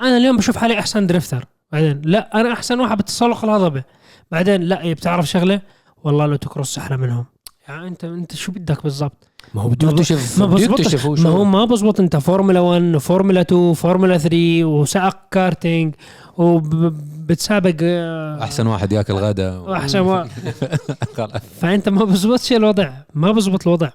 أنا 0.00 0.16
اليوم 0.16 0.36
بشوف 0.36 0.56
حالي 0.56 0.78
أحسن 0.78 1.06
drifter. 1.06 1.44
بعدين 1.72 2.02
لا 2.04 2.40
أنا 2.40 2.52
أحسن 2.52 2.80
واحد 2.80 2.98
بتسلق 2.98 3.44
الهضبه 3.44 3.84
بعدين 4.30 4.60
لا 4.62 4.80
إيه 4.82 4.94
بتعرف 4.94 5.26
شغلة؟ 5.28 5.60
والله 6.04 6.26
لو 6.26 6.36
تكروس 6.36 6.78
أحلى 6.78 6.96
منهم. 6.96 7.24
يعني 7.68 7.88
أنت 7.88 8.04
أنت 8.04 8.34
شو 8.34 8.52
بدك 8.52 8.82
بالضبط؟ 8.82 9.28
ما 9.54 9.62
هو 9.62 9.68
بده 9.68 9.88
يكتشف 9.88 10.38
ما 10.38 10.46
بزبط 10.46 10.94
ما 11.20 11.30
هو 11.30 11.44
ما 11.44 11.64
بزبط 11.64 12.00
أنت. 12.00 12.16
فورمولا 12.16 12.60
1 12.60 12.94
وفورمولا 12.94 13.40
2 13.40 13.60
وفورمولا 13.60 14.18
3 14.18 14.64
وسائق 14.64 15.16
كارتينج 15.30 15.94
وبتسابق 16.36 17.76
آه، 17.82 18.42
أحسن 18.42 18.66
واحد 18.66 18.92
ياكل 18.92 19.12
غدا. 19.14 19.58
واحسن 19.58 19.98
وا... 20.00 20.24
خلاص. 21.16 21.42
فأنت 21.60 21.88
ما 21.88 22.04
بزبطش 22.04 22.52
الوضع. 22.52 22.92
ما 23.14 23.32
بزبط 23.32 23.66
الوضع. 23.66 23.90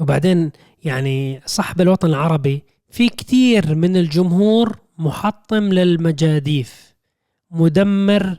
وبعدين 0.00 0.50
يعني 0.84 1.42
صح 1.46 1.74
بالوطن 1.74 2.08
العربي 2.08 2.62
في 2.90 3.08
كثير 3.08 3.74
من 3.74 3.96
الجمهور 3.96 4.76
محطم 4.98 5.64
للمجاديف 5.72 6.94
مدمر 7.50 8.38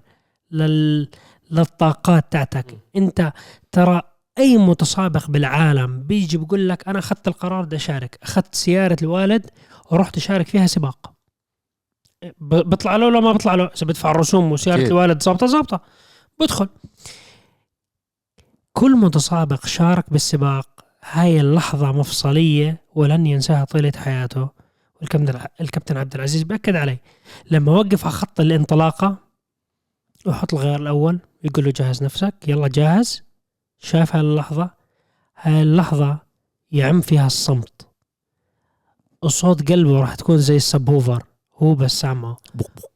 لل... 0.51 1.09
للطاقات 1.51 2.31
تاعتك. 2.31 2.77
انت 2.95 3.33
ترى 3.71 4.01
أي 4.37 4.57
متسابق 4.57 5.27
بالعالم 5.31 6.03
بيجي 6.03 6.37
بيقول 6.37 6.69
لك 6.69 6.87
أنا 6.87 6.99
أخذت 6.99 7.27
القرار 7.27 7.65
بدي 7.65 7.75
أشارك 7.75 8.19
أخذت 8.23 8.55
سيارة 8.55 8.97
الوالد 9.01 9.49
ورحت 9.91 10.17
أشارك 10.17 10.47
فيها 10.47 10.67
سباق. 10.67 11.13
ب- 12.41 12.69
بيطلع 12.69 12.95
له 12.95 13.05
ولا 13.05 13.19
ما 13.19 13.31
بيطلع 13.31 13.55
له؟ 13.55 13.63
إذا 13.63 13.87
بدفع 13.87 14.11
الرسوم 14.11 14.51
وسيارة. 14.51 14.79
الوالد 14.87 15.23
ظابطة 15.23 15.47
ظابطة. 15.47 15.81
بدخل. 16.39 16.69
كل 18.73 18.91
متسابق 18.95 19.65
شارك 19.65 20.09
بالسباق 20.11 20.78
هاي 21.11 21.41
اللحظة 21.41 21.91
مفصلية 21.91 22.81
ولن 22.95 23.27
ينساها 23.27 23.65
طيلة 23.65 23.91
حياته. 23.95 24.49
والكابتن 25.01 25.39
الكابتن 25.61 25.97
عبد 25.97 26.15
العزيز 26.15 26.43
بأكد 26.43 26.75
عليه. 26.75 27.01
لما 27.51 27.71
وقف 27.71 28.05
على 28.05 28.13
خط 28.13 28.39
الانطلاقة 28.39 29.17
وحط 30.25 30.53
الغيار 30.53 30.81
الأول 30.81 31.19
يقول 31.43 31.65
له 31.65 31.73
جهز 31.75 32.03
نفسك 32.03 32.33
يلا 32.47 32.67
جاهز. 32.67 33.23
شاف 33.79 34.15
هاي 34.15 34.21
اللحظة. 34.21 34.69
هاي 35.41 35.61
اللحظة 35.61 36.17
يعم 36.71 37.01
فيها 37.01 37.27
الصمت. 37.27 37.87
وصوت 39.21 39.71
قلبه 39.71 39.99
راح 39.99 40.15
تكون 40.15 40.37
زي 40.37 40.55
السبوفر 40.55 41.23
هو 41.57 41.75
بس 41.75 41.99
سامعه. 41.99 42.37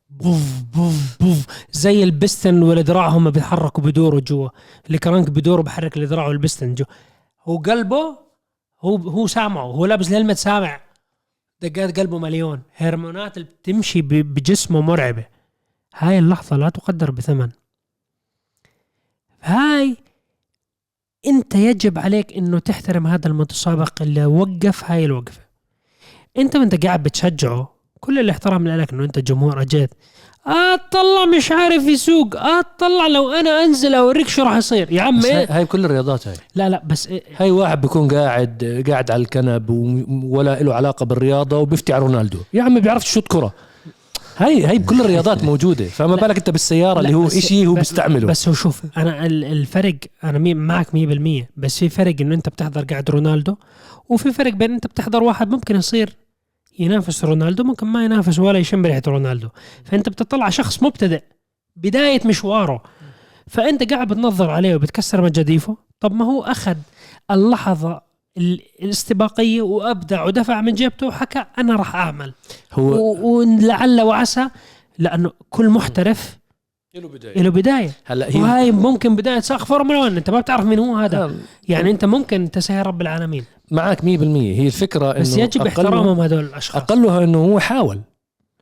بوف 0.10 0.52
بوف 0.74 1.18
بوف. 1.20 1.46
زي 1.72 2.04
البستن 2.04 2.64
والذراع 2.64 3.08
هم 3.08 3.30
بيتحركوا 3.30 3.84
بدوروا 3.84 4.20
جوا. 4.20 4.50
الكرنك 4.90 5.30
بدوره 5.30 5.62
بحرك 5.62 5.98
الذراع 5.98 6.28
والبستن 6.28 6.76
جوا. 6.76 6.88
هو 7.44 7.58
قلبه 7.58 8.18
هو 8.82 8.96
هو 8.96 9.28
سامعه 9.28 9.64
هو 9.64 9.86
لابس 9.86 10.12
الهلمت 10.12 10.38
سامع. 10.38 10.82
دقات 11.62 12.00
قلبه 12.00 12.20
مليون. 12.20 12.62
هرمونات 12.76 13.38
اللي 13.38 13.48
بتمشي 13.48 14.02
بجسمه 14.02 14.82
مرعبة. 14.82 15.26
هاي 15.96 16.20
اللحظة 16.20 16.56
لا 16.56 16.70
تقدر 16.70 17.12
بثمن. 17.12 17.50
هاي 19.42 19.98
انت 21.28 21.56
يجب 21.56 22.00
عليك 22.00 22.34
انه 22.34 22.60
تحترم 22.60 23.08
هذا 23.08 23.28
المتسابق 23.28 24.02
اللي 24.02 24.26
وقف 24.26 24.92
هاي 24.92 25.06
الوقفة. 25.06 25.42
انت 26.38 26.56
وانت 26.56 26.86
قاعد 26.86 27.04
بتشجعه 27.04 27.74
كل 28.00 28.20
الاحترام 28.20 28.68
لك 28.68 28.94
انه 28.94 29.04
انت 29.04 29.20
جمهور 29.20 29.62
اجيت 29.62 29.94
أطلع 30.48 31.26
مش 31.38 31.52
عارف 31.52 31.84
يسوق. 31.84 32.36
أطلع 32.36 33.08
لو 33.08 33.32
أنا 33.32 33.50
أنزل 33.64 33.94
أوريك 33.94 34.28
شو 34.28 34.44
راح 34.44 34.56
يصير. 34.58 34.92
يا 34.92 35.02
عم 35.02 35.20
بس 35.20 35.26
هاي؟ 35.26 35.46
هاي 35.50 35.64
بكل 35.64 35.86
الرياضات 35.86 36.28
هاي. 36.28 36.36
لا 36.56 36.70
لا 36.70 36.82
بس 36.88 37.08
إيه. 37.08 37.24
هاي 37.38 37.52
واحد 37.52 37.82
بيكون 37.82 38.08
قاعد 38.08 38.84
قاعد 38.90 39.12
على 39.12 39.22
الكنب 39.22 39.70
ولا 40.24 40.64
له 40.64 40.74
علاقة 40.74 41.06
بالرياضة 41.06 41.58
وبيفتي 41.58 41.94
على 41.94 42.04
رونالدو. 42.06 42.38
يا 42.54 42.64
عم 42.64 42.80
بيعرفش 42.80 43.12
شوت 43.14 43.28
كرة. 43.28 43.54
هاي 44.38 44.64
هاي 44.66 44.78
بكل 44.78 45.02
الرياضات 45.02 45.44
موجودة. 45.44 45.86
فما. 45.86 46.16
بالك 46.16 46.38
أنت 46.38 46.50
بالسيارة 46.50 47.00
اللي 47.00 47.14
هو 47.14 47.28
إشي 47.28 47.68
هو 47.68 47.74
بيستعمله. 47.74 48.28
بس 48.28 48.48
هو 48.48 48.54
شوف 48.54 48.82
أنا 48.98 49.26
ال- 49.26 49.44
الفرق 49.44 49.96
أنا 50.24 50.40
مي 50.40 50.54
معك 50.54 50.88
100% 50.96 51.46
بس 51.58 51.80
في 51.80 51.90
فرق 51.90 52.16
إنه 52.22 52.36
أنت 52.36 52.50
بتحضر 52.50 52.84
قاعد 52.84 53.10
رونالدو 53.10 53.56
وفي 54.10 54.32
فرق 54.34 54.54
بين 54.54 54.72
أنت 54.74 54.88
بتحضر 54.88 55.24
واحد 55.24 55.50
ممكن 55.52 55.76
يصير 55.76 56.16
ينافس 56.80 57.26
رونالدو 57.26 57.64
ممكن 57.64 57.88
ما 57.88 58.06
ينافس 58.06 58.40
ولا 58.40 58.60
يشم 58.60 58.86
ريحة 58.86 59.02
رونالدو. 59.08 59.50
فأنت 59.86 60.10
بتطلع 60.10 60.50
شخص 60.50 60.84
مبتدئ 60.84 61.24
بداية 61.76 62.22
مشواره. 62.26 62.84
فأنت 63.48 63.94
قاعد 63.94 64.08
بتنظر 64.08 64.50
عليه 64.50 64.76
وبتكسر 64.76 65.22
مجاديفه 65.22 65.78
طب 66.00 66.14
ما 66.14 66.26
هو 66.26 66.42
أخذ 66.44 66.76
اللحظة 67.32 68.02
ال- 68.38 68.62
الاستباقية 68.82 69.62
وأبدع 69.62 70.24
ودفع 70.26 70.62
من 70.62 70.74
جيبته 70.74 71.08
وحكى 71.08 71.46
أنا 71.58 71.76
راح 71.76 71.96
أعمل. 71.96 72.34
هو 72.74 73.16
ولعل 73.38 74.02
وعسى 74.02 74.48
لأنه 74.98 75.32
كل 75.50 75.70
محترف 75.70 76.38
له 76.96 77.08
بداية. 77.08 77.42
له 77.42 77.50
بداية. 77.50 77.92
هلا 78.06 78.36
هي. 78.36 78.42
وهاي 78.42 78.72
ممكن 78.72 79.16
بداية 79.16 79.40
ساق 79.40 79.66
فورمولا 79.66 80.00
1 80.00 80.18
أنت 80.18 80.30
ما 80.30 80.40
بتعرف 80.40 80.66
مين 80.66 80.80
هو 80.80 80.96
هذا. 80.96 81.24
آه، 81.24 81.32
يعني 81.70 81.92
أنت 81.92 82.06
ممكن 82.06 82.52
تسهل 82.52 82.88
رب 82.88 83.02
العالمين. 83.02 83.46
معك 83.72 84.02
100% 84.02 84.06
هي 84.60 84.68
الفكرة 84.68 85.12
إنه 85.12 85.20
بس 85.20 85.38
يجب 85.38 85.68
احترامهم 85.68 86.20
هدول 86.20 86.40
الأشخاص. 86.44 86.82
أقلها 86.82 87.24
إنه 87.24 87.38
هو 87.38 87.60
حاول. 87.60 88.02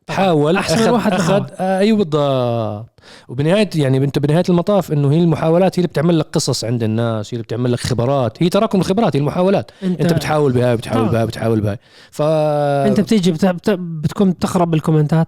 حاول 0.10 0.58
أحسن 0.58 0.76
من 0.76 0.82
اخذ 0.82 0.92
واحد 0.92 1.14
اخذ. 1.14 1.44
آه، 1.60 1.80
أيوه 1.80 1.98
بالضبط. 1.98 2.90
وبنهايه 3.28 3.70
يعني 3.76 3.98
أنت 3.98 4.20
بنهاية 4.20 4.44
المطاف 4.50 4.92
إنه 4.92 5.12
هي 5.12 5.20
المحاولات 5.20 5.80
هي 5.80 5.82
اللي 5.82 5.88
بتعمل 5.88 6.20
لك 6.20 6.26
قصص 6.26 6.64
عند 6.66 6.84
الناس 6.84 7.28
هي 7.28 7.32
اللي 7.34 7.44
بتعمل 7.44 7.72
لك 7.72 7.80
خبرات. 7.80 8.44
هي 8.44 8.50
تراكم 8.50 8.80
الخبرات 8.80 9.16
هي 9.16 9.20
المحاولات. 9.20 9.72
انت, 9.84 10.02
أنت 10.02 10.14
بتحاول 10.14 10.52
بهاي 10.52 10.78
بتحاول 10.78 11.00
طبعاً. 11.02 11.12
بهاي 11.12 11.26
بتحاول 11.26 11.62
بهاي. 11.62 11.78
ف 12.12 12.22
أنت 12.22 13.00
بتيجي 13.00 13.32
بت... 13.32 13.46
بت... 13.46 13.70
بتكون 13.70 14.32
بتقرا 14.32 14.66
بال 14.66 14.78
comments 14.78 15.28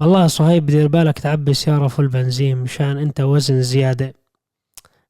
بالله 0.00 0.26
صهيب 0.26 0.66
دير 0.66 0.88
بالك 0.88 1.18
تعبي 1.18 1.54
سياره 1.54 1.88
full 1.88 2.08
بنزين 2.08 2.56
مشان 2.56 2.98
أنت 2.98 3.20
وزن 3.20 3.62
زيادة. 3.62 4.14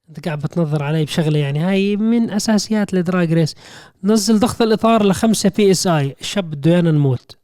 أنت 0.08 0.24
قاعد 0.24 0.38
بتنظر 0.38 0.82
علي 0.82 1.04
بشغلة 1.04 1.38
يعني 1.38 1.58
هاي 1.58 1.96
من 1.96 2.30
أساسيات 2.30 2.94
ال 2.94 3.02
drag 3.02 3.32
race. 3.32 3.54
نزل 4.04 4.38
ضغط 4.38 4.62
الإطار 4.62 5.06
لخمسة 5.06 5.52
PSI 5.56 6.16
الشاب 6.20 6.50
بده 6.50 6.70
ايانا 6.70 6.90
نموت. 6.90 7.36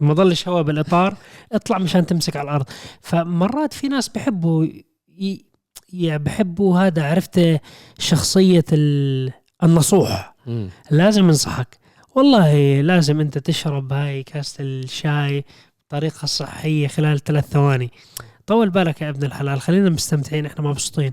ما 0.00 0.14
ضلش 0.14 0.48
هواء 0.48 0.62
بالإطار. 0.62 1.16
اطلع 1.52 1.78
مشان 1.78 2.06
تمسك 2.06 2.36
على 2.36 2.50
الأرض. 2.50 2.66
فمرات 3.00 3.72
في 3.72 3.88
ناس 3.88 4.08
بحبوا 4.08 4.64
ي... 5.08 5.44
يعني 5.92 6.24
بحبوا 6.24 6.78
هذا 6.78 7.04
عرفت 7.04 7.60
شخصية 7.98 8.64
ال... 8.72 9.32
النصوح. 9.62 10.34
مم. 10.46 10.68
لازم 10.90 11.24
انصحك. 11.24 11.78
والله 12.14 12.80
لازم 12.80 13.20
أنت 13.20 13.38
تشرب 13.38 13.92
هاي 13.92 14.22
كاسة 14.22 14.64
الشاي. 14.64 15.44
بطريقة 15.92 16.26
صحية 16.26 16.88
خلال 16.88 17.24
ثلاث 17.24 17.48
ثواني. 17.48 17.90
طول 18.46 18.70
بالك 18.70 19.02
يا 19.02 19.08
ابن 19.08 19.24
الحلال 19.24 19.60
خلينا 19.60 19.90
مستمتعين 19.90 20.46
إحنا 20.46 20.62
مبسوطين. 20.62 21.12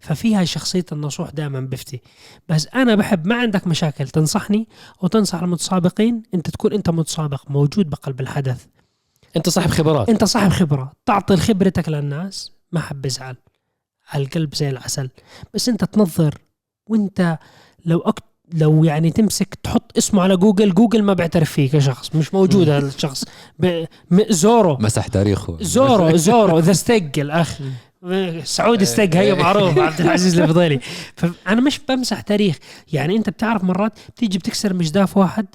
ففي 0.00 0.34
هاي 0.34 0.46
شخصية 0.46 0.84
النصوح 0.92 1.30
دائما 1.30 1.60
بفتي. 1.60 2.00
بس 2.48 2.68
أنا 2.74 2.94
بحب 2.94 3.26
ما 3.26 3.34
عندك 3.34 3.66
مشاكل 3.66 4.08
تنصحني 4.08 4.68
وتنصح 5.02 5.42
المتسابقين 5.42 6.22
أنت 6.34 6.50
تكون 6.50 6.72
أنت 6.72 6.90
متسابق 6.90 7.50
موجود 7.50 7.90
بقلب 7.90 8.20
الحدث. 8.20 8.66
أنت 9.36 9.48
صاحب 9.48 9.70
خبرات. 9.70 10.08
أنت 10.08 10.24
صاحب 10.24 10.50
خبرة. 10.50 10.92
تعطي 11.06 11.36
خبرتك 11.36 11.88
للناس 11.88 12.52
ما 12.72 12.80
حب 12.80 13.06
يزعل. 13.06 13.36
القلب 14.14 14.54
زي 14.54 14.70
العسل. 14.70 15.10
بس 15.54 15.68
أنت 15.68 15.84
تنظر 15.84 16.34
وأنت 16.86 17.38
لو 17.84 17.98
أكت 17.98 18.24
لو 18.54 18.84
يعني 18.84 19.10
تمسك 19.10 19.54
تحط 19.62 19.92
اسمه 19.98 20.22
على 20.22 20.36
جوجل 20.36 20.74
جوجل 20.74 21.02
ما 21.02 21.14
بيعترف 21.14 21.50
فيه 21.50 21.70
كشخص 21.70 22.14
مش 22.14 22.34
موجود 22.34 22.68
هذا 22.68 22.86
الشخص. 22.86 23.24
ب... 23.58 23.84
م... 24.10 24.20
زورو. 24.30 24.76
مسح 24.80 25.06
تاريخه. 25.06 25.56
زورو 25.60 26.16
زورو 26.26 26.58
ذا 26.58 26.72
ستيج 26.72 27.18
الأخ. 27.20 27.58
سعودي 28.44 28.84
ستيج 28.84 29.16
هي 29.16 29.34
معروف 29.34 29.78
عبد 29.88 30.00
العزيز 30.00 30.38
الفضيلي. 30.38 30.80
فأنا 31.16 31.60
مش 31.60 31.80
بمسح 31.88 32.20
تاريخ. 32.20 32.56
يعني 32.92 33.16
أنت 33.16 33.30
بتعرف 33.30 33.64
مرات 33.64 33.92
بتيجي 34.08 34.38
بتكسر 34.38 34.74
مجداف 34.74 35.16
واحد 35.16 35.46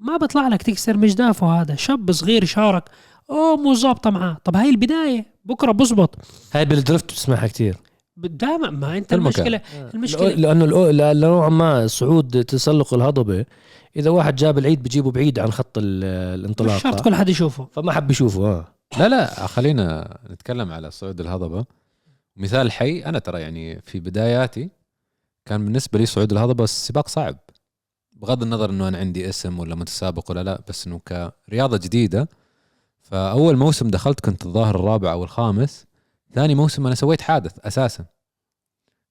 ما 0.00 0.16
بيطلع 0.16 0.48
لك 0.48 0.62
تكسر 0.62 0.96
مجدافه 0.96 1.60
هذا. 1.60 1.74
شاب 1.74 2.12
صغير 2.12 2.44
شارك 2.44 2.84
أوه 3.30 3.56
مو 3.56 3.74
ظابطة 3.74 4.10
معاه. 4.10 4.36
طب 4.44 4.56
هاي 4.56 4.70
البداية 4.70 5.26
بكرة 5.44 5.72
بزبط. 5.72 6.18
هاي 6.52 6.64
بالدرفت 6.64 7.04
بتسمعها 7.04 7.46
كتير. 7.46 7.76
دائما 8.28 8.70
ما 8.70 8.96
أنت 8.96 9.08
في 9.08 9.14
المكان. 9.14 9.46
المشكلة 9.46 9.60
المشكلة. 9.94 10.28
لأنه 10.28 11.26
نوعا 11.26 11.48
ما 11.48 11.86
صعود 11.86 12.44
تسلق 12.44 12.94
الهضبة. 12.94 13.46
إذا 13.96 14.10
واحد 14.10 14.36
جاب 14.36 14.58
العيد 14.58 14.82
بجيبه 14.82 15.10
بعيد 15.10 15.38
عن 15.38 15.52
خط 15.52 15.72
ال- 15.76 16.54
مش 16.60 16.82
شرط 16.82 17.00
كل 17.00 17.14
حد 17.14 17.28
يشوفه. 17.28 17.68
فما 17.72 17.92
حب 17.92 18.10
يشوفه 18.10 18.46
آه. 18.46 18.64
لا 18.98 19.08
لا 19.08 19.46
خلينا 19.46 20.18
نتكلم 20.30 20.72
على 20.72 20.90
صعود 20.90 21.20
الهضبة. 21.20 21.64
مثال 22.36 22.72
حي 22.72 23.00
أنا 23.00 23.18
ترى 23.18 23.40
يعني 23.40 23.80
في 23.80 24.00
بداياتي 24.00 24.68
كان 25.46 25.64
بالنسبة 25.64 25.98
لي 25.98 26.06
صعود 26.06 26.32
الهضبة 26.32 26.64
السباق 26.64 27.08
صعب. 27.08 27.36
بغض 28.12 28.42
النظر 28.42 28.70
إنه 28.70 28.88
أنا 28.88 28.98
عندي 28.98 29.28
اسم 29.28 29.58
ولا 29.58 29.74
متسابق 29.74 30.30
ولا 30.30 30.42
لا 30.42 30.60
بس 30.68 30.86
إنه 30.86 31.00
كرياضة 31.48 31.76
جديدة 31.76 32.28
فأول 33.02 33.56
موسم 33.56 33.88
دخلت 33.88 34.20
كنت 34.20 34.46
الظاهر 34.46 34.74
الرابع 34.74 35.12
أو 35.12 35.24
الخامس. 35.24 35.86
ثاني 36.34 36.54
موسم 36.54 36.86
أنا 36.86 36.94
سويت 36.94 37.20
حادث 37.20 37.58
أساسا. 37.58 38.04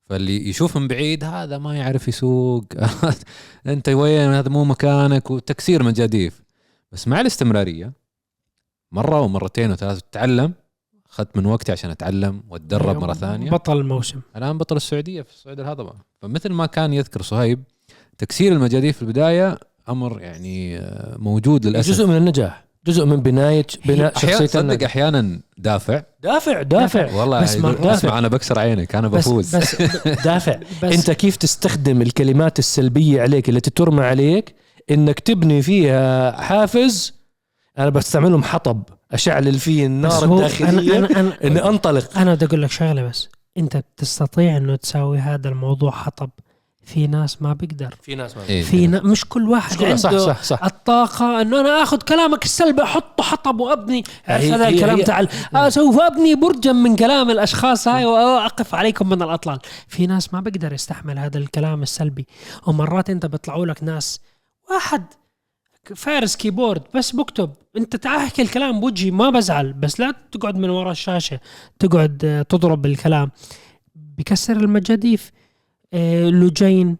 فاللي 0.05 0.49
يشوف 0.49 0.77
من 0.77 0.87
بعيد 0.87 1.23
هذا 1.23 1.57
ما 1.57 1.77
يعرف 1.77 2.07
يسوق. 2.07 2.65
أنت 3.67 3.89
وين؟ 3.89 4.29
هذا 4.29 4.49
مو 4.49 4.63
مكانك. 4.63 5.31
وتكسير 5.31 5.83
مجاديف. 5.83 6.41
بس 6.91 7.07
مع 7.07 7.21
الاستمرارية 7.21 7.93
مرة 8.91 9.21
ومرتين 9.21 9.71
وثلاث 9.71 10.01
تتعلم. 10.01 10.53
أخذت 11.09 11.37
من 11.37 11.45
وقتي 11.45 11.71
عشان 11.71 11.89
أتعلم 11.89 12.43
وأتدرب 12.49 13.01
مرة 13.01 13.13
ثانية. 13.13 13.51
بطل 13.51 13.77
الموسم. 13.77 14.21
الآن 14.35 14.57
بطل 14.57 14.75
السعودية 14.75 15.21
في 15.21 15.37
صعود 15.37 15.59
الهضبة. 15.59 15.93
فمثل 16.21 16.51
ما 16.51 16.65
كان 16.65 16.93
يذكر 16.93 17.21
صهيب 17.21 17.63
تكسير 18.17 18.53
المجاديف 18.53 18.95
في 18.95 19.01
البداية 19.01 19.59
أمر 19.89 20.21
يعني 20.21 20.77
آه، 20.77 21.17
موجود 21.17 21.65
للأسف. 21.65 21.89
جزء 21.89 22.07
من 22.07 22.17
النجاح. 22.17 22.68
جزء 22.89 23.05
من 23.05 23.15
بنايه 23.21 23.65
بناء 23.85 24.13
تصدق 24.13 24.59
الناجح. 24.59 24.85
أحيانا 24.85 25.39
دافع. 25.57 26.01
دافع 26.23 26.61
دافع. 26.61 27.13
والله 27.15 27.41
بس 27.41 27.55
يقول 27.55 27.71
مرات- 27.71 27.85
اسمع 27.85 28.19
أنا 28.19 28.27
بكسر 28.27 28.59
عينك 28.59 28.95
أنا 28.95 29.07
بس 29.07 29.27
بفوز. 29.27 29.55
بس 29.55 29.81
دافع. 30.25 30.59
بس 30.83 30.93
أنت 30.93 31.11
كيف 31.11 31.35
تستخدم 31.35 32.01
الكلمات 32.01 32.59
السلبية 32.59 33.21
عليك 33.21 33.49
التي 33.49 33.69
ترمى 33.69 34.03
عليك؟ 34.03 34.55
إنك 34.91 35.19
تبني 35.19 35.61
فيها 35.61 36.31
حافز. 36.41 37.13
أنا 37.77 37.89
بستعملهم 37.89 38.43
حطب 38.43 38.83
أشعل 39.11 39.53
فيه 39.53 39.81
بس 39.83 39.85
النار 39.87 40.23
الداخلية 40.35 40.97
أنا 40.97 41.09
أنا 41.09 41.19
أنا, 41.19 41.33
إني 41.43 41.63
أنطلق. 41.63 42.17
أنا 42.17 42.33
بدي 42.35 42.45
أقول 42.45 42.61
لك 42.61 42.71
شغلة 42.71 43.03
بس. 43.03 43.29
أنت 43.57 43.77
بتستطيع 43.77 44.57
إنه 44.57 44.75
تساوي 44.75 45.17
هذا 45.17 45.49
الموضوع 45.49 45.91
حطب. 45.91 46.29
في 46.93 47.07
ناس 47.07 47.41
ما 47.41 47.53
بيقدر. 47.53 47.95
في 48.01 48.15
ناس 48.15 48.37
ما 48.37 48.43
إيه. 48.49 48.63
في 48.63 48.87
نا... 48.87 49.01
مش 49.01 49.25
كل 49.25 49.49
واحد 49.49 49.71
صح 49.77 49.83
عنده 49.85 50.25
صح 50.25 50.43
صح 50.43 50.63
الطاقة 50.63 51.41
إنه 51.41 51.59
أنا 51.59 51.83
آخذ 51.83 51.97
كلامك 51.97 52.45
السلبي 52.45 52.83
أحطه 52.83 53.23
حطب 53.23 53.59
وابني 53.59 54.03
هي- 54.25 54.53
هذا 54.53 54.67
الكلام 54.67 55.01
تعال. 55.01 55.27
سوف 55.73 55.99
أبني 55.99 56.35
برجا 56.35 56.71
من 56.71 56.95
كلام 56.95 57.29
الأشخاص 57.29 57.87
هاي 57.87 58.05
واقف 58.05 58.75
عليكم 58.75 59.09
من 59.09 59.21
الأطلال. 59.21 59.59
في 59.87 60.07
ناس 60.07 60.33
ما 60.33 60.39
بيقدر 60.41 60.73
يستحمل 60.73 61.19
هذا 61.19 61.37
الكلام 61.37 61.83
السلبي. 61.83 62.27
ومرات 62.67 63.09
أنت 63.09 63.25
بيطلعوا 63.25 63.65
لك 63.65 63.83
ناس 63.83 64.19
واحد 64.71 65.03
فارس 65.95 66.35
كيبورد 66.35 66.81
بس 66.95 67.15
بكتب. 67.15 67.51
أنت 67.77 67.95
تعال 67.95 68.17
أحكي 68.19 68.41
الكلام 68.41 68.79
بوجهي 68.79 69.11
ما 69.11 69.29
بزعل. 69.29 69.73
بس 69.73 69.99
لا 69.99 70.13
تقعد 70.31 70.55
من 70.55 70.69
وراء 70.69 70.91
الشاشة 70.91 71.39
تقعد 71.79 72.21
آه، 72.25 72.41
تضرب 72.41 72.85
الكلام. 72.85 73.31
بكسر 73.95 74.57
المجاديف. 74.57 75.31
لوجين 76.29 76.97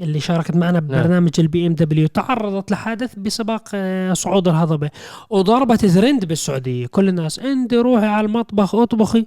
اللي 0.00 0.20
شاركت 0.20 0.56
معنا 0.56 0.80
ببرنامج 0.80 1.30
البي 1.38 1.66
ام 1.66 1.74
دبليو 1.74 2.06
تعرضت 2.06 2.70
لحادث 2.70 3.14
بسباق 3.18 3.68
آه، 3.74 4.12
صعود 4.12 4.48
الهضبة. 4.48 4.90
وضربت 5.30 5.86
ترند 5.86 6.24
بالسعودية. 6.24 6.86
كل 6.86 7.08
الناس 7.08 7.38
انت 7.38 7.74
روحي 7.74 8.06
على 8.06 8.26
المطبخ 8.26 8.74
اطبخي. 8.74 9.26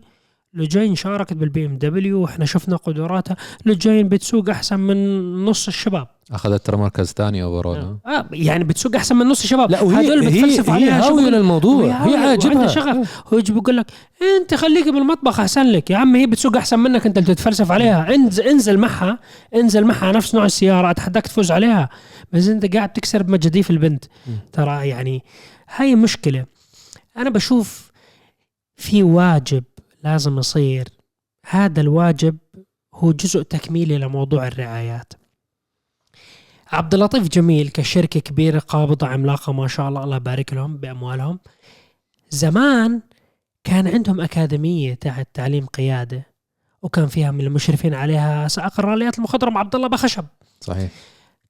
لوجين 0.56 0.96
شاركت 0.96 1.34
بالبي 1.34 1.66
إم 1.66 1.78
دبليو 1.78 2.22
وإحنا 2.22 2.46
شفنا 2.46 2.76
قدراتها 2.76 3.38
لوجين 3.66 4.10
بتسوق 4.10 4.50
أحسن 4.50 4.80
من 4.80 5.46
نص 5.46 5.68
الشباب. 5.68 6.08
أخذت 6.32 6.66
ترى 6.66 6.78
مركز 6.78 7.12
ثاني 7.12 7.44
overall 7.44 7.78
آه 8.06 8.30
يعني 8.32 8.64
بتسوق 8.64 8.96
أحسن 8.96 9.16
من 9.16 9.26
نص 9.26 9.44
الشباب. 9.44 9.72
لا 9.72 9.82
وهي 9.82 10.08
هدول 10.08 10.20
هي 10.20 10.28
بتفلسف 10.28 10.70
هي 10.70 10.74
عليها 10.74 11.02
شغل. 11.02 11.32
للموضوع. 11.32 11.86
هي 11.86 12.16
عاجبها. 12.16 12.56
وعندها 12.56 12.68
شغف. 12.68 13.24
هو 13.34 13.42
بيقول 13.50 13.78
لك 13.78 13.86
أنت 14.42 14.54
خليك 14.54 14.86
بالمطبخ 14.86 15.40
أحسن 15.40 15.66
لك. 15.66 15.90
يا 15.90 15.98
عمي 15.98 16.20
هي 16.20 16.28
بتسوق 16.28 16.58
أحسن 16.58 16.80
منك 16.80 17.06
أنت 17.06 17.18
اللي 17.18 17.34
بتتفلسف 17.34 17.72
عليها. 17.72 18.16
انزل 18.16 18.44
انزل 18.44 18.78
معها. 18.78 19.20
انزل 19.56 19.86
معها 19.86 20.12
نفس 20.12 20.36
نوع 20.36 20.46
السيارة 20.46 20.92
أتحداك 20.92 21.28
تفوز 21.28 21.52
عليها. 21.52 21.90
بس 22.32 22.48
أنت 22.48 22.76
قاعد 22.76 22.94
تكسر 22.94 23.24
بمجاديف 23.24 23.70
البنت. 23.70 24.06
ترى 24.54 24.88
يعني 24.88 25.24
هاي 25.76 25.96
مشكلة. 25.96 26.46
أنا 27.18 27.30
بشوف 27.30 27.92
في 28.76 29.04
واجب 29.04 29.64
لازم 30.06 30.38
يصير. 30.38 30.88
هذا 31.50 31.82
الواجب 31.82 32.38
هو 32.94 33.12
جزء 33.12 33.42
تكميلي 33.42 33.98
لموضوع 33.98 34.48
الرعايات. 34.48 35.14
عبد 36.72 36.94
اللطيف 36.94 37.28
جميل 37.28 37.70
كشركة 37.70 38.20
كبيرة 38.20 38.60
قابضة 38.60 39.08
عملاقة 39.08 39.54
ما 39.54 39.68
شاء 39.68 39.90
الله 39.90 40.04
الله 40.04 40.16
يبارك 40.16 40.54
لهم 40.54 40.78
بأموالهم. 40.78 41.40
زمان 42.30 43.02
كان 43.64 43.88
عندهم 43.88 44.22
أكاديمية 44.22 44.94
تحت 44.94 45.28
تعليم 45.34 45.66
قيادة 45.66 46.26
وكان 46.82 47.08
فيها 47.08 47.32
من 47.32 47.42
المشرفين 47.42 47.94
عليها 47.94 48.48
سائق 48.48 48.80
الراليات 48.80 49.18
المخضرم 49.18 49.58
عبد 49.58 49.76
الله 49.76 49.88
بخشب. 49.88 50.26
صحيح. 50.62 50.92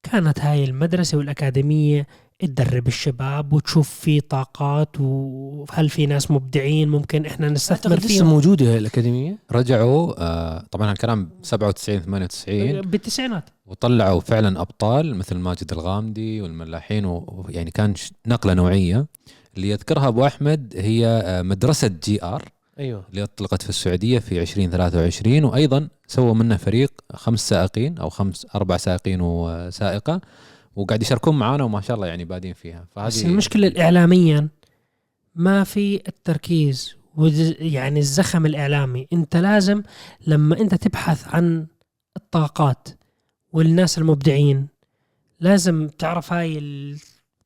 كانت 0.04 0.40
هاي 0.40 0.64
المدرسة 0.64 1.18
والأكاديمية 1.18 2.08
تدرب 2.46 2.88
الشباب 2.88 3.54
وتشوف 3.54 3.90
في 3.90 4.22
طاقات 4.22 4.90
وهل 5.00 5.90
في 5.90 6.06
ناس 6.06 6.32
مبدعين 6.32 6.90
ممكن 6.90 7.26
إحنا 7.26 7.50
نستثمر 7.50 7.92
أعتقد 7.94 8.06
لسه 8.06 8.08
فيهم. 8.08 8.28
موجودة 8.28 8.78
الأكاديمية. 8.78 9.38
رجعوا 9.52 10.14
آه 10.18 10.66
طبعا 10.72 10.92
الكلام 10.92 11.30
97 11.42 12.00
98 12.02 12.82
بالتسعينات. 12.82 13.50
وطلعوا 13.66 14.20
فعلا 14.20 14.62
أبطال 14.62 15.16
مثل 15.16 15.36
ماجد 15.36 15.72
الغامدي 15.72 16.42
والملاحين 16.42 17.06
ويعني 17.06 17.72
كان 17.72 17.94
نقلة 18.28 18.54
نوعية. 18.54 19.08
اللي 19.58 19.70
يذكرها 19.70 20.08
أبو 20.08 20.26
أحمد 20.26 20.74
هي 20.78 21.08
آه، 21.08 21.42
مدرسة 21.42 21.88
جي 22.04 22.24
آر. 22.24 22.44
أيوه. 22.80 23.04
اللي 23.10 23.24
أطلقت 23.24 23.62
في 23.62 23.70
السعودية 23.70 24.20
في 24.20 24.42
2023 24.42 25.44
وأيضا 25.44 25.88
سووا 26.08 26.34
منه 26.34 26.58
فريق 26.58 26.92
خمس 27.14 27.50
سائقين 27.50 27.98
أو 27.98 28.10
خمس 28.10 28.48
أربع 28.56 28.78
سائقين 28.78 29.22
وسائقة. 29.22 30.22
وقاعد 30.76 31.02
يشاركون 31.02 31.40
معانا 31.40 31.64
وما 31.64 31.82
شاء 31.82 31.96
الله 31.96 32.08
يعني 32.08 32.26
بادين 32.26 32.54
فيها. 32.54 32.88
بس 32.98 33.20
فهذه 33.20 33.32
المشكلة 33.32 33.74
اعلاميا 33.80 34.48
ما 35.36 35.64
في 35.64 36.02
التركيز 36.08 36.96
يعني 37.60 38.00
الزخم 38.00 38.46
الإعلامي. 38.46 39.08
أنت 39.14 39.38
لازم 39.38 39.84
لما 40.28 40.60
أنت 40.60 40.76
تبحث 40.76 41.28
عن 41.28 41.66
الطاقات 42.18 42.88
والناس 43.54 43.98
المبدعين 43.98 44.68
لازم 45.40 45.88
تعرف 45.88 46.34
هاي 46.34 46.58
ال... 46.58 46.98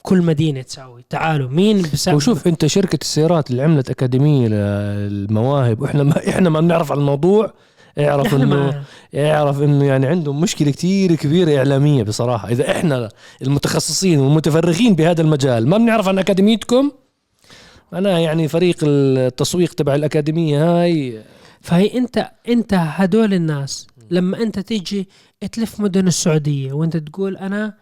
كل 0.02 0.22
مدينة 0.22 0.62
تساوي. 0.62 1.06
تعالوا 1.10 1.50
مين 1.50 1.82
بسا... 1.82 2.14
وشوف 2.14 2.48
أنت 2.48 2.66
شركة 2.66 3.00
السيارات 3.02 3.52
اللي 3.52 3.62
عملت 3.64 3.90
أكاديمية 3.90 4.48
للمواهب 4.48 5.82
وإحنا 5.82 6.04
ما 6.04 6.30
إحنا 6.30 6.50
ما 6.50 6.60
بنعرف 6.60 6.92
عن 6.92 6.98
الموضوع. 6.98 7.54
اعرف 7.98 8.36
إنه 8.36 8.84
اعرف 9.16 9.62
إنه 9.62 9.86
يعني 9.86 10.08
عندهم 10.08 10.42
مشكلة 10.42 10.72
كتير 10.72 11.16
كبيرة 11.16 11.58
إعلامية 11.58 12.04
بصراحة. 12.04 12.50
إذا 12.50 12.72
إحنا 12.72 13.10
المتخصصين 13.42 14.20
والمتفرغين 14.20 14.96
بهذا 14.96 15.22
المجال 15.22 15.68
ما 15.68 15.78
بنعرف 15.78 16.08
عن 16.08 16.20
أكاديميتكم 16.20 16.92
أنا 17.94 18.20
يعني 18.20 18.48
فريق 18.48 18.78
التسويق 18.84 19.74
تبع 19.74 19.96
الأكاديمية 19.96 20.82
هاي. 20.82 21.24
فهي 21.62 21.98
انت 21.98 22.32
أنت 22.50 22.74
هدول 22.74 23.34
الناس 23.34 23.88
لما 24.12 24.42
أنت 24.44 24.60
تيجي 24.60 25.10
تلف 25.52 25.80
مدن 25.80 26.08
السعودية 26.08 26.74
وأنت 26.74 26.98
تقول 26.98 27.38
أنا 27.38 27.74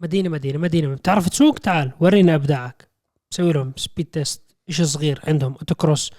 مدينه 0.00 0.28
مدينه 0.28 0.58
مدينة. 0.58 0.94
بتعرف 0.94 1.28
تسوق؟ 1.28 1.58
تعال 1.58 1.92
ورينا 2.00 2.34
أبداعك. 2.34 2.88
سوي 3.30 3.52
لهم 3.52 3.72
speed 3.76 4.06
test 4.06 4.42
شيء 4.68 4.84
صغير 4.84 5.20
عندهم 5.24 5.52
autocross 5.52 6.10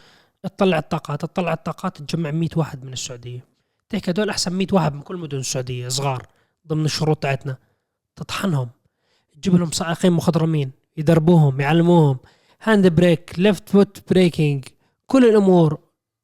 تطلع 0.44 0.78
الطاقات 0.78 1.22
تطلع 1.22 1.54
الطاقات 1.54 2.02
تجمع 2.02 2.32
100 2.32 2.50
واحد 2.56 2.84
من 2.86 2.94
السعودية. 2.94 3.46
تحكي 3.90 4.12
هدول 4.12 4.30
أحسن 4.30 4.54
100 4.54 4.68
واحد 4.72 4.94
من 4.94 5.02
كل 5.02 5.18
مدن 5.18 5.38
السعودية 5.38 5.88
صغار 5.88 6.28
ضمن 6.68 6.86
الشروط 6.86 7.18
تاعتنا. 7.18 7.58
تطحنهم. 8.16 8.70
تجيب 9.34 9.56
لهم 9.56 9.72
سائقين 9.72 10.12
مخضرمين 10.12 10.72
يدربوهم 10.98 11.62
يعلموهم. 11.62 12.18
hand 12.64 12.88
brake 12.88 13.34
left 13.38 13.70
foot 13.70 14.03
braking 14.10 14.66
كل 15.06 15.30
الأمور. 15.30 15.80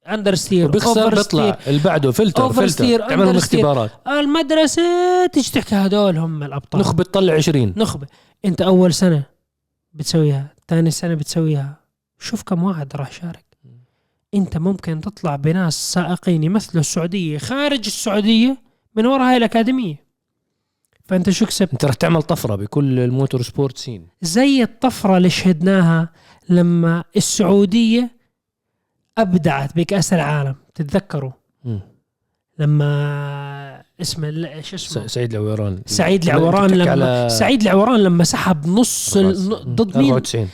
understeer 0.07 0.65
وبيخسر 0.65 1.15
بيطلع. 1.15 1.57
اللي 1.67 1.79
بعده 1.79 2.11
filter 2.11 2.43
over 2.43 2.67
filter. 2.67 2.99
تعمل 2.99 3.19
لهم 3.19 3.27
understeer. 3.27 3.59
اختبارات. 3.59 3.91
المدرسة 4.07 4.81
تيجي 5.33 5.51
تحكي 5.51 5.75
هدول 5.75 6.17
هم 6.17 6.43
الأبطال. 6.43 6.81
نخبة 6.81 7.03
تطلع 7.03 7.33
20 7.33 7.73
نخبة. 7.77 8.07
أنت 8.45 8.61
أول 8.61 8.93
سنة 8.93 9.23
بتسويها 9.93 10.53
ثاني 10.67 10.91
سنة 10.91 11.13
بتسويها. 11.13 11.75
شوف 12.19 12.43
كم 12.43 12.63
واحد 12.63 12.95
راح 12.95 13.09
يشارك. 13.09 13.42
انت 14.35 14.57
ممكن 14.57 15.01
تطلع 15.01 15.35
بناس 15.35 15.93
سائقين 15.93 16.43
يمثلوا 16.43 16.81
السعودية 16.81 17.37
خارج 17.37 17.79
السعودية 17.85 18.57
من 18.95 19.05
وراء 19.05 19.29
هاي 19.29 19.37
الأكاديمية. 19.37 20.03
فأنت 21.05 21.29
شو 21.29 21.45
كسبت؟ 21.45 21.71
أنت 21.73 21.85
رح 21.85 21.93
تعمل 21.93 22.21
طفرة 22.21 22.55
بكل 22.55 22.99
ال 22.99 23.41
motorsport 23.41 23.77
scene. 23.77 24.07
زي 24.21 24.63
الطفرة 24.63 25.17
اللي 25.17 25.29
شهدناها 25.29 26.09
لما 26.49 27.03
السعودية 27.17 28.11
أبدعت 29.17 29.75
بكاس 29.75 30.13
العالم. 30.13 30.55
تتذكروا. 30.75 31.31
لما 32.59 33.83
اسمه 34.01 34.29
لا، 34.29 34.61
شو 34.61 34.75
اسمه؟ 34.75 35.07
سعيد 35.07 35.35
العويران 35.35 35.81
سعيد 35.85 36.23
العوران 36.23 36.71
لما 36.71 36.91
على 36.91 37.27
سعيد 37.29 37.61
العوران 37.61 37.99
لما 38.03 38.23
سحب 38.23 38.67
نص 38.67 39.17
ال- 39.17 39.25
94. 39.25 39.75
ضد 39.75 39.97
مين؟ 39.97 40.13
94 40.13 40.49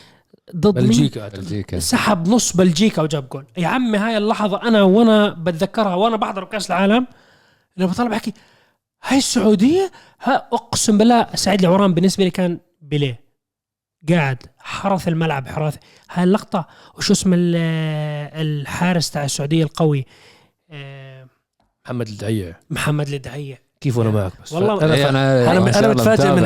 ضد 0.55 0.73
بلجيكا. 0.73 1.27
بلجيكا. 1.29 1.79
سحب 1.79 2.27
نص 2.27 2.55
بلجيكا 2.57 3.01
وجاب 3.01 3.29
جول 3.29 3.45
يا 3.57 3.67
عمي 3.67 3.97
هاي 3.97 4.17
اللحظة 4.17 4.61
أنا 4.67 4.81
وأنا 4.83 5.29
بتذكرها 5.29 5.95
وأنا 5.95 6.15
بحضر 6.15 6.43
كأس 6.43 6.71
العالم 6.71 7.07
لما 7.77 7.87
بطلع 7.91 8.07
بحكي 8.07 8.33
هاي 9.03 9.17
السعودية؟ 9.17 9.91
ها 10.23 10.47
أقسم 10.53 10.97
بالله 10.97 11.27
سعيد 11.35 11.59
العوران 11.59 11.93
بالنسبة 11.93 12.23
لي 12.23 12.29
كان 12.29 12.59
بيليه. 12.81 13.19
قاعد 14.09 14.37
حرث 14.57 15.07
الملعب 15.07 15.47
حرث. 15.47 15.75
هاي 16.11 16.23
اللقطة 16.23 16.67
وشو 16.97 17.13
اسم 17.13 17.33
ال- 17.33 17.55
الحارس 18.33 19.11
تاع 19.11 19.25
السعودية 19.25 19.63
القوي؟ 19.63 20.05
آه، 20.69 21.27
محمد 21.85 22.07
الدعيع 22.07 22.55
محمد 22.69 23.09
الدعيه 23.09 23.61
كيف 23.81 23.97
وأنا 23.97 24.09
معك 24.09 24.31
بس؟ 24.43 24.53
والله 24.53 24.85
أنا 24.85 24.93
إيه،. 24.93 25.09
أنا 25.09 25.57
الله 25.79 25.93
بتفاجئ 25.93 26.31
من 26.31 26.43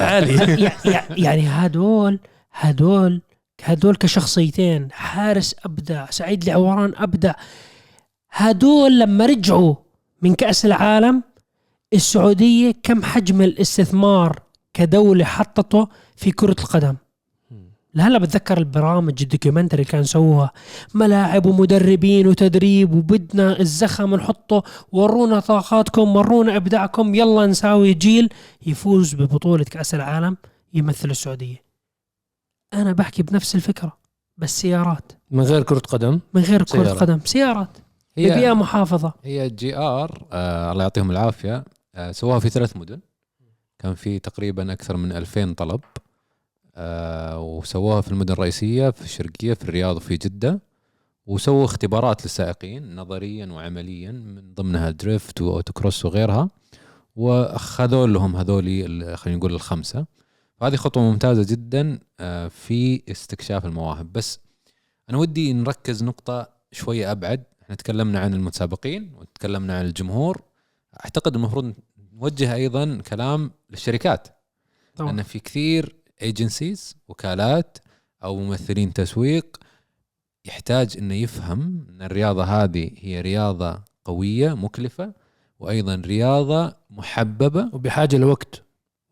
يع- 0.86 1.04
يعني 1.26 1.48
هدول 1.48 2.20
هدول 2.52 3.22
هدول 3.64 3.96
كشخصيتين 3.96 4.92
حارس 4.92 5.56
ابدع 5.66 6.06
سعيد 6.10 6.44
العوران 6.44 6.94
ابدع 6.98 7.34
هدول 8.32 9.00
لما 9.00 9.26
رجعوا 9.26 9.76
من 10.22 10.36
كأس 10.36 10.66
العالم 10.66 11.24
السعودية 11.94 12.74
كم 12.84 13.04
حجم 13.04 13.42
الاستثمار 13.42 14.40
كدولة 14.74 15.26
حطته 15.26 15.88
في 16.16 16.32
كرة 16.32 16.56
القدم؟ 16.60 16.96
لهلا 17.96 18.18
بتذكر 18.20 18.58
البرامج 18.58 19.22
الدوكيومنتري 19.22 19.82
اللي 19.82 19.92
كان 19.92 20.04
سووها 20.04 20.52
ملاعب 20.94 21.46
ومدربين 21.46 22.28
وتدريب 22.28 22.96
وبدنا 22.96 23.60
الزخم 23.60 24.16
نحطه 24.16 24.64
ورونا 24.92 25.40
طاقاتكم 25.40 26.16
ورونا 26.16 26.56
إبداعكم 26.56 27.16
يلا 27.16 27.46
نساوي 27.46 27.94
جيل 27.94 28.30
يفوز 28.66 29.14
ببطولة 29.14 29.64
كأس 29.64 29.96
العالم 29.96 30.38
يمثل 30.74 31.12
السعودية. 31.12 31.73
أنا 32.74 32.92
بحكي 32.92 33.24
بنفس 33.24 33.56
الفكرة 33.56 33.98
بس 34.38 34.62
سيارات. 34.62 35.12
من 35.32 35.44
غير 35.44 35.64
كرة 35.64 35.80
قدم؟ 35.80 36.20
من 36.34 36.42
غير 36.42 36.64
كرة 36.64 36.84
سيارة. 36.84 37.00
قدم 37.00 37.20
سيارات. 37.26 37.78
ببيئه 38.18 38.36
هي 38.36 38.54
محافظة. 38.54 39.14
هي 39.24 39.50
GR 39.50 40.26
آه 40.32 40.72
الله 40.72 40.84
يعطيهم 40.84 41.12
العافية. 41.12 41.64
آه، 41.96 42.12
سووها 42.12 42.40
في 42.40 42.50
ثلاث 42.50 42.78
مدن. 42.78 43.00
كان 43.80 43.96
في 43.96 44.20
تقريبا 44.20 44.74
أكثر 44.74 44.98
من 44.98 45.12
2000 45.12 45.54
طلب. 45.54 45.82
آه، 46.76 47.40
وسووها 47.40 48.02
في 48.02 48.12
المدن 48.12 48.34
الرئيسية 48.34 48.90
في 48.90 49.02
الشرقية 49.02 49.54
في 49.54 49.64
الرياض 49.64 49.96
وفي 49.96 50.18
جدة. 50.18 50.62
وسووا 51.26 51.66
اختبارات 51.66 52.24
للسائقين 52.24 52.96
نظريا 52.96 53.46
وعمليا 53.46 54.12
من 54.12 54.54
ضمنها 54.54 54.90
drift 54.90 55.42
و 55.42 55.48
autocross 55.48 56.06
وغيرها. 56.06 56.50
واخذوا 57.16 58.08
لهم 58.08 58.36
هذول 58.36 58.66
خلينا 59.18 59.38
نقول 59.38 59.54
الخمسة. 59.54 60.06
فهذه 60.64 60.76
خطوة 60.76 61.04
ممتازة 61.04 61.46
جدا 61.50 62.00
آه، 62.20 62.48
في 62.48 63.02
استكشاف 63.12 63.66
المواهب. 63.66 64.14
بس 64.14 64.40
أنا 65.10 65.18
ودي 65.18 65.54
نركز 65.54 66.04
نقطة 66.04 66.50
شوية 66.72 67.12
أبعد. 67.12 67.44
إحنا 67.62 67.76
تكلمنا 67.76 68.20
عن 68.20 68.34
المتسابقين 68.34 69.14
وتكلمنا 69.14 69.78
عن 69.80 69.86
الجمهور. 69.86 70.42
أعتقد 71.06 71.36
المفروض 71.36 71.74
نوجه 72.14 72.54
أيضا 72.54 73.02
كلام 73.08 73.52
للشركات. 73.70 74.28
طبعا. 74.96 75.12
لأن 75.12 75.24
في 75.24 75.40
كثير 75.40 75.96
ايجنسيز 76.22 76.96
وكالات 77.08 77.78
أو 78.24 78.36
ممثلين 78.36 78.94
تسويق 78.94 79.58
يحتاج 80.46 80.98
إنه 80.98 81.14
يفهم 81.14 81.88
إن 81.90 82.02
الرياضة 82.02 82.44
هذه 82.44 82.92
هي 82.98 83.22
رياضة 83.22 83.82
قوية 84.06 84.54
مكلفة 84.54 85.14
وأيضا 85.60 85.96
رياضة 86.06 86.76
محببة. 86.90 87.70
وبحاجة 87.74 88.18
لوقت. 88.18 88.64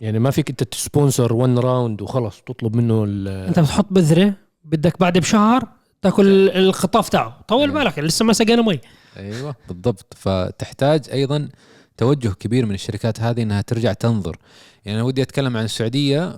يعني 0.02 0.20
ما 0.20 0.32
فيك 0.32 0.50
انت 0.50 0.64
ت 0.64 0.72
sponsor 0.72 1.34
one 1.34 1.60
round 1.60 2.02
وخلص 2.02 2.42
تطلب 2.42 2.76
منه 2.76 3.04
ال- 3.04 3.28
انت 3.28 3.60
بتحط 3.60 3.86
بذرة 3.92 4.34
بدك 4.64 5.00
بعد 5.00 5.18
بشهر 5.18 5.68
تاكل 6.02 6.50
القطاف 6.50 7.10
تاعه. 7.10 7.42
طول 7.48 7.68
إيه. 7.70 7.74
بالك 7.76 8.00
لسه 8.00 8.26
ما 8.26 8.34
سقينا 8.34 8.62
مي. 8.62 8.80
أيوه 9.18 9.56
بالضبط. 9.68 10.14
فتحتاج 10.18 11.10
أيضا 11.12 11.50
توجه 11.98 12.30
كبير 12.30 12.66
من 12.66 12.74
الشركات 12.76 13.20
هذه 13.20 13.42
إنها 13.42 13.62
ترجع 13.62 13.94
تنظر. 13.94 14.38
يعني 14.86 14.98
أنا 14.98 15.08
ودي 15.08 15.22
أتكلم 15.22 15.58
عن 15.58 15.64
السعودية 15.66 16.36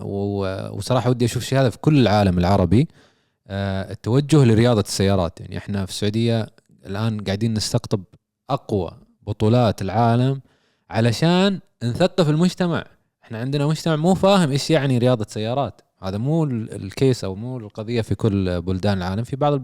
وصراحة 0.71 1.09
ودي 1.09 1.25
أشوف 1.25 1.43
شيء 1.43 1.59
هذا 1.59 1.69
في 1.69 1.77
كل 1.77 1.97
العالم 1.99 2.37
العربي. 2.37 2.87
آه، 3.47 3.91
التوجه 3.91 4.43
لرياضة 4.43 4.81
السيارات. 4.81 5.39
يعني 5.41 5.57
إحنا 5.57 5.85
في 5.85 5.91
السعودية 5.91 6.47
الآن 6.85 7.21
قاعدين 7.21 7.53
نستقطب 7.53 8.03
أقوى 8.49 8.91
بطولات 9.21 9.81
العالم 9.81 10.41
علشان 10.89 11.59
نثقف 11.83 12.29
المجتمع. 12.29 12.85
إحنا 13.23 13.39
عندنا 13.39 13.67
مجتمع 13.67 13.95
مو 13.95 14.13
فاهم 14.13 14.51
إيش 14.51 14.69
يعني 14.69 14.97
رياضة 14.97 15.25
سيارات. 15.29 15.81
هذا 16.03 16.17
مو 16.17 16.43
ال- 16.43 16.75
الكيس 16.75 17.23
أو 17.23 17.35
مو 17.35 17.57
القضية 17.57 18.01
في 18.01 18.15
كل 18.15 18.61
بلدان 18.61 18.97
العالم. 18.97 19.23
في 19.23 19.35
بعض 19.35 19.61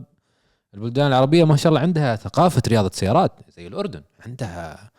البلدان 0.74 1.08
العربية 1.08 1.44
ما 1.44 1.56
شاء 1.56 1.70
الله 1.70 1.82
عندها 1.82 2.16
ثقافة 2.16 2.62
رياضة 2.68 2.92
سيارات 2.94 3.32
زي 3.58 3.68
الأردن. 3.68 4.02
عندها 4.26 4.92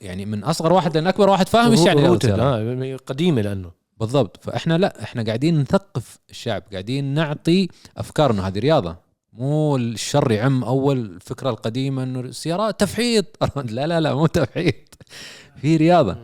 يعني 0.00 0.24
من 0.26 0.44
أصغر 0.44 0.72
واحد 0.72 0.96
لين 0.96 1.06
أكبر 1.06 1.28
واحد 1.30 1.48
فاهم 1.48 1.70
إيش 1.70 1.80
يعني 1.86 2.00
رياضة 2.00 2.18
سيارات. 2.18 2.40
آه 2.40 2.96
قديمة 3.06 3.42
لأنه. 3.42 3.70
بالضبط. 4.00 4.44
فإحنا 4.44 4.78
لا 4.78 5.02
إحنا 5.02 5.22
قاعدين 5.22 5.60
نثقف 5.60 6.18
الشعب 6.30 6.62
قاعدين 6.72 7.04
نعطي 7.04 7.68
افكار 7.96 8.30
انه 8.30 8.42
هذه 8.46 8.58
رياضة. 8.58 8.96
مو 9.32 9.76
الشر 9.76 10.32
يعم 10.32 10.64
أول 10.64 10.98
الفكرة 10.98 11.50
القديمة 11.50 12.02
إنه 12.02 12.20
السيارات 12.20 12.80
تفحيط. 12.80 13.24
لا 13.56 13.86
لا 13.86 14.00
لا 14.00 14.14
مو 14.14 14.26
تفحيط. 14.26 14.74
في 15.60 15.76
رياضة. 15.76 16.16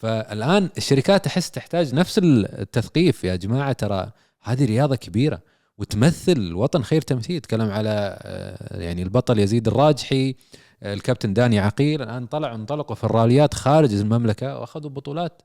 فالآن 0.00 0.70
الشركات 0.76 1.26
احس 1.26 1.50
تحتاج 1.50 1.94
نفس 1.94 2.20
التثقيف 2.24 3.24
يا 3.24 3.36
جماعة 3.36 3.72
ترى 3.72 4.10
هذه 4.42 4.64
رياضة 4.64 4.96
كبيرة 4.96 5.40
وتمثل 5.78 6.32
الوطن 6.32 6.82
خير 6.82 7.02
تمثيل. 7.02 7.40
تكلم 7.40 7.70
على 7.70 8.18
آه، 8.22 8.80
يعني 8.80 9.02
البطل 9.02 9.38
يزيد 9.38 9.68
الراجحي 9.68 10.34
آه، 10.82 10.94
الكابتن 10.94 11.32
داني 11.32 11.58
عقيل. 11.58 12.02
الآن 12.02 12.26
طلعوا 12.26 12.54
انطلقوا 12.54 12.96
في 12.96 13.04
الراليات 13.04 13.54
خارج 13.54 13.94
المملكة 13.94 14.58
وأخذوا 14.58 14.90
بطولات. 14.90 15.42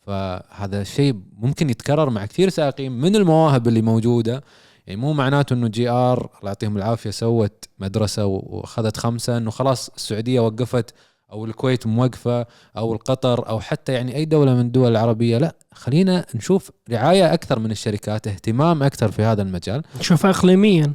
فهذا 0.00 0.84
شيء 0.84 1.20
ممكن 1.36 1.70
يتكرر 1.70 2.10
مع 2.10 2.26
كثير 2.26 2.48
سائقين 2.48 2.92
من 2.92 3.16
المواهب 3.16 3.68
اللي 3.68 3.82
موجودة. 3.82 4.44
يعني 4.86 5.00
مو 5.00 5.12
معناته 5.12 5.54
إنه 5.54 5.68
GR 5.68 6.18
الله 6.38 6.50
يعطيهم 6.50 6.76
العافية 6.76 7.10
سوت 7.10 7.64
مدرسة 7.78 8.26
وأخذت 8.26 8.96
خمسه 8.96 9.36
انه 9.36 9.50
خلاص 9.50 9.88
السعودية 9.88 10.40
وقفت. 10.40 10.94
أو 11.32 11.44
الكويت 11.44 11.86
موقفة 11.86 12.46
أو 12.76 12.92
القطر 12.92 13.48
أو 13.48 13.60
حتى 13.60 13.92
يعني 13.92 14.16
أي 14.16 14.24
دولة 14.24 14.54
من 14.54 14.60
الدول 14.60 14.90
العربية 14.90 15.38
لا 15.38 15.56
خلينا 15.72 16.26
نشوف 16.34 16.70
رعاية 16.90 17.34
أكثر 17.34 17.58
من 17.58 17.70
الشركات 17.70 18.26
اهتمام 18.26 18.82
أكثر 18.82 19.10
في 19.10 19.22
هذا 19.22 19.42
المجال. 19.42 19.82
نشوفها 20.00 20.30
اقليميا 20.30 20.92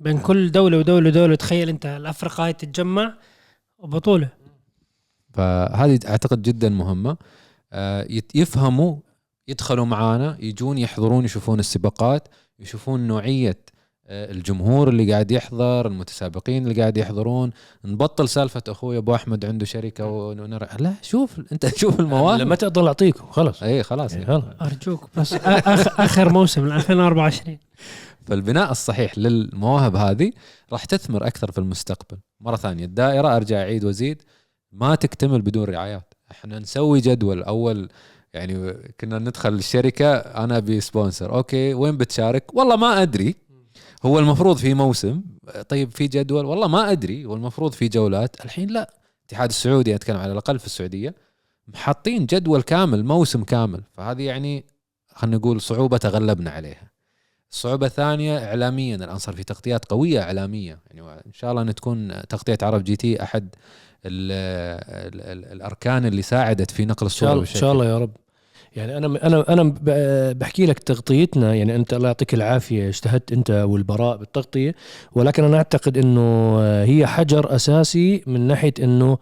بين 0.00 0.18
كل 0.18 0.50
دولة 0.50 0.78
ودولة 0.78 1.08
ودولة 1.08 1.34
تخيل 1.34 1.68
أنت 1.68 1.86
الافرقه 1.86 2.44
هاي 2.44 2.52
تتجمع 2.52 3.14
وبطوله 3.78 4.28
فهذه 5.34 5.98
أعتقد 6.08 6.42
جدا 6.42 6.68
مهمة. 6.68 7.16
آه، 7.72 8.06
يفهموا 8.34 8.96
يدخلوا 9.48 9.84
معانا 9.84 10.36
يجون 10.40 10.78
يحضرون 10.78 11.24
يشوفون 11.24 11.60
السباقات 11.60 12.28
يشوفون 12.58 13.06
نوعية 13.06 13.58
الجمهور 14.08 14.88
اللي 14.88 15.12
قاعد 15.12 15.30
يحضر 15.30 15.86
المتسابقين 15.86 16.62
اللي 16.68 16.80
قاعد 16.80 16.96
يحضرون. 16.96 17.50
نبطل 17.84 18.28
سالفة 18.28 18.62
أخوي 18.68 18.98
أبو 18.98 19.14
أحمد 19.14 19.44
عنده 19.44 19.66
شركة 19.66 20.06
ونرى. 20.06 20.66
لا 20.78 20.92
شوف 21.02 21.40
أنت 21.52 21.66
شوف 21.80 22.00
المواهب. 22.00 22.40
لما 22.40 22.54
تقدر 22.54 22.86
اعطيك 22.86 23.16
خلص 23.18 23.62
اي 23.62 23.82
خلاص. 23.82 24.12
يعني 24.12 24.26
خلاص. 24.26 24.44
أرجوك. 24.62 25.08
بس 25.16 25.34
آ- 25.34 25.38
آخ 25.44 26.00
آخر 26.00 26.32
موسم 26.32 26.64
2024 26.72 27.58
فالبناء 28.26 28.70
الصحيح 28.70 29.18
للمواهب 29.18 29.96
هذه 29.96 30.32
راح 30.72 30.84
تثمر 30.84 31.26
أكثر 31.26 31.50
في 31.52 31.58
المستقبل. 31.58 32.18
مرة 32.40 32.56
ثانية 32.56 32.84
الدائرة 32.84 33.36
أرجع 33.36 33.56
أعيد 33.60 33.84
وأزيد 33.84 34.22
ما 34.72 34.94
تكتمل 34.94 35.42
بدون 35.42 35.64
رعايات. 35.64 36.14
إحنا 36.30 36.58
نسوي 36.58 37.00
جدول. 37.00 37.42
أول 37.42 37.88
يعني 38.34 38.72
كنا 39.00 39.18
ندخل 39.18 39.52
الشركة 39.54 40.14
أنا 40.16 40.56
أبي 40.56 40.80
sponsor 40.80 41.34
okay 41.36 41.74
وين 41.74 41.96
بتشارك؟ 41.96 42.54
والله 42.54 42.76
ما 42.76 43.02
أدري. 43.02 43.34
هو 44.02 44.18
المفروض 44.18 44.56
في 44.56 44.74
موسم 44.74 45.22
طيب 45.68 45.90
في 45.90 46.06
جدول؟ 46.06 46.44
والله 46.44 46.68
ما 46.68 46.90
أدري. 46.92 47.26
والمفروض 47.26 47.72
في 47.72 47.88
جولات. 47.88 48.44
الحين 48.44 48.70
لا. 48.70 48.94
الاتحاد 49.20 49.48
السعودي 49.48 49.94
أتكلم 49.94 50.16
على 50.16 50.32
الأقل 50.32 50.58
في 50.58 50.66
السعودية 50.66 51.14
حاطين 51.74 52.26
جدول 52.26 52.62
كامل 52.62 53.04
موسم 53.04 53.44
كامل. 53.44 53.82
فهذه 53.92 54.22
يعني 54.22 54.64
خلينا 55.14 55.36
نقول 55.36 55.60
صعوبة 55.60 55.96
تغلبنا 55.96 56.50
عليها. 56.50 56.90
الصعوبة 57.50 57.86
الثانية 57.86 58.38
إعلاميا. 58.44 58.96
الآن 58.96 59.18
صار 59.18 59.36
في 59.36 59.44
تغطيات 59.44 59.84
قوية 59.84 60.20
إعلامية. 60.22 60.78
يعني 60.90 61.00
إن 61.26 61.32
شاء 61.32 61.50
الله 61.50 61.62
أن 61.62 61.74
تكون 61.74 62.22
تغطية 62.28 62.58
عرب 62.62 62.84
جي 62.84 62.96
تي 62.96 63.22
أحد 63.22 63.48
ال 64.06 64.32
ال 65.14 65.20
ال 65.20 65.52
الأركان 65.52 66.06
اللي 66.06 66.22
ساعدت 66.22 66.70
في 66.70 66.84
نقل 66.84 67.06
إن 67.22 67.28
الله 67.28 67.40
إن. 67.40 67.46
شاء 67.46 67.72
الله 67.72 67.84
يا 67.84 67.98
رب. 67.98 68.16
يعني 68.76 68.96
أنا 68.96 69.26
أنا 69.26 69.52
أنا 69.52 69.74
بحكي 70.32 70.66
لك 70.66 70.78
تغطيتنا 70.78 71.54
يعني 71.54 71.76
أنت 71.76 71.94
الله 71.94 72.06
يعطيك 72.06 72.34
العافية 72.34 72.88
اجتهدت 72.88 73.32
أنت 73.32 73.50
والبراء 73.50 74.16
بالتغطية 74.16 74.74
ولكن 75.12 75.44
أنا 75.44 75.56
أعتقد 75.56 75.98
إنه 75.98 76.58
هي 76.82 77.06
حجر 77.06 77.54
أساسي 77.54 78.22
من 78.26 78.40
ناحية 78.40 78.74
إنه 78.82 79.18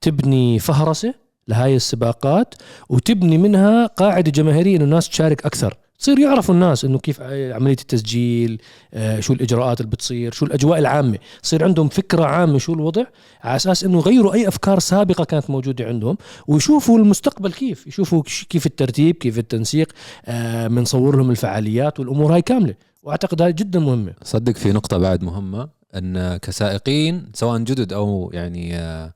تبني 0.00 0.58
فهرسة 0.58 1.14
لهاي 1.48 1.76
السباقات 1.76 2.54
وتبني 2.88 3.38
منها 3.38 3.86
قاعدة 3.86 4.30
جماهيرية 4.30 4.76
إنه 4.76 4.84
الناس 4.84 5.08
تشارك 5.08 5.46
أكثر. 5.46 5.76
تصير 6.00 6.18
يعرفوا 6.18 6.54
الناس 6.54 6.84
إنه 6.84 6.98
كيف 6.98 7.20
عملية 7.22 7.76
التسجيل 7.80 8.62
آه، 8.94 9.20
شو 9.20 9.32
الإجراءات 9.32 9.80
اللي 9.80 9.90
بتصير 9.90 10.32
شو 10.32 10.46
الأجواء 10.46 10.78
العامة. 10.78 11.18
يصير 11.44 11.64
عندهم 11.64 11.88
فكرة 11.88 12.24
عامة 12.24 12.58
شو 12.58 12.74
الوضع 12.74 13.04
على 13.42 13.56
أساس 13.56 13.84
إنه 13.84 13.98
يغيروا 13.98 14.34
أي 14.34 14.48
أفكار 14.48 14.78
سابقة 14.78 15.24
كانت 15.24 15.50
موجودة 15.50 15.84
عندهم 15.84 16.16
ويشوفوا 16.48 16.98
المستقبل 16.98 17.52
كيف 17.52 17.86
يشوفوا 17.86 18.22
كيف 18.48 18.66
الترتيب 18.66 19.14
كيف 19.14 19.38
التنسيق 19.38 19.92
آه 20.26 20.66
بنصور 20.66 21.16
لهم 21.16 21.30
الفعاليات 21.30 22.00
والأمور 22.00 22.34
هاي 22.34 22.42
كاملة. 22.42 22.74
وأعتقد 23.02 23.42
هاي 23.42 23.52
جدا 23.52 23.78
مهمة. 23.80 24.12
صدق 24.22 24.56
في 24.56 24.72
نقطة 24.72 24.98
بعد 24.98 25.22
مهمة 25.22 25.68
أن 25.94 26.36
كسائقين 26.36 27.30
سواء 27.34 27.58
جدد 27.58 27.92
أو 27.92 28.30
يعني 28.34 28.76
آه، 28.76 29.14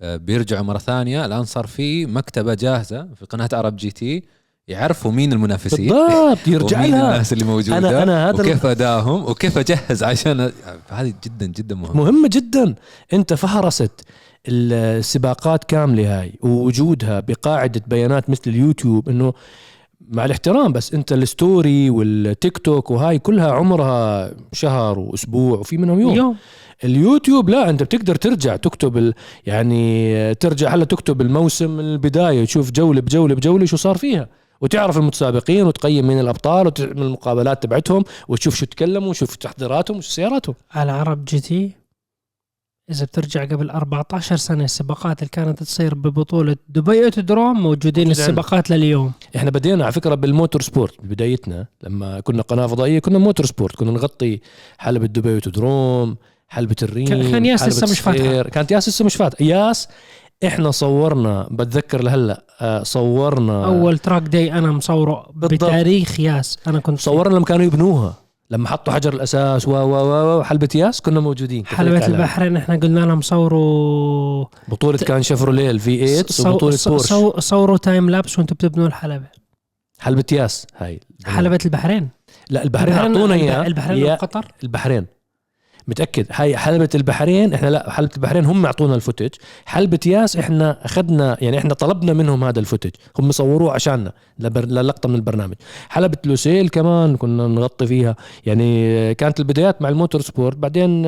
آه، 0.00 0.16
بيرجعوا 0.16 0.62
مرة 0.62 0.78
ثانية 0.78 1.24
الآن 1.26 1.44
صار 1.44 1.66
في 1.66 2.06
مكتبة 2.06 2.54
جاهزة 2.54 3.08
في 3.14 3.24
قناة 3.26 3.48
عرب 3.52 3.76
جي 3.76 3.90
تي 3.90 4.22
يعرفوا 4.68 5.12
مين 5.12 5.32
المنافسين. 5.32 5.88
بالضبط 5.88 6.48
يرجع 6.48 6.78
ومين 6.78 6.90
لها. 6.90 7.12
الناس 7.12 7.32
اللي 7.32 7.44
موجودة. 7.44 7.80
أنا- 7.80 7.84
أنا 8.02 8.30
هذا 8.30 8.40
وكيف 8.40 8.66
أداهم 8.66 9.24
وكيف 9.24 9.58
أجهز 9.58 10.02
عشان 10.02 10.52
هذه 10.88 11.14
جدا 11.24 11.46
جدا 11.46 11.74
مهمة. 11.74 11.96
مهمة 11.96 12.28
جدا. 12.32 12.74
أنت 13.12 13.34
فهرست 13.34 13.90
السباقات 14.48 15.64
كاملة 15.64 16.20
هاي 16.20 16.32
ووجودها 16.42 17.20
بقاعدة 17.20 17.82
بيانات 17.86 18.30
مثل 18.30 18.42
اليوتيوب 18.46 19.08
إنه 19.08 19.32
مع 20.08 20.24
الاحترام 20.24 20.72
بس 20.72 20.94
أنت 20.94 21.12
ال 21.12 21.25
story 21.25 21.90
والتيك 21.90 22.58
توك 22.58 22.90
وهاي 22.90 23.18
كلها 23.18 23.52
عمرها 23.52 24.32
شهر 24.52 24.98
وأسبوع 24.98 25.58
وفي 25.58 25.76
منهم 25.78 26.00
يوم. 26.00 26.14
يوم. 26.14 26.36
اليوتيوب 26.84 27.50
لا 27.50 27.70
أنت 27.70 27.82
بتقدر 27.82 28.14
ترجع 28.16 28.56
تكتب 28.56 28.96
ال... 28.96 29.14
يعني 29.46 30.34
ترجع 30.34 30.74
هلا 30.74 30.84
تكتب 30.84 31.20
الموسم 31.20 31.70
من 31.70 31.80
البداية 31.84 32.44
تشوف 32.44 32.70
جولة 32.70 33.00
بجولة 33.00 33.34
بجولة 33.34 33.66
شو 33.66 33.76
صار 33.76 33.96
فيها. 33.96 34.28
وتعرف 34.60 34.96
المتسابقين 34.98 35.66
وتقيم 35.66 36.06
مين 36.08 36.20
الأبطال 36.20 36.66
وتعمل 36.66 37.02
المقابلات 37.02 37.62
تبعتهم 37.62 38.04
وتشوف 38.28 38.54
شو 38.54 38.66
تكلموا 38.66 39.08
وشوف 39.10 39.36
تحضيراتهم 39.36 39.96
وشو 39.96 40.10
سياراتهم 40.10 40.54
على 40.72 40.92
عرب 40.92 41.24
جي 41.24 41.40
تي 41.40 41.72
إذا 42.90 43.04
بترجع 43.04 43.44
قبل 43.44 43.70
14 43.70 44.36
سنة 44.36 44.64
السباقات 44.64 45.18
اللي 45.18 45.28
كانت 45.32 45.62
تصير 45.62 45.94
ببطولة 45.94 46.56
دبي 46.68 47.04
أوتودروم 47.04 47.60
موجودين 47.60 48.06
موجود 48.08 48.20
السباقات 48.20 48.70
لليوم 48.70 49.12
إحنا 49.36 49.50
بدينا 49.50 49.84
على 49.84 49.92
فكرة 49.92 50.14
بال 50.14 50.62
motorsport 50.62 50.94
ببدايتنا 51.02 51.66
لما 51.82 52.20
كنا 52.20 52.42
قناة 52.42 52.66
فضائية 52.66 52.98
كنا 52.98 53.18
motorsport 53.18 53.76
كنا 53.76 53.90
نغطي 53.90 54.40
حلبة 54.78 55.06
دبي 55.06 55.34
أوتودروم 55.34 56.16
حلبة 56.48 56.76
الريم 56.82 57.06
كان- 57.06 57.44
ياس 57.46 57.68
لسه 57.68 57.84
مش. 57.84 58.08
السير. 58.08 58.48
كانت 58.48 58.70
ياس 58.70 58.88
لسه 58.88 59.04
مش 59.04 59.16
فاتحة 59.16 59.44
ياس 59.44 59.88
إحنا 60.46 60.70
صورنا 60.70 61.48
بتذكر 61.50 62.02
لهلأ 62.02 62.44
آه، 62.60 62.82
صورنا 62.82 63.64
أول 63.64 63.98
track 63.98 64.22
day 64.22 64.52
أنا 64.52 64.72
مصوره 64.72 65.26
بالضبط. 65.34 65.64
بتاريخ 65.64 66.20
ياس. 66.20 66.58
أنا 66.66 66.80
كنت 66.80 66.98
صورنا 67.00 67.34
لما 67.34 67.44
كانوا 67.44 67.64
يبنوها. 67.66 68.14
لما 68.50 68.68
حطوا 68.68 68.92
حجر 68.92 69.12
الأساس 69.14 69.68
و 69.68 69.70
و 69.72 70.38
و 70.38 70.42
حلبة 70.42 70.68
ياس 70.74 71.00
كنا 71.00 71.20
موجودين. 71.20 71.66
حلبة. 71.66 72.06
البحرين 72.06 72.56
إحنا 72.56 72.76
قلنا 72.76 73.00
لهم 73.00 73.20
صوروا 73.20 74.44
بطولة 74.68 74.98
كان 74.98 75.22
شيفروليه 75.22 75.70
ال 75.70 76.06
V8 76.06 76.22
صو- 76.28 76.48
وبطولة 76.48 76.76
صو- 76.76 76.90
بورش. 76.90 77.02
صو- 77.06 77.38
صوروا 77.40 77.76
time 77.76 78.10
lapse 78.10 78.38
وأنتم 78.38 78.54
بتبنوا 78.54 78.86
الحلبة. 78.86 79.26
حلبة 80.00 80.24
ياس 80.32 80.66
هاي. 80.76 81.00
حلبة 81.24 81.58
البحرين. 81.64 82.08
لا 82.50 82.62
البحرين 82.62 82.94
أعطونا 82.94 83.34
اياه 83.34 83.66
البحرين 83.66 84.04
وقطر 84.04 84.46
البحرين. 84.64 85.06
متأكد. 85.88 86.26
هاي 86.32 86.56
حلبة 86.56 86.88
البحرين 86.94 87.54
إحنا 87.54 87.68
لا 87.68 87.90
حلبة 87.90 88.10
البحرين 88.16 88.44
هم 88.44 88.66
اعطونا 88.66 88.94
ال 88.94 88.98
footage. 88.98 89.28
حلبة 89.66 90.00
ياس 90.06 90.36
إحنا 90.36 90.78
أخذنا 90.84 91.36
يعني 91.40 91.58
إحنا 91.58 91.74
طلبنا 91.74 92.12
منهم 92.12 92.44
هذا 92.44 92.60
ال 92.60 92.63
footage. 92.63 92.90
هم 93.18 93.32
صوروه 93.32 93.72
عشاننا 93.72 94.12
لبر... 94.38 94.64
للقطة 94.64 95.08
من 95.08 95.14
البرنامج. 95.14 95.54
حلبة 95.88 96.18
لوسيل 96.24 96.68
كمان 96.68 97.16
كنا 97.16 97.46
نغطي 97.48 97.86
فيها. 97.86 98.16
يعني 98.46 99.14
كانت 99.14 99.40
البدايات 99.40 99.82
مع 99.82 99.88
ال 99.88 100.20
motorsport 100.20 100.56
بعدين 100.56 101.02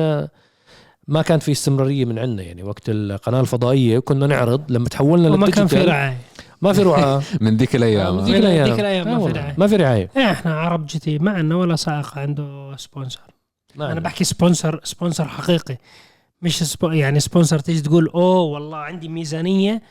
ما 1.07 1.21
كان 1.21 1.39
في 1.39 1.51
استمرارية 1.51 2.05
من 2.05 2.19
عندنا. 2.19 2.43
يعني 2.43 2.63
وقت 2.63 2.83
القناة 2.89 3.41
الفضائية 3.41 3.99
كنا 3.99 4.27
نعرض 4.27 4.61
لما 4.71 4.89
تحولنا 4.89 5.29
وما 5.29 5.49
كان 5.49 5.67
في 5.67 5.81
رعاية. 5.81 6.17
ما 6.61 6.73
في 6.73 6.81
رعاه 6.83 7.21
من 7.41 7.57
ذيك 7.57 7.75
الأيام. 7.75 8.17
من. 8.17 8.23
ذيك 8.23 8.35
الأيام. 8.79 9.07
ما 9.07 9.19
في 9.27 9.31
رعاية. 9.31 9.55
ما 9.57 9.67
في 9.67 9.75
رعاية. 9.75 10.09
إيه 10.17 10.31
إحنا 10.31 10.59
عرب 10.59 10.85
جي 10.85 10.99
تي 10.99 11.19
ما 11.19 11.31
عندنا 11.31 11.55
ولا 11.55 11.75
سائق 11.75 12.17
عنده 12.17 12.77
sponsor. 12.77 13.19
ما 13.75 13.91
أنا. 13.91 13.99
بحكي 13.99 14.23
sponsor 14.23 14.79
sponsor 14.83 15.27
حقيقي. 15.27 15.77
مش 16.41 16.63
spo 16.63 16.89
يعني 16.89 17.19
sponsor 17.19 17.59
تيجي 17.59 17.81
تقول 17.81 18.07
أوه 18.07 18.41
والله 18.41 18.77
عندي 18.77 19.07
ميزانية 19.07 19.81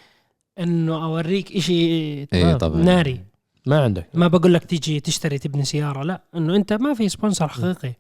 إنه 0.59 1.05
أوريك 1.05 1.51
إيه 1.71 2.55
طبعا. 2.55 2.83
ناري. 2.83 3.21
ما 3.67 3.81
عندك. 3.81 4.07
ما 4.15 4.29
بقول 4.29 4.55
لك 4.55 4.65
تيجي 4.65 5.01
تشتري 5.01 5.39
تبني 5.39 5.65
سيارة 5.65 6.03
لا 6.03 6.23
إنه 6.37 6.57
أنت 6.57 6.73
ما 6.73 6.95
في 6.95 7.09
sponsor 7.09 7.49
حقيقي. 7.49 7.93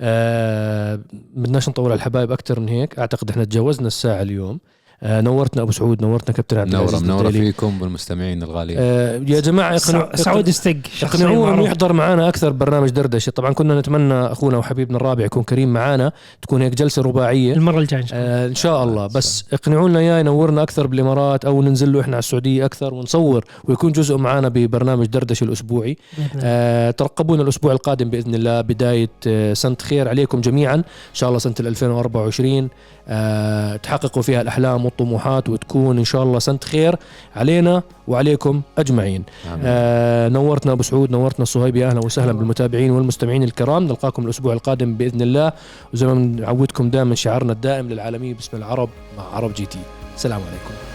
آه 0.00 1.00
بدناش 1.12 1.68
نطول 1.68 1.90
على 1.90 1.98
الحبايب 1.98 2.32
أكثر 2.32 2.60
من 2.60 2.68
هيك. 2.68 2.98
أعتقد 2.98 3.30
إحنا 3.30 3.44
تجاوزنا 3.44 3.86
الساعة 3.86 4.22
اليوم. 4.22 4.60
نورتنا 5.02 5.62
أبو 5.62 5.72
سعود 5.72 6.02
نورتنا 6.02 6.34
كابتن 6.36 6.58
عبد 6.58 6.74
العزيز 6.74 7.02
منورة 7.02 7.28
الدليلي. 7.28 7.52
فيكم 7.52 7.82
والمستمعين 7.82 8.42
الغاليين 8.42 8.78
آه 8.80 9.16
يا 9.26 9.40
جماعة 9.40 9.76
اقنعوا 9.76 10.16
سع- 10.16 10.22
سعود 10.22 10.48
استق 10.48 10.76
اقنعوه 11.02 11.54
إنه. 11.54 11.64
يحضر 11.64 11.92
معنا 11.92 12.28
أكثر 12.28 12.50
برنامج 12.50 12.88
دردشة 12.90 13.30
طبعا 13.30 13.52
كنا 13.52 13.80
نتمنى 13.80 14.14
أخونا 14.14 14.58
وحبيبنا 14.58 14.96
الرابع 14.96 15.24
يكون 15.24 15.42
كريم 15.42 15.72
معنا 15.72 16.12
تكون 16.42 16.62
هيك 16.62 16.74
جلسة 16.74 17.02
رباعية 17.02 17.52
المرة 17.54 17.78
الجاية 17.78 18.00
إن 18.02 18.06
شاء 18.06 18.14
الله. 18.18 18.42
آه 18.44 18.46
إن 18.46 18.54
شاء 18.54 18.84
الله 18.84 19.06
بس 19.06 19.44
اقنعوا 19.52 19.88
لنا 19.88 19.98
اياه 19.98 20.18
ينورنا 20.18 20.62
أكثر 20.62 20.86
بالإمارات 20.86 21.44
أو 21.44 21.62
ننزل 21.62 21.92
له 21.92 22.00
إحنا 22.00 22.12
على 22.16 22.18
السعودية 22.18 22.64
أكثر 22.64 22.94
ونصور 22.94 23.44
ويكون 23.64 23.92
جزء 23.92 24.16
معنا 24.16 24.48
ببرنامج 24.48 25.06
دردشة 25.06 25.44
الأسبوعي. 25.44 25.96
آه 26.42 26.90
ترقبونا 26.90 27.42
الأسبوع 27.42 27.72
القادم 27.72 28.10
بإذن 28.10 28.34
الله 28.34 28.60
بداية 28.60 29.10
آه 29.26 29.52
سنه 29.54 29.76
خير 29.82 30.08
عليكم 30.08 30.40
جميعا 30.40 30.74
إن 30.74 30.84
شاء 31.14 31.28
الله 31.28 31.38
سنة 31.38 31.54
2024 31.60 32.68
آه 33.08 33.76
تحققوا 33.76 34.22
فيها 34.22 34.40
الأحلام 34.42 34.85
والطموحات 34.86 35.48
وتكون 35.48 35.98
إن 35.98 36.04
شاء 36.04 36.22
الله 36.22 36.38
سنة 36.38 36.58
خير 36.64 36.96
علينا 37.36 37.82
وعليكم 38.08 38.62
أجمعين. 38.78 39.22
آمين. 39.46 39.62
آه 39.64 40.28
نورتنا 40.28 40.72
أبو 40.72 40.82
سعود 40.82 41.10
نورتنا 41.10 41.44
صهيب 41.44 41.76
يا 41.76 41.86
أهلا 41.88 42.00
وسهلا 42.04 42.32
بالمتابعين 42.32 42.90
والمستمعين 42.90 43.42
الكرام. 43.42 43.82
نلقاكم 43.84 44.24
الأسبوع 44.24 44.52
القادم 44.52 44.94
بإذن 44.94 45.22
الله. 45.22 45.52
وزي 45.92 46.06
ما 46.06 46.14
نعودكم 46.14 46.90
دائما 46.90 47.14
شعارنا 47.14 47.52
الدائم 47.52 47.88
للعالميه 47.88 48.34
باسم 48.34 48.56
العرب 48.56 48.88
مع 49.18 49.24
عرب 49.36 49.54
جي 49.54 49.66
تي. 49.66 49.78
السلام 50.16 50.40
عليكم. 50.40 50.85